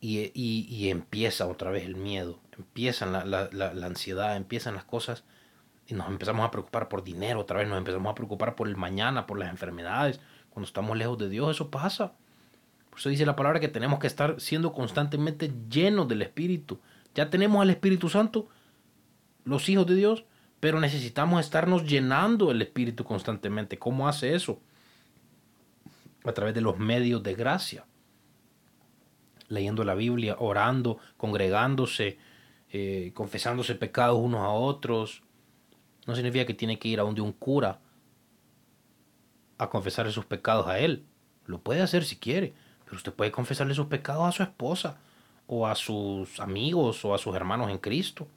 y, 0.01 0.31
y, 0.35 0.89
empieza 0.89 1.47
otra 1.47 1.71
vez 1.71 1.85
el 1.85 1.95
miedo, 1.95 2.41
empieza 2.57 3.05
la, 3.05 3.25
la, 3.25 3.51
la, 3.53 3.87
ansiedad, 3.87 4.35
empiezan 4.37 4.75
las 4.75 4.85
cosas 4.85 5.25
y 5.87 5.95
nos 5.95 6.09
empezamos 6.09 6.47
a 6.47 6.51
preocupar 6.51 6.89
por 6.89 7.05
dinero 7.05 7.41
otra 7.41 7.59
vez, 7.59 7.69
nos 7.69 7.77
empezamos 7.77 8.11
a 8.11 8.15
preocupar 8.15 8.55
por 8.55 8.67
el 8.67 8.77
mañana, 8.77 9.27
por 9.27 9.39
las 9.39 9.51
enfermedades. 9.51 10.19
Cuando 10.49 10.67
estamos 10.67 10.97
lejos 10.97 11.19
de 11.19 11.29
Dios, 11.29 11.51
eso 11.51 11.71
pasa. 11.71 12.15
Eso 13.01 13.09
dice 13.09 13.25
la 13.25 13.35
palabra 13.35 13.61
que 13.61 13.69
tenemos 13.69 13.99
que 13.99 14.07
estar 14.07 14.39
siendo 14.43 14.75
constantemente 14.75 15.51
llenos 15.71 16.07
del 16.07 16.21
Espíritu. 16.21 16.81
Ya 17.15 17.31
tenemos 17.31 17.63
al 17.63 17.71
Espíritu 17.71 18.11
Santo, 18.11 18.51
los 19.45 19.71
hijos 19.71 19.87
de 19.87 19.95
Dios, 19.95 20.27
pero 20.61 20.81
necesitamos 20.81 21.41
estarnos 21.41 21.87
llenando 21.87 22.51
el 22.51 22.61
Espíritu 22.61 23.05
constantemente. 23.05 23.79
¿Cómo 23.79 24.07
hace 24.07 24.35
eso? 24.35 24.61
A 26.25 26.33
través 26.33 26.53
de 26.53 26.61
los 26.61 26.79
medios 26.79 27.23
de 27.23 27.35
gracia. 27.35 27.87
Leyendo 29.49 29.83
la 29.83 29.95
Biblia, 29.95 30.37
orando, 30.39 30.99
congregándose, 31.17 32.19
eh, 32.69 33.13
confesándose 33.15 33.77
pecados 33.77 34.19
unos 34.19 34.43
a 34.43 34.51
otros. 34.51 35.23
No 36.07 36.15
significa 36.15 36.45
que 36.45 36.53
tiene 36.53 36.79
que 36.79 36.89
ir 36.89 37.01
a 37.01 37.05
donde 37.05 37.23
un 37.23 37.33
cura 37.33 37.81
a 39.57 39.71
confesarle 39.71 40.13
sus 40.13 40.27
pecados 40.27 40.67
a 40.67 40.79
él. 40.79 41.07
Lo 41.47 41.63
puede 41.63 41.81
hacer 41.81 42.05
si 42.05 42.17
quiere, 42.17 42.53
usted 42.97 43.13
puede 43.13 43.31
confesarle 43.31 43.75
sus 43.75 43.87
pecados 43.87 44.27
a 44.27 44.33
su 44.33 44.43
esposa 44.43 44.99
o 45.47 45.67
a 45.67 45.75
sus 45.75 46.41
amigos 46.41 47.05
o 47.05 47.15
a 47.15 47.19
sus 47.19 47.35
hermanos 47.35 47.71
en 47.71 47.79
Cristo. 47.79 48.29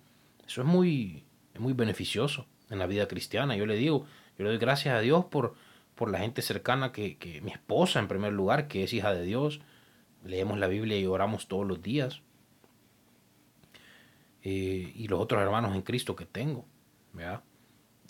Eso 0.45 0.62
es 0.62 0.68
muy, 0.68 1.24
muy 1.58 1.74
beneficioso 1.74 2.45
en 2.70 2.80
la 2.80 2.88
vida 2.88 3.08
cristiana. 3.08 3.56
Yo 3.56 3.66
le 3.66 3.76
digo, 3.76 4.06
yo 4.38 4.43
le 4.43 4.49
doy 4.49 4.58
gracias 4.58 4.95
a 4.95 4.99
Dios 4.99 5.26
por, 5.26 5.56
por 5.95 6.12
la 6.12 6.20
gente 6.20 6.41
cercana 6.41 6.91
que, 6.91 7.18
que 7.18 7.41
mi 7.41 7.51
esposa 7.51 7.99
en 7.99 8.08
primer 8.08 8.34
lugar, 8.34 8.68
que 8.68 8.84
es 8.84 8.93
hija 8.93 9.14
de 9.14 9.24
Dios. 9.24 9.62
Leemos 10.24 10.58
la 10.58 10.68
Biblia 10.68 10.97
y 10.99 11.06
oramos 11.06 11.47
todos 11.47 11.68
los 11.68 11.82
días. 11.82 12.22
Eh, 14.41 14.91
y 14.95 15.08
los 15.08 15.20
otros 15.22 15.41
hermanos 15.41 15.76
en 15.76 15.82
Cristo 15.82 16.16
que 16.16 16.26
tengo. 16.26 16.66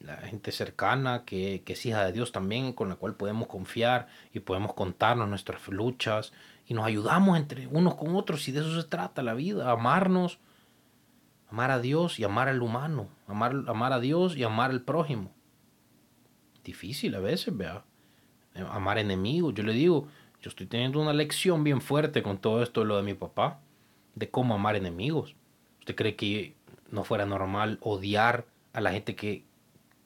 La 0.03 0.17
gente 0.17 0.51
cercana 0.51 1.23
que, 1.25 1.63
que, 1.65 1.73
es 1.73 1.85
hija 1.85 2.05
de 2.05 2.11
Dios 2.11 2.31
también, 2.31 2.73
con 2.73 2.89
la 2.89 2.95
cual 2.95 3.15
podemos 3.15 3.47
confiar 3.47 4.07
y 4.33 4.41
podemos 4.41 4.73
contarnos 4.73 5.27
nuestras 5.27 5.67
luchas 5.69 6.33
y 6.67 6.73
nos 6.73 6.85
ayudamos 6.85 7.37
entre 7.37 7.67
unos 7.67 7.95
con 7.95 8.15
otros 8.15 8.47
y 8.47 8.51
de 8.51 8.59
eso 8.59 8.81
se 8.81 8.87
trata 8.87 9.23
la 9.23 9.33
vida, 9.33 9.71
amarnos 9.71 10.39
amar 11.53 11.69
a 11.69 11.79
Dios 11.79 12.19
y 12.19 12.23
amar 12.23 12.49
al 12.49 12.63
humano, 12.63 13.07
amar, 13.27 13.53
amar 13.67 13.93
a 13.93 13.99
Dios 13.99 14.35
y 14.35 14.43
amar 14.43 14.71
al 14.71 14.81
prójimo. 14.81 15.31
Difícil 16.63 17.13
a 17.13 17.19
veces, 17.19 17.55
vea. 17.55 17.83
Amar 18.71 18.97
enemigos. 18.97 19.53
Yo 19.53 19.61
le 19.61 19.73
digo, 19.73 20.07
yo 20.41 20.49
estoy 20.49 20.65
teniendo 20.65 20.99
una 20.99 21.13
lección 21.13 21.63
bien 21.63 21.79
fuerte 21.79 22.23
con 22.23 22.39
todo 22.39 22.63
esto 22.63 22.81
de 22.81 22.87
lo 22.87 22.97
de 22.97 23.03
mi 23.03 23.13
papá, 23.13 23.59
de 24.15 24.31
cómo 24.31 24.55
amar 24.55 24.75
enemigos. 24.75 25.35
¿Usted 25.77 25.95
cree 25.95 26.15
que 26.15 26.55
no 26.89 27.03
fuera 27.03 27.27
normal 27.27 27.77
odiar 27.81 28.47
a 28.73 28.81
la 28.81 28.91
gente 28.91 29.15
que, 29.15 29.43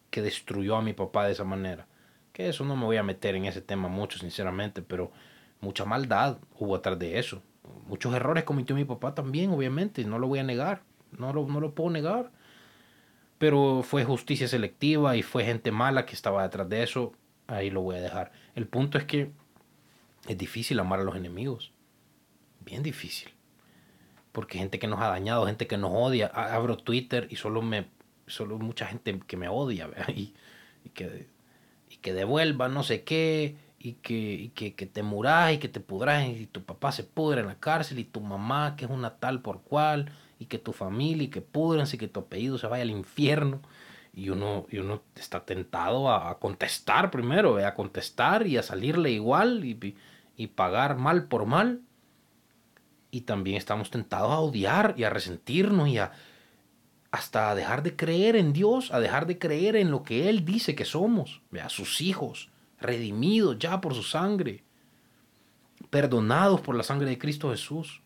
que 0.09 0.21
destruyó 0.21 0.75
a 0.75 0.81
mi 0.81 0.93
papá 0.93 1.25
de 1.25 1.33
esa 1.33 1.43
manera? 1.43 1.87
Que 2.33 2.49
eso 2.49 2.63
no 2.65 2.75
me 2.75 2.85
voy 2.85 2.97
a 2.97 3.03
meter 3.03 3.35
en 3.35 3.45
ese 3.45 3.61
tema 3.61 3.87
mucho, 3.87 4.19
sinceramente, 4.19 4.81
pero 4.81 5.11
mucha 5.61 5.85
maldad 5.85 6.37
hubo 6.59 6.75
atrás 6.75 6.99
de 6.99 7.19
eso. 7.19 7.41
Muchos 7.87 8.13
errores 8.13 8.43
cometió 8.43 8.75
mi 8.75 8.85
papá 8.85 9.15
también, 9.15 9.51
obviamente, 9.51 10.03
no 10.05 10.19
lo 10.19 10.27
voy 10.27 10.39
a 10.39 10.43
negar 10.43 10.81
no 11.11 11.33
lo, 11.33 11.47
no 11.47 11.59
lo 11.59 11.73
puedo 11.73 11.89
negar. 11.89 12.31
Pero 13.37 13.83
fue 13.83 14.03
justicia 14.03 14.47
selectiva 14.47 15.15
y 15.15 15.21
fue 15.21 15.45
gente 15.45 15.71
mala 15.71 16.05
que 16.05 16.15
estaba 16.15 16.43
detrás 16.43 16.67
de 16.69 16.83
eso. 16.83 17.13
Ahí 17.45 17.69
lo 17.69 17.81
voy 17.81 17.97
a 17.97 18.01
dejar. 18.01 18.31
El 18.55 18.67
punto 18.67 18.97
es 18.97 19.05
que 19.05 19.31
es 20.27 20.37
difícil 20.37 20.79
amar 20.79 20.99
a 20.99 21.03
los 21.03 21.15
enemigos. 21.15 21.71
Bien 22.65 22.81
difícil. 22.81 23.29
Porque 24.31 24.57
gente 24.57 24.79
que 24.79 24.87
nos 24.87 24.99
ha 24.99 25.07
dañado, 25.07 25.45
gente 25.45 25.67
que 25.67 25.77
nos 25.77 25.91
odia. 25.93 26.27
Abro 26.27 26.77
Twitter 26.77 27.27
y 27.29 27.35
solo 27.35 27.61
me 27.61 27.87
solo 28.27 28.59
mucha 28.59 28.85
gente 28.85 29.19
que 29.25 29.37
me 29.37 29.49
odia 29.49 29.89
y, 30.15 30.33
que, 30.93 31.27
y 31.89 31.97
que 31.97 32.13
devuelva 32.13 32.67
no 32.67 32.83
sé 32.83 33.03
qué 33.03 33.55
y 33.79 33.93
que, 33.93 34.15
y 34.15 34.49
que, 34.49 34.75
que, 34.75 34.85
te 34.85 35.03
murás 35.03 35.53
y 35.53 35.57
que 35.57 35.69
te 35.69 35.79
pudras 35.79 36.27
y 36.27 36.45
tu 36.47 36.63
papá 36.63 36.91
se 36.91 37.03
pudre 37.03 37.41
en 37.41 37.47
la 37.47 37.59
cárcel 37.59 37.99
y 37.99 38.03
tu 38.03 38.21
mamá 38.21 38.75
que 38.75 38.85
es 38.85 38.91
una 38.91 39.15
tal 39.15 39.41
por 39.41 39.61
cual 39.61 40.11
y 40.39 40.45
que 40.45 40.59
tu 40.59 40.73
familia 40.73 41.23
y 41.23 41.29
que 41.29 41.41
pudrense 41.41 41.95
y 41.95 41.99
que 41.99 42.07
tu 42.07 42.21
apellido 42.21 42.57
se 42.57 42.67
vaya 42.67 42.83
al 42.83 42.91
infierno. 42.91 43.61
Y 44.13 44.29
uno, 44.29 44.65
y 44.71 44.79
uno 44.79 45.03
está 45.15 45.45
tentado 45.45 46.11
a, 46.11 46.39
contestar 46.39 47.11
primero, 47.11 47.63
a 47.63 47.73
contestar 47.75 48.47
y 48.47 48.57
a 48.57 48.63
salirle 48.63 49.11
igual 49.11 49.63
y, 49.63 49.95
y 50.35 50.47
pagar 50.47 50.97
mal 50.97 51.25
por 51.25 51.45
mal. 51.45 51.81
Y 53.11 53.21
también 53.21 53.57
estamos 53.57 53.91
tentados 53.91 54.31
a 54.31 54.39
odiar 54.39 54.95
y 54.97 55.03
a 55.03 55.11
resentirnos 55.11 55.87
y 55.87 55.99
a 55.99 56.11
hasta 57.17 57.53
dejar 57.55 57.83
de 57.83 57.95
creer 57.95 58.35
en 58.35 58.53
Dios, 58.53 58.91
a 58.91 58.99
dejar 58.99 59.27
de 59.27 59.37
creer 59.37 59.75
en 59.75 59.91
lo 59.91 60.03
que 60.03 60.29
Él 60.29 60.45
dice 60.45 60.75
que 60.75 60.85
somos, 60.85 61.41
a 61.61 61.69
sus 61.69 62.01
hijos, 62.01 62.49
redimidos 62.79 63.57
ya 63.59 63.81
por 63.81 63.93
su 63.93 64.03
sangre, 64.03 64.63
perdonados 65.89 66.61
por 66.61 66.75
la 66.75 66.83
sangre 66.83 67.09
de 67.09 67.17
Cristo 67.17 67.51
Jesús 67.51 68.01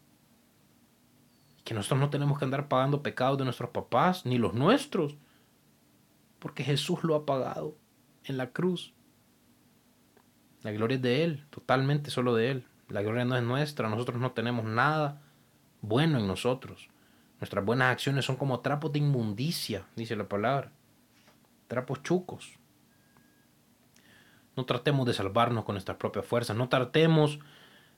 que 1.64 1.74
nosotros 1.74 2.00
no 2.00 2.10
tenemos 2.10 2.40
que 2.40 2.46
andar 2.46 2.68
pagando 2.68 3.04
pecados 3.04 3.38
de 3.38 3.44
nuestros 3.44 3.70
papás, 3.70 4.26
ni 4.26 4.38
los 4.38 4.54
nuestros, 4.54 5.16
porque 6.40 6.64
Jesús 6.64 7.04
lo 7.04 7.16
ha 7.16 7.26
pagado 7.26 7.78
en 8.24 8.38
la 8.38 8.52
cruz. 8.52 8.94
La 10.64 10.72
gloria 10.72 10.96
es 10.96 11.02
de 11.02 11.24
Él, 11.24 11.46
totalmente 11.50 12.12
solo 12.12 12.36
de 12.36 12.52
Él. 12.52 12.68
La 12.90 13.02
gloria 13.02 13.26
no 13.26 13.38
es 13.38 13.44
nuestra, 13.44 13.90
nosotros 13.90 14.20
no 14.20 14.32
tenemos 14.32 14.66
nada 14.66 15.22
bueno 15.82 16.20
en 16.20 16.28
nosotros. 16.28 16.90
Nuestras 17.42 17.66
buenas 17.66 17.92
acciones 17.92 18.24
son 18.24 18.36
como 18.36 18.60
trapos 18.60 18.94
de 18.94 19.00
inmundicia, 19.00 19.84
dice 19.96 20.16
la 20.16 20.30
palabra. 20.30 20.72
Trapos 21.68 22.04
chucos. 22.04 22.54
No 24.56 24.66
tratemos 24.66 25.08
de 25.08 25.16
salvarnos 25.16 25.66
con 25.66 25.74
nuestras 25.74 25.98
propias 25.98 26.24
fuerzas, 26.24 26.56
no 26.56 26.70
tratemos 26.70 27.40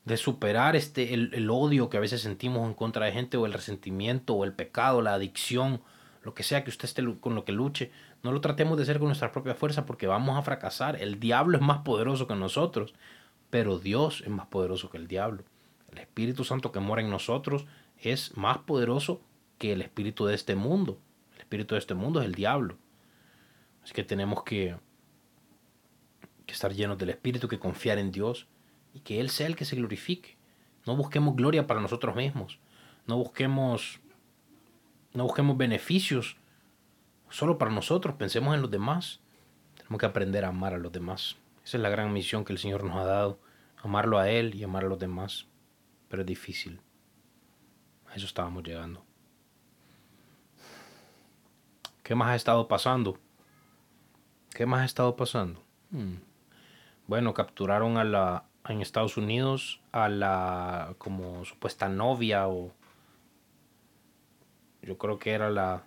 de 0.05 0.15
superar 0.15 0.77
este, 0.77 1.13
el, 1.13 1.49
odio 1.49 1.89
que 1.89 1.97
a 1.97 1.99
veces 1.99 2.21
sentimos 2.21 2.65
en 2.65 2.73
contra 2.73 3.05
de 3.05 3.11
gente 3.11 3.35
o 3.35 3.45
el 3.45 3.51
resentimiento 3.51 4.33
o 4.33 4.45
el 4.45 4.53
pecado, 4.53 5.01
la 5.01 5.13
adicción, 5.13 5.81
lo 6.23 6.33
que 6.33 6.43
sea 6.43 6.63
que 6.63 6.69
usted 6.69 6.85
esté 6.85 7.03
con 7.19 7.35
lo 7.35 7.43
que 7.43 7.51
luche, 7.51 7.91
no 8.21 8.31
lo 8.31 8.39
tratemos 8.39 8.77
de 8.77 8.83
hacer 8.83 8.97
con 8.97 9.07
nuestra 9.07 9.33
propia 9.33 9.55
fuerza 9.55 9.85
porque 9.85 10.07
vamos 10.07 10.37
a 10.37 10.41
fracasar. 10.41 11.01
El 11.01 11.19
diablo 11.19 11.57
es 11.57 11.63
más 11.63 11.79
poderoso 11.79 12.27
que 12.27 12.35
nosotros, 12.35 12.93
pero 13.49 13.77
Dios 13.77 14.21
es 14.21 14.29
más 14.29 14.47
poderoso 14.47 14.89
que 14.89 14.97
el 14.97 15.09
diablo. 15.09 15.43
El 15.91 15.97
Espíritu 15.97 16.45
Santo 16.45 16.71
que 16.71 16.79
mora 16.79 17.01
en 17.01 17.09
nosotros 17.09 17.65
es 17.97 18.37
más 18.37 18.59
poderoso 18.59 19.21
que 19.63 19.71
el 19.71 19.81
espíritu 19.81 20.25
de 20.25 20.35
este 20.35 20.57
mundo. 20.57 20.99
El 21.35 21.39
espíritu 21.39 21.75
de 21.75 21.79
este 21.79 21.93
mundo 21.93 22.19
es 22.19 22.25
el 22.25 22.35
diablo. 22.35 22.77
Así 23.81 23.93
que 23.93 24.03
tenemos 24.03 24.43
que, 24.43 24.75
estar 26.47 26.73
llenos 26.73 26.97
del 26.97 27.11
Espíritu, 27.11 27.47
que 27.47 27.59
confiar 27.59 27.97
en 27.97 28.11
Dios 28.11 28.45
y 28.93 28.99
que 28.99 29.21
Él 29.21 29.29
sea 29.29 29.47
el 29.47 29.55
que 29.55 29.63
se 29.63 29.77
glorifique. 29.77 30.35
No 30.85 30.97
busquemos 30.97 31.37
gloria 31.37 31.65
para 31.65 31.79
nosotros 31.79 32.13
mismos. 32.13 32.59
No 33.07 33.15
busquemos, 33.15 34.01
no 35.13 35.23
busquemos 35.23 35.55
beneficios 35.55 36.35
solo 37.29 37.57
para 37.57 37.71
nosotros. 37.71 38.15
Pensemos 38.15 38.53
en 38.55 38.61
los 38.61 38.69
demás. 38.69 39.21
Tenemos 39.77 39.97
que 39.97 40.05
aprender 40.07 40.43
a 40.43 40.49
amar 40.49 40.73
a 40.73 40.77
los 40.77 40.91
demás. 40.91 41.37
Esa 41.63 41.77
es 41.77 41.83
la 41.83 41.89
gran 41.89 42.11
misión 42.11 42.43
que 42.43 42.51
el 42.51 42.59
Señor 42.59 42.83
nos 42.83 42.97
ha 42.97 43.05
dado. 43.05 43.39
Amarlo 43.77 44.19
a 44.19 44.29
Él 44.29 44.55
y 44.55 44.63
amar 44.65 44.83
a 44.83 44.89
los 44.89 44.99
demás. 44.99 45.47
Pero 46.09 46.23
es 46.23 46.27
difícil. 46.27 46.81
A 48.09 48.15
eso 48.15 48.25
estábamos 48.25 48.65
llegando. 48.65 49.05
¿Qué 52.03 52.15
más 52.15 52.29
ha 52.29 52.35
estado 52.35 52.67
pasando? 52.67 53.17
¿Qué 54.53 54.65
más 54.65 54.81
ha 54.81 54.85
estado 54.85 55.15
pasando? 55.15 55.61
Hmm. 55.89 56.15
Bueno, 57.07 57.33
capturaron 57.33 57.97
a 57.97 58.03
la, 58.03 58.43
en 58.67 58.81
Estados 58.81 59.17
Unidos 59.17 59.81
a 59.91 60.09
la 60.09 60.95
como 60.97 61.45
supuesta 61.45 61.87
novia 61.87 62.47
o 62.47 62.71
yo 64.81 64.97
creo 64.97 65.17
que 65.17 65.31
era 65.31 65.49
la, 65.49 65.83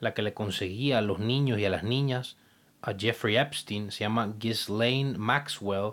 la 0.00 0.12
que 0.12 0.22
le 0.22 0.34
conseguía 0.34 0.98
a 0.98 1.02
los 1.02 1.20
niños 1.20 1.58
y 1.60 1.64
a 1.64 1.70
las 1.70 1.84
niñas 1.84 2.36
a 2.82 2.92
Jeffrey 2.92 3.36
Epstein, 3.36 3.90
se 3.90 4.00
llama 4.00 4.34
Ghislaine 4.38 5.16
Maxwell 5.16 5.92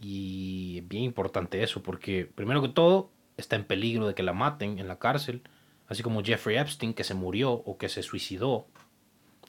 y 0.00 0.78
es 0.78 0.88
bien 0.88 1.04
importante 1.04 1.62
eso 1.62 1.82
porque 1.82 2.30
primero 2.34 2.60
que 2.60 2.68
todo 2.68 3.10
está 3.36 3.56
en 3.56 3.64
peligro 3.64 4.06
de 4.06 4.14
que 4.14 4.22
la 4.22 4.34
maten 4.34 4.78
en 4.78 4.88
la 4.88 4.98
cárcel, 4.98 5.42
así 5.88 6.02
como 6.02 6.22
Jeffrey 6.22 6.56
Epstein 6.56 6.94
que 6.94 7.04
se 7.04 7.14
murió 7.14 7.52
o 7.52 7.76
que 7.78 7.88
se 7.88 8.02
suicidó. 8.02 8.66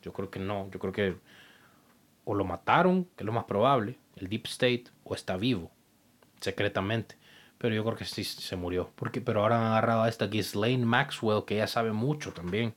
Yo 0.01 0.13
creo 0.13 0.29
que 0.29 0.39
no, 0.39 0.69
yo 0.71 0.79
creo 0.79 0.93
que 0.93 1.15
o 2.25 2.33
lo 2.33 2.43
mataron, 2.43 3.05
que 3.15 3.23
es 3.23 3.25
lo 3.25 3.31
más 3.31 3.45
probable, 3.45 3.97
el 4.15 4.27
Deep 4.27 4.45
State, 4.45 4.85
o 5.03 5.15
está 5.15 5.37
vivo, 5.37 5.71
secretamente. 6.41 7.15
Pero 7.57 7.73
yo 7.73 7.83
creo 7.83 7.95
que 7.95 8.05
sí 8.05 8.23
se 8.23 8.55
murió. 8.55 8.91
Porque, 8.95 9.21
pero 9.21 9.41
ahora 9.41 9.57
han 9.57 9.71
agarrado 9.71 10.03
a 10.03 10.09
esta 10.09 10.27
Ghislaine 10.27 10.85
Maxwell, 10.85 11.45
que 11.45 11.55
ella 11.55 11.67
sabe 11.67 11.93
mucho 11.93 12.33
también. 12.33 12.73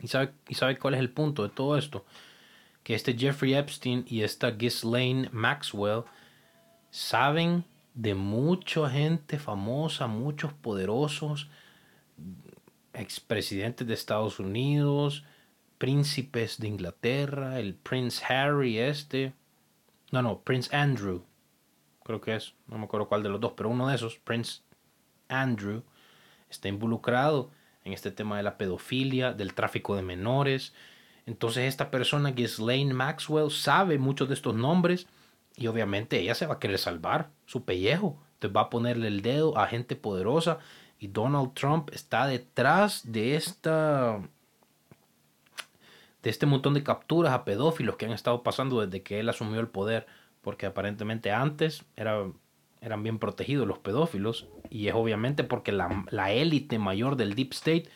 ¿Y 0.00 0.08
sabe, 0.08 0.32
¿Y 0.48 0.54
sabe 0.54 0.78
cuál 0.78 0.94
es 0.94 1.00
el 1.00 1.10
punto 1.10 1.42
de 1.42 1.50
todo 1.50 1.76
esto? 1.76 2.06
Que 2.82 2.94
este 2.94 3.16
Jeffrey 3.16 3.54
Epstein 3.54 4.04
y 4.08 4.22
esta 4.22 4.50
Ghislaine 4.52 5.28
Maxwell 5.32 6.04
saben 6.90 7.64
de 7.94 8.14
mucha 8.14 8.88
gente 8.88 9.38
famosa, 9.38 10.06
muchos 10.06 10.52
poderosos, 10.52 11.48
expresidentes 12.94 13.86
de 13.86 13.94
Estados 13.94 14.38
Unidos, 14.38 15.24
príncipes 15.78 16.58
de 16.58 16.68
Inglaterra, 16.68 17.58
el 17.58 17.74
Prince 17.74 18.24
Harry 18.24 18.78
este, 18.78 19.32
no, 20.10 20.22
no, 20.22 20.40
Prince 20.40 20.74
Andrew, 20.74 21.24
creo 22.04 22.20
que 22.20 22.36
es, 22.36 22.54
no 22.66 22.78
me 22.78 22.84
acuerdo 22.84 23.08
cuál 23.08 23.22
de 23.22 23.28
los 23.28 23.40
dos, 23.40 23.52
pero 23.56 23.70
uno 23.70 23.88
de 23.88 23.94
esos, 23.94 24.18
Prince 24.18 24.60
Andrew, 25.28 25.82
está 26.50 26.68
involucrado 26.68 27.50
en 27.84 27.92
este 27.92 28.10
tema 28.10 28.36
de 28.36 28.42
la 28.42 28.58
pedofilia, 28.58 29.32
del 29.32 29.54
tráfico 29.54 29.96
de 29.96 30.02
menores. 30.02 30.72
Entonces 31.26 31.64
esta 31.64 31.90
persona, 31.90 32.30
Ghislaine 32.30 32.92
Maxwell, 32.92 33.50
sabe 33.50 33.98
muchos 33.98 34.28
de 34.28 34.34
estos 34.34 34.54
nombres 34.54 35.06
y 35.56 35.66
obviamente 35.66 36.20
ella 36.20 36.34
se 36.34 36.46
va 36.46 36.54
a 36.54 36.58
querer 36.58 36.78
salvar 36.78 37.30
su 37.46 37.64
pellejo. 37.64 38.22
Entonces 38.34 38.56
va 38.56 38.62
a 38.62 38.70
ponerle 38.70 39.08
el 39.08 39.22
dedo 39.22 39.56
a 39.58 39.66
gente 39.66 39.96
poderosa 39.96 40.58
y 41.02 41.08
Donald 41.08 41.52
Trump 41.54 41.90
está 41.92 42.28
detrás 42.28 43.10
de 43.10 43.34
esta 43.34 44.20
de 46.22 46.30
este 46.30 46.46
montón 46.46 46.74
de 46.74 46.84
capturas 46.84 47.32
a 47.32 47.44
pedófilos 47.44 47.96
que 47.96 48.06
han 48.06 48.12
estado 48.12 48.44
pasando 48.44 48.80
desde 48.80 49.02
que 49.02 49.18
él 49.18 49.28
asumió 49.28 49.58
el 49.58 49.66
poder, 49.66 50.06
porque 50.42 50.66
aparentemente 50.66 51.32
antes 51.32 51.84
era, 51.96 52.24
eran 52.80 53.02
bien 53.02 53.18
protegidos 53.18 53.66
los 53.66 53.80
pedófilos, 53.80 54.46
y 54.70 54.86
es 54.86 54.94
obviamente 54.94 55.42
porque 55.42 55.72
la, 55.72 56.30
élite 56.30 56.78
mayor 56.78 57.16
del 57.16 57.34
Deep 57.34 57.50
State 57.50 57.88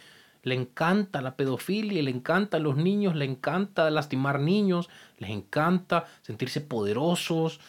le 0.42 0.56
encanta 0.56 1.22
la 1.22 1.36
pedofilia, 1.36 2.02
le 2.02 2.10
encanta 2.10 2.56
a 2.56 2.60
los 2.60 2.76
niños, 2.76 3.14
le 3.14 3.26
encanta 3.26 3.88
lastimar 3.92 4.40
niños, 4.40 4.90
les 5.18 5.30
encanta 5.30 6.06
sentirse 6.22 6.60
poderosos, 6.60 7.60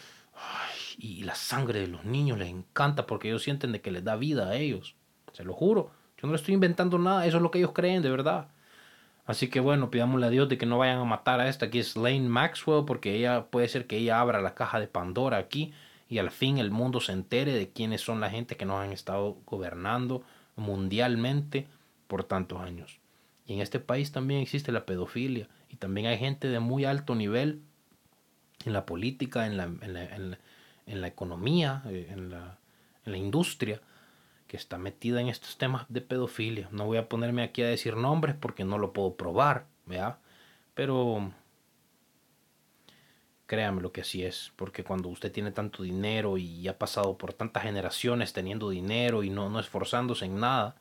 y 0.98 1.22
la 1.26 1.36
sangre 1.36 1.82
de 1.82 1.88
los 1.88 2.06
niños 2.06 2.40
les 2.40 2.50
encanta 2.50 3.06
porque 3.06 3.28
ellos 3.28 3.44
sienten 3.44 3.72
de 3.72 3.82
que 3.82 3.92
les 3.92 4.04
da 4.04 4.16
vida 4.16 4.50
a 4.50 4.56
ellos, 4.56 4.97
se 5.38 5.44
lo 5.44 5.54
juro, 5.54 5.92
yo 6.20 6.26
no 6.26 6.34
le 6.34 6.38
estoy 6.38 6.56
inventando 6.56 6.98
nada, 6.98 7.28
eso 7.28 7.38
es 7.38 7.44
lo 7.44 7.52
que 7.52 7.60
ellos 7.60 7.74
creen 7.74 8.02
de 8.02 8.10
verdad. 8.10 8.48
Así 9.28 9.50
que 9.50 9.60
bueno, 9.60 9.92
pidámosle 9.92 10.26
a 10.26 10.30
Dios 10.32 10.50
de 10.50 10.58
que 10.58 10.66
no 10.66 10.80
vayan 10.80 10.98
a 10.98 11.04
matar 11.04 11.40
a 11.40 11.48
esta 11.48 11.70
que 11.70 11.80
es 11.80 11.96
Lane 11.96 12.22
Maxwell, 12.22 12.86
porque 12.86 13.14
ella 13.16 13.46
puede 13.52 13.68
ser 13.68 13.86
que 13.86 13.98
ella 13.98 14.20
abra 14.20 14.42
la 14.42 14.56
caja 14.56 14.80
de 14.80 14.88
Pandora 14.88 15.38
aquí 15.38 15.74
y 16.10 16.18
al 16.18 16.32
fin 16.32 16.58
el 16.58 16.72
mundo 16.72 17.02
se 17.02 17.12
entere 17.12 17.54
de 17.54 17.70
quiénes 17.70 18.02
son 18.02 18.20
la 18.20 18.32
gente 18.32 18.58
que 18.58 18.66
nos 18.66 18.82
han 18.82 18.92
estado 18.92 19.38
gobernando 19.46 20.24
mundialmente 20.56 21.68
por 22.08 22.24
tantos 22.24 22.62
años. 22.62 23.00
Y 23.46 23.54
en 23.54 23.62
este 23.62 23.80
país 23.80 24.12
también 24.12 24.42
existe 24.42 24.72
la 24.72 24.88
pedofilia 24.88 25.48
y 25.70 25.76
también 25.76 26.08
hay 26.08 26.18
gente 26.18 26.48
de 26.48 26.60
muy 26.60 26.86
alto 26.86 27.14
nivel 27.14 27.62
en 28.66 28.74
la 28.74 28.88
política, 28.88 29.46
en 29.46 29.58
la, 29.58 29.66
en 29.66 29.94
la, 29.94 30.04
en 30.86 31.02
la, 31.02 31.08
economía, 31.08 31.84
eh, 31.86 32.08
en 32.10 32.32
la, 32.32 32.58
en 33.06 33.12
la 33.12 33.18
industria, 33.18 33.82
que 34.48 34.58
está 34.58 34.78
metida 34.78 35.22
en 35.22 35.28
estos 35.28 35.58
temas 35.58 35.86
de 35.90 36.02
pedofilia. 36.02 36.70
No 36.72 36.86
voy 36.86 36.98
a 36.98 37.10
ponerme 37.10 37.44
aquí 37.44 37.62
a 37.62 37.68
decir 37.68 37.96
nombres 37.96 38.36
porque 38.40 38.64
no 38.64 38.78
lo 38.78 38.94
puedo 38.94 39.16
probar, 39.16 39.66
¿vea? 39.86 40.20
Pero 40.74 41.32
créame 43.48 43.82
lo 43.82 43.92
que 43.92 44.02
así 44.02 44.24
es, 44.24 44.52
porque 44.56 44.84
cuando 44.84 45.10
usted 45.10 45.32
tiene 45.32 45.52
tanto 45.52 45.84
dinero 45.84 46.38
y 46.38 46.68
ha 46.68 46.78
pasado 46.78 47.18
por 47.18 47.34
tantas 47.34 47.64
generaciones 47.64 48.34
teniendo 48.34 48.70
dinero 48.70 49.24
y 49.24 49.30
no, 49.30 49.50
no 49.50 49.60
esforzándose 49.60 50.26
en 50.26 50.40
nada, 50.40 50.76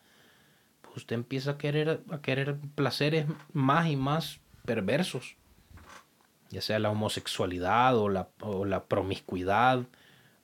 pues 0.82 0.98
usted 0.98 1.14
empieza 1.14 1.52
a 1.52 1.58
querer, 1.58 2.02
a 2.10 2.20
querer 2.20 2.58
placeres 2.74 3.26
más 3.52 3.88
y 3.88 3.96
más 3.96 4.40
perversos, 4.64 5.36
ya 6.50 6.60
sea 6.60 6.78
la 6.78 6.90
homosexualidad 6.90 7.96
o 7.96 8.08
la, 8.08 8.28
o 8.40 8.64
la 8.64 8.84
promiscuidad 8.84 9.86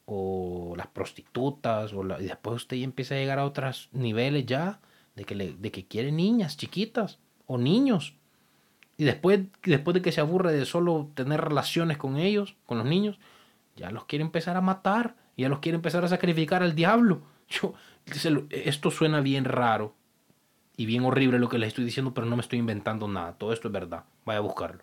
o 0.05 0.75
las 0.77 0.89
prostitutas, 0.89 1.93
o 1.93 2.03
y 2.21 2.25
después 2.25 2.57
usted 2.57 2.77
ya 2.77 2.85
empieza 2.85 3.15
a 3.15 3.19
llegar 3.19 3.39
a 3.39 3.45
otros 3.45 3.89
niveles 3.93 4.47
ya 4.47 4.81
de 5.15 5.25
que, 5.25 5.35
le, 5.35 5.55
de 5.55 5.71
que 5.71 5.87
quiere 5.87 6.13
niñas 6.13 6.57
chiquitas 6.57 7.19
o 7.47 7.59
niños. 7.59 8.15
Y 8.97 9.05
después, 9.05 9.41
después 9.65 9.95
de 9.95 10.03
que 10.03 10.13
se 10.13 10.21
aburre 10.21 10.53
de 10.53 10.65
solo 10.65 11.11
tener 11.15 11.41
relaciones 11.41 11.97
con 11.97 12.17
ellos, 12.17 12.57
con 12.67 12.79
los 12.79 12.87
niños, 12.87 13.19
ya 13.77 13.91
los 13.91 14.05
quiere 14.05 14.25
empezar 14.25 14.57
a 14.57 14.61
matar, 14.61 15.17
ya 15.37 15.49
los 15.49 15.61
quiere 15.61 15.77
empezar 15.77 16.05
a 16.05 16.09
sacrificar 16.09 16.63
al 16.63 16.75
diablo. 16.75 17.23
Yo, 17.49 17.75
esto 18.51 18.91
suena 18.91 19.21
bien 19.21 19.45
raro 19.45 19.95
y 20.77 20.87
bien 20.87 21.05
horrible 21.05 21.39
lo 21.39 21.49
que 21.49 21.59
les 21.59 21.69
estoy 21.69 21.85
diciendo, 21.85 22.15
pero 22.15 22.27
no 22.27 22.37
me 22.37 22.43
estoy 22.43 22.59
inventando 22.59 23.09
nada. 23.09 23.35
Todo 23.35 23.53
esto 23.53 23.69
es 23.69 23.73
verdad. 23.73 24.05
Vaya 24.25 24.39
a 24.39 24.43
buscarlo. 24.43 24.83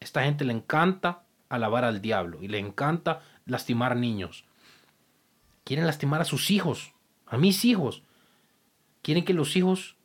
Esta 0.00 0.24
gente 0.24 0.44
le 0.44 0.52
encanta 0.52 1.22
alabar 1.48 1.84
al 1.84 2.00
diablo 2.00 2.42
y 2.42 2.48
le 2.48 2.58
encanta 2.58 3.22
lastimar 3.46 3.96
niños. 3.96 4.44
Quieren 5.64 5.86
lastimar 5.86 6.20
a 6.20 6.24
sus 6.24 6.50
hijos, 6.50 6.92
a 7.26 7.38
mis 7.38 7.64
hijos. 7.64 8.02
Quieren 9.02 9.24
que 9.24 9.34
los 9.34 9.56
hijos 9.56 9.96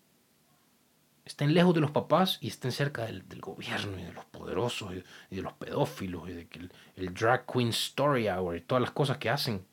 estén 1.26 1.54
lejos 1.54 1.74
de 1.74 1.82
los 1.82 1.92
papás 1.92 2.38
y 2.42 2.48
estén 2.48 2.72
cerca 2.72 3.06
del, 3.06 3.24
gobierno 3.40 4.00
y 4.00 4.04
de 4.04 4.14
los 4.14 4.26
poderosos 4.26 4.94
y, 5.30 5.36
de 5.36 5.42
los 5.42 5.54
pedófilos 5.54 6.30
y 6.30 6.34
de 6.34 6.48
que 6.48 6.70
el, 6.96 7.14
drag 7.14 7.46
queen 7.46 7.70
story 7.70 8.28
hour 8.30 8.56
y 8.56 8.62
todas 8.62 8.82
las 8.82 8.92
cosas 8.92 9.18
que 9.18 9.30
hacen. 9.30 9.66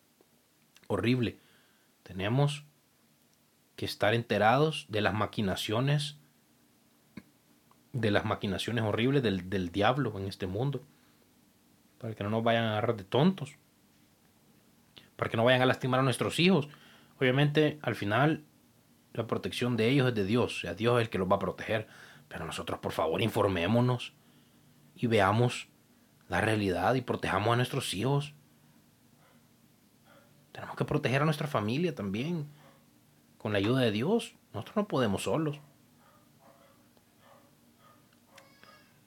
Horrible. 0.88 1.38
Tenemos 2.02 2.64
que 3.74 3.84
estar 3.84 4.14
enterados 4.14 4.86
de 4.88 5.00
las 5.00 5.14
maquinaciones, 5.14 6.16
de 7.92 8.10
las 8.10 8.24
maquinaciones 8.24 8.84
horribles 8.84 9.22
del, 9.22 9.50
del 9.50 9.72
diablo 9.72 10.16
en 10.18 10.26
este 10.26 10.46
mundo 10.46 10.86
para 11.98 12.14
que 12.14 12.24
no 12.24 12.30
nos 12.30 12.42
vayan 12.42 12.64
a 12.64 12.72
agarrar 12.72 12.96
de 12.96 13.04
tontos, 13.04 13.56
para 15.16 15.30
que 15.30 15.36
no 15.36 15.44
vayan 15.44 15.62
a 15.62 15.66
lastimar 15.66 16.00
a 16.00 16.02
nuestros 16.02 16.38
hijos. 16.38 16.68
Obviamente, 17.18 17.78
al 17.82 17.94
final, 17.94 18.44
la 19.12 19.26
protección 19.26 19.76
de 19.76 19.88
ellos 19.88 20.08
es 20.08 20.14
de 20.14 20.24
Dios, 20.24 20.58
o 20.58 20.60
sea, 20.60 20.74
Dios 20.74 20.98
es 20.98 21.06
el 21.06 21.10
que 21.10 21.18
los 21.18 21.30
va 21.30 21.36
a 21.36 21.40
proteger. 21.40 21.88
Pero 22.28 22.44
nosotros, 22.44 22.80
por 22.80 22.92
favor, 22.92 23.22
informémonos 23.22 24.12
y 24.94 25.06
veamos 25.06 25.68
la 26.28 26.40
realidad 26.40 26.94
y 26.94 27.02
protejamos 27.02 27.52
a 27.52 27.56
nuestros 27.56 27.94
hijos. 27.94 28.34
Tenemos 30.52 30.76
que 30.76 30.84
proteger 30.84 31.22
a 31.22 31.24
nuestra 31.24 31.46
familia 31.46 31.94
también, 31.94 32.48
con 33.38 33.52
la 33.52 33.58
ayuda 33.58 33.80
de 33.80 33.92
Dios. 33.92 34.34
Nosotros 34.52 34.76
no 34.76 34.88
podemos 34.88 35.22
solos. 35.24 35.60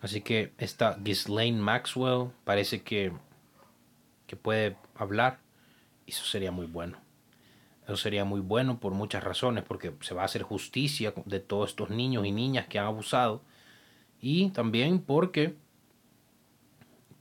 Así 0.02 0.22
que 0.22 0.54
esta 0.58 0.98
Ghislaine 1.00 1.60
Maxwell 1.60 2.30
parece 2.44 2.82
que, 2.84 3.12
que 4.28 4.36
puede 4.36 4.78
hablar 4.96 5.40
y 6.06 6.12
eso 6.12 6.26
sería 6.26 6.52
muy 6.52 6.66
bueno. 6.66 6.98
Eso 7.84 7.98
sería 7.98 8.24
muy 8.24 8.40
bueno 8.40 8.80
por 8.80 8.94
muchas 8.94 9.24
razones, 9.24 9.64
porque 9.64 9.94
se 10.02 10.14
va 10.14 10.22
a 10.22 10.26
hacer 10.26 10.44
justicia 10.44 11.14
de 11.26 11.40
todos 11.40 11.72
estos 11.72 11.90
niños 11.90 12.26
y 12.26 12.32
niñas 12.32 12.68
que 12.68 12.80
han 12.80 12.86
abusado 12.86 13.42
y 14.22 14.50
también 14.50 15.00
porque 15.00 15.56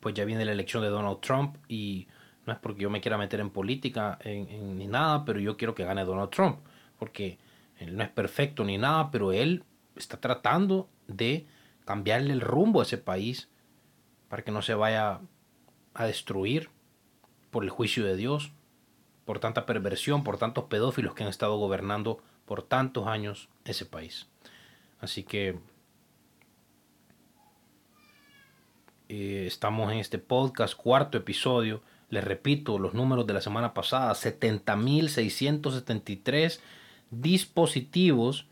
pues 0.01 0.14
ya 0.14 0.24
viene 0.24 0.45
la 0.45 0.53
elección 0.53 0.83
de 0.83 0.89
Donald 0.89 1.20
Trump 1.20 1.57
y 1.68 2.07
no 2.47 2.53
es 2.53 2.59
porque 2.59 2.83
yo 2.83 2.91
me 2.91 3.01
quiera 3.01 3.18
meter 3.18 3.41
en 3.41 3.51
política 3.51 4.18
ni 4.24 4.87
nada, 4.87 5.24
pero 5.24 5.41
yo 5.41 5.57
quiero 5.57 5.74
que 5.74 5.85
gane 5.85 6.05
Donald 6.05 6.31
Trump, 6.31 6.59
porque 6.99 7.39
él 7.79 7.97
no 7.97 8.03
es 8.03 8.11
perfecto 8.11 8.64
ni 8.64 8.79
nada, 8.79 9.11
pero 9.11 9.33
él 9.33 9.64
está 9.97 10.20
tratando 10.20 10.89
de 11.07 11.47
cambiarle 11.89 12.34
el 12.34 12.43
rumbo 12.43 12.80
a 12.80 12.82
ese 12.82 12.99
país 12.99 13.49
para 14.28 14.45
que 14.45 14.53
no 14.53 14.61
se 14.61 14.74
vaya 14.74 15.22
a 15.95 16.05
destruir 16.05 16.68
por 17.51 17.64
el 17.64 17.70
juicio 17.70 18.05
de 18.05 18.14
Dios, 18.14 18.53
por 19.24 19.39
tanta 19.39 19.64
perversión, 19.64 20.22
por 20.22 20.36
tantos 20.36 20.64
pedófilos 20.64 21.14
que 21.14 21.22
han 21.22 21.30
estado 21.30 21.57
gobernando 21.57 22.22
por 22.45 22.62
tantos 22.62 23.07
años 23.07 23.49
ese 23.64 23.86
país. 23.86 24.26
Así 25.01 25.22
que 25.22 25.59
eh, 29.09 29.45
estamos 29.47 29.91
en 29.91 29.97
este 29.97 30.18
podcast, 30.18 30.74
cuarto 30.74 31.16
episodio. 31.16 31.80
Les 32.11 32.22
repito 32.22 32.78
los 32.78 32.93
números 32.93 33.26
de 33.26 33.32
la 33.32 33.41
semana 33.41 33.72
pasada, 33.72 34.12
70.673 34.12 36.61
dispositivos 37.11 38.47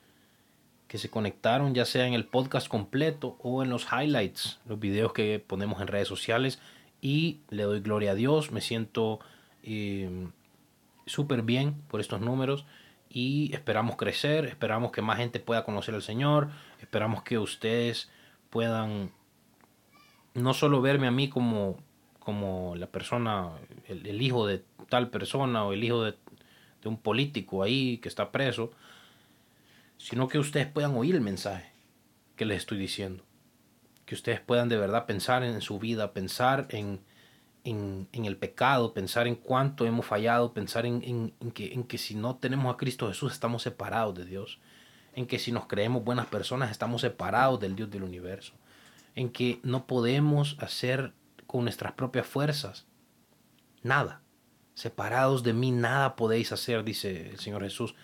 que 0.89 0.99
se 0.99 1.11
conectaron 1.11 1.75
ya 1.75 1.85
sea 1.85 2.07
en 2.07 2.15
el 2.15 2.27
podcast 2.27 2.69
completo 2.69 3.37
o 3.43 3.63
en 3.63 3.71
los 3.71 3.87
highlights, 3.93 4.61
los 4.67 4.79
videos 4.79 5.13
que 5.13 5.43
ponemos 5.45 5.81
en 5.81 5.89
redes 5.89 6.09
sociales. 6.09 6.61
Y 7.01 7.41
le 7.51 7.65
doy 7.65 7.81
gloria 7.81 8.13
a 8.13 8.15
Dios, 8.15 8.53
me 8.53 8.61
siento 8.61 9.21
eh, 9.63 10.29
súper 11.07 11.43
bien 11.43 11.75
por 11.89 12.01
estos 12.01 12.21
números 12.21 12.67
y 13.09 13.53
esperamos 13.53 13.97
crecer, 13.97 14.47
esperamos 14.47 14.93
que 14.93 15.03
más 15.03 15.19
gente 15.19 15.41
pueda 15.41 15.65
conocer 15.65 15.95
al 15.95 16.03
Señor, 16.03 16.51
esperamos 16.81 17.23
que 17.23 17.39
ustedes 17.39 18.11
puedan 18.51 19.11
no 20.35 20.55
solo 20.55 20.81
verme 20.81 21.07
a 21.07 21.11
mí 21.11 21.29
como, 21.29 21.79
como 22.19 22.75
la 22.77 22.87
persona, 22.87 23.53
el, 23.89 24.21
hijo 24.21 24.47
de 24.47 24.63
tal 24.89 25.11
persona 25.11 25.65
o 25.65 25.73
el 25.73 25.83
hijo 25.83 26.03
de, 26.05 26.15
de 26.83 26.89
un 26.89 26.99
político 26.99 27.63
ahí 27.63 27.99
que 27.99 28.09
está 28.09 28.33
preso, 28.33 28.71
sino 29.99 30.29
que 30.29 30.39
ustedes 30.39 30.67
puedan 30.67 30.95
oír 30.95 31.15
el 31.15 31.21
mensaje 31.21 31.73
que 32.37 32.45
les 32.45 32.59
estoy 32.59 32.79
diciendo. 32.79 33.25
Que 34.05 34.15
ustedes 34.15 34.41
puedan 34.41 34.69
de 34.69 34.77
verdad 34.77 35.07
pensar 35.07 35.43
en 35.43 35.61
su 35.61 35.79
vida, 35.79 36.13
pensar 36.13 36.67
en, 36.71 37.01
en, 37.65 38.07
el 38.13 38.37
pecado, 38.37 38.95
pensar 38.95 39.27
en 39.27 39.35
cuánto 39.35 39.87
hemos 39.87 40.07
fallado, 40.07 40.53
pensar 40.53 40.87
en, 40.87 41.33
que, 41.55 41.73
en 41.73 41.85
que 41.85 41.99
si 41.99 42.15
no 42.15 42.37
tenemos 42.37 42.73
a 42.73 42.77
Cristo 42.77 43.09
Jesús 43.09 43.33
estamos 43.33 43.63
separados 43.63 44.15
de 44.15 44.25
Dios, 44.25 44.61
en 45.15 45.27
que 45.27 45.39
si 45.39 45.51
nos 45.51 45.67
creemos 45.67 46.05
buenas 46.05 46.27
personas 46.27 46.71
estamos 46.71 47.01
separados 47.01 47.59
del 47.59 47.75
Dios 47.75 47.91
del 47.91 48.05
universo, 48.05 48.53
en 49.15 49.31
que 49.31 49.61
no 49.63 49.87
podemos 49.87 50.57
hacer 50.61 51.13
con 51.47 51.65
nuestras 51.65 51.93
propias 51.93 52.27
fuerzas 52.27 52.87
nada. 53.83 54.23
Separados 54.75 55.43
de 55.43 55.55
mí 55.55 55.71
nada 55.71 56.17
podéis 56.17 56.53
hacer, 56.53 56.85
dice 56.85 57.31
el 57.31 57.39
Señor 57.39 57.63
Jesús. 57.63 57.95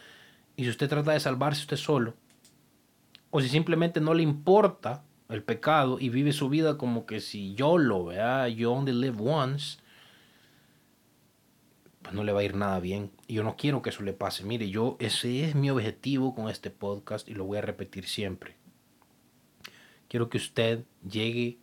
Y 0.57 0.65
si 0.65 0.71
usted 0.71 0.89
trata 0.89 1.13
de 1.13 1.21
salvarse 1.21 1.63
usted 1.63 1.77
solo, 1.77 2.15
o 3.31 3.41
si 3.41 3.49
simplemente 3.49 4.01
no 4.01 4.15
le 4.15 4.23
importa 4.23 5.05
el 5.29 5.43
pecado 5.43 5.99
y 5.99 6.11
vive 6.11 6.33
su 6.33 6.49
vida 6.49 6.77
como 6.77 7.07
que 7.07 7.21
si 7.21 7.55
yo 7.55 7.79
lo 7.79 8.05
vea, 8.05 8.49
yo 8.49 8.73
only 8.73 8.93
live 8.93 9.17
once, 9.19 9.79
pues 12.03 12.15
no 12.15 12.25
le 12.25 12.33
va 12.33 12.41
a 12.41 12.45
ir 12.45 12.55
nada 12.55 12.79
bien. 12.81 13.11
Y 13.27 13.35
yo 13.35 13.45
no 13.45 13.57
quiero 13.57 13.81
que 13.81 13.91
eso 13.91 14.03
le 14.03 14.13
pase. 14.13 14.45
Mire, 14.45 14.69
yo 14.69 14.97
ese 15.01 15.45
es 15.45 15.55
mi 15.55 15.71
objetivo 15.71 16.35
con 16.35 16.49
este 16.49 16.71
podcast 16.71 17.29
y 17.29 17.35
lo 17.35 17.45
voy 17.45 17.59
a 17.59 17.63
repetir 17.63 18.07
siempre. 18.07 18.57
Quiero 20.09 20.29
que 20.29 20.37
usted 20.37 20.85
llegue 21.09 21.59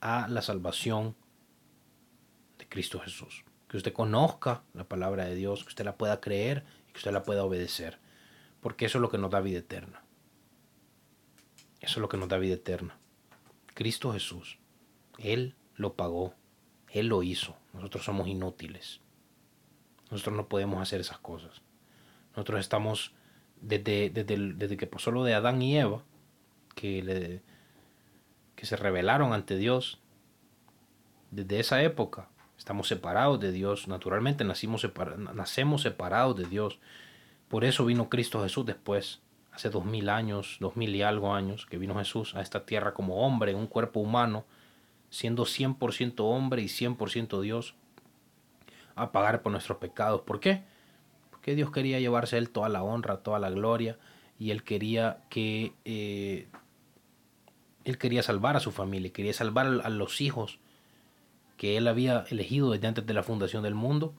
a 0.00 0.28
la 0.28 0.42
salvación 0.42 1.16
de 2.58 2.68
Cristo 2.68 3.00
Jesús. 3.00 3.44
Que 3.68 3.78
usted 3.78 3.94
conozca 3.94 4.62
la 4.74 4.84
palabra 4.84 5.24
de 5.24 5.34
Dios, 5.34 5.62
que 5.64 5.68
usted 5.68 5.86
la 5.86 5.96
pueda 5.96 6.20
creer 6.20 6.64
y 6.88 6.92
que 6.92 6.98
usted 6.98 7.12
la 7.12 7.22
pueda 7.22 7.44
obedecer. 7.44 7.98
Porque 8.64 8.86
eso 8.86 8.96
es 8.96 9.02
lo 9.02 9.10
que 9.10 9.18
nos 9.18 9.30
da 9.30 9.42
vida 9.42 9.58
eterna. 9.58 10.02
Eso 11.82 11.92
es 11.92 11.98
lo 11.98 12.08
que 12.08 12.16
nos 12.16 12.30
da 12.30 12.38
vida 12.38 12.54
eterna. 12.54 12.96
Cristo 13.74 14.14
Jesús. 14.14 14.58
Él 15.18 15.54
lo 15.74 15.96
pagó. 15.96 16.32
Él 16.88 17.08
lo 17.08 17.22
hizo. 17.22 17.58
Nosotros 17.74 18.06
somos 18.06 18.26
inútiles. 18.26 19.02
Nosotros 20.10 20.34
no 20.34 20.48
podemos 20.48 20.80
hacer 20.80 21.02
esas 21.02 21.18
cosas. 21.18 21.60
Nosotros 22.30 22.58
estamos, 22.58 23.12
desde, 23.60 24.08
desde, 24.08 24.76
que 24.78 24.86
pasó 24.86 25.10
lo 25.10 25.24
de 25.24 25.34
Adán 25.34 25.60
y 25.60 25.76
Eva, 25.76 26.02
que, 26.74 27.02
le, 27.02 27.42
que 28.56 28.64
se 28.64 28.76
rebelaron 28.76 29.34
ante 29.34 29.58
Dios, 29.58 30.00
desde 31.30 31.60
esa 31.60 31.82
época 31.82 32.30
estamos 32.56 32.88
separados 32.88 33.38
de 33.40 33.52
Dios. 33.52 33.88
Naturalmente 33.88 34.42
nacimos 34.42 34.88
nacemos 35.34 35.82
separados 35.82 36.34
de 36.34 36.46
Dios. 36.46 36.78
Por 37.48 37.64
eso 37.64 37.84
vino 37.84 38.08
Cristo 38.08 38.42
Jesús 38.42 38.66
después 38.66 39.20
hace 39.52 39.70
dos 39.70 39.84
mil 39.84 40.08
años, 40.08 40.56
dos 40.60 40.76
mil 40.76 40.94
y 40.94 41.02
algo 41.02 41.32
años, 41.34 41.66
que 41.66 41.78
vino 41.78 41.94
Jesús 41.96 42.34
a 42.34 42.40
esta 42.40 42.66
tierra 42.66 42.94
como 42.94 43.24
hombre, 43.24 43.52
en 43.52 43.58
un 43.58 43.66
cuerpo 43.66 44.00
humano, 44.00 44.44
siendo 45.10 45.44
100% 45.44 46.20
hombre 46.20 46.62
y 46.62 46.66
100% 46.66 47.40
Dios, 47.40 47.74
a 48.96 49.12
pagar 49.12 49.42
por 49.42 49.52
nuestros 49.52 49.78
pecados. 49.78 50.22
¿Por 50.22 50.40
qué? 50.40 50.64
Porque 51.30 51.54
Dios 51.54 51.70
quería 51.70 52.00
llevarse 52.00 52.36
a 52.36 52.38
Él 52.40 52.50
toda 52.50 52.68
la 52.68 52.82
honra, 52.82 53.18
toda 53.18 53.38
la 53.38 53.50
gloria, 53.50 53.98
y 54.38 54.50
Él 54.50 54.64
quería 54.64 55.22
que... 55.30 55.72
Eh, 55.84 56.48
él 57.84 57.98
quería 57.98 58.22
salvar 58.22 58.56
a 58.56 58.60
su 58.60 58.70
familia, 58.72 59.12
quería 59.12 59.34
salvar 59.34 59.66
a 59.84 59.90
los 59.90 60.22
hijos 60.22 60.58
que 61.58 61.76
Él 61.76 61.86
había 61.86 62.24
elegido 62.30 62.70
desde 62.70 62.86
antes 62.86 63.06
de 63.06 63.12
la 63.12 63.22
fundación 63.22 63.62
del 63.62 63.74
mundo 63.74 64.14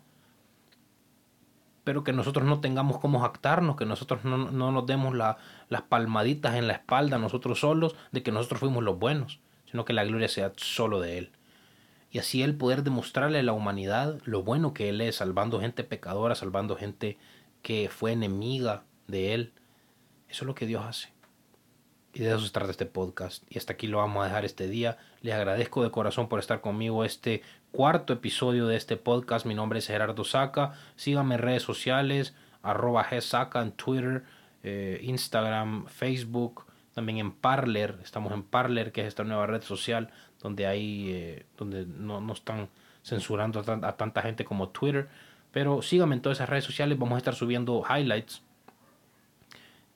pero 1.86 2.04
que 2.04 2.12
nosotros 2.12 2.46
no 2.46 2.60
tengamos 2.60 3.00
cómo 3.00 3.22
jactarnos, 3.22 3.78
que 3.78 3.86
nosotros 3.86 4.26
no, 4.26 4.38
nos 4.52 4.86
demos 4.86 5.16
las 5.16 5.82
palmaditas 5.88 6.56
en 6.56 6.68
la 6.68 6.74
espalda 6.74 7.20
nosotros 7.20 7.60
solos 7.62 7.96
de 8.12 8.24
que 8.24 8.32
nosotros 8.32 8.60
fuimos 8.60 8.84
los 8.84 9.00
buenos, 9.00 9.40
sino 9.70 9.86
que 9.86 9.94
la 9.94 10.04
gloria 10.04 10.28
sea 10.28 10.52
solo 10.58 11.00
de 11.00 11.20
Él. 11.20 11.32
Y 12.12 12.18
así 12.18 12.42
Él 12.42 12.56
poder 12.56 12.84
demostrarle 12.84 13.40
a 13.40 13.44
la 13.44 13.54
humanidad 13.54 14.20
lo 14.26 14.42
bueno 14.42 14.74
que 14.74 14.90
Él 14.90 15.00
es, 15.00 15.18
salvando 15.18 15.62
gente 15.62 15.84
pecadora, 15.84 16.34
salvando 16.34 16.76
gente 16.76 17.18
que 17.62 17.88
fue 17.90 18.14
enemiga 18.14 18.84
de 19.08 19.36
Él. 19.36 19.54
Eso 20.28 20.44
es 20.44 20.48
lo 20.48 20.56
que 20.56 20.66
Dios 20.66 20.84
hace. 20.84 21.14
Y 22.16 22.22
de 22.22 22.30
eso 22.30 22.40
se 22.40 22.52
trata 22.52 22.72
este 22.72 22.86
podcast. 22.86 23.44
Y 23.50 23.58
hasta 23.60 23.74
aquí 23.74 23.88
lo 23.88 23.98
vamos 23.98 24.24
a 24.24 24.28
dejar 24.28 24.46
este 24.46 24.68
día. 24.68 24.98
Les 25.22 25.36
agradezco 25.36 25.84
de 25.84 25.92
corazón 25.92 26.30
por 26.30 26.40
estar 26.40 26.62
conmigo 26.62 27.04
este 27.04 27.44
cuarto 27.76 28.14
episodio 28.14 28.68
de 28.68 28.78
este 28.78 28.96
podcast. 28.96 29.46
Mi 29.46 29.54
nombre 29.54 29.80
es 29.80 29.88
Gerardo 29.88 30.24
Saca. 30.24 30.74
Síganme 30.96 31.36
en 31.36 31.42
redes 31.42 31.64
sociales, 31.64 32.34
arroba 32.64 33.06
Saca 33.20 33.62
en 33.62 33.74
Twitter, 33.74 34.24
eh, 34.64 35.02
Instagram, 35.04 35.86
Facebook, 35.88 36.66
también 36.94 37.18
en 37.18 37.34
Parler. 37.34 38.00
Estamos 38.02 38.32
en 38.32 38.44
Parler, 38.44 38.94
que 38.94 39.02
es 39.02 39.08
esta 39.08 39.26
nueva 39.26 39.46
red 39.46 39.62
social 39.62 40.10
donde 40.42 40.68
hay, 40.68 41.12
eh, 41.12 41.46
donde 41.58 41.86
no, 41.86 42.22
no, 42.22 42.32
están 42.32 42.70
censurando 43.04 43.60
a, 43.60 43.88
a 43.90 43.98
tanta 43.98 44.22
gente 44.22 44.46
como 44.46 44.70
Twitter. 44.70 45.10
Pero 45.52 45.82
síganme 45.82 46.16
en 46.16 46.22
todas 46.22 46.38
esas 46.38 46.48
redes 46.48 46.64
sociales. 46.64 46.98
Vamos 46.98 47.16
a 47.16 47.18
estar 47.18 47.36
subiendo 47.36 47.84
highlights. 47.90 48.42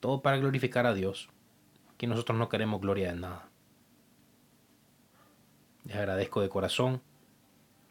Todo 0.00 0.20
para 0.20 0.36
glorificar 0.36 0.84
a 0.84 0.92
Dios 0.92 1.30
que 1.96 2.06
nosotros 2.06 2.38
no 2.38 2.50
queremos 2.50 2.82
gloria 2.82 3.10
de 3.10 3.18
nada. 3.18 3.48
Les 5.84 5.96
agradezco 5.96 6.42
de 6.42 6.50
corazón 6.50 7.00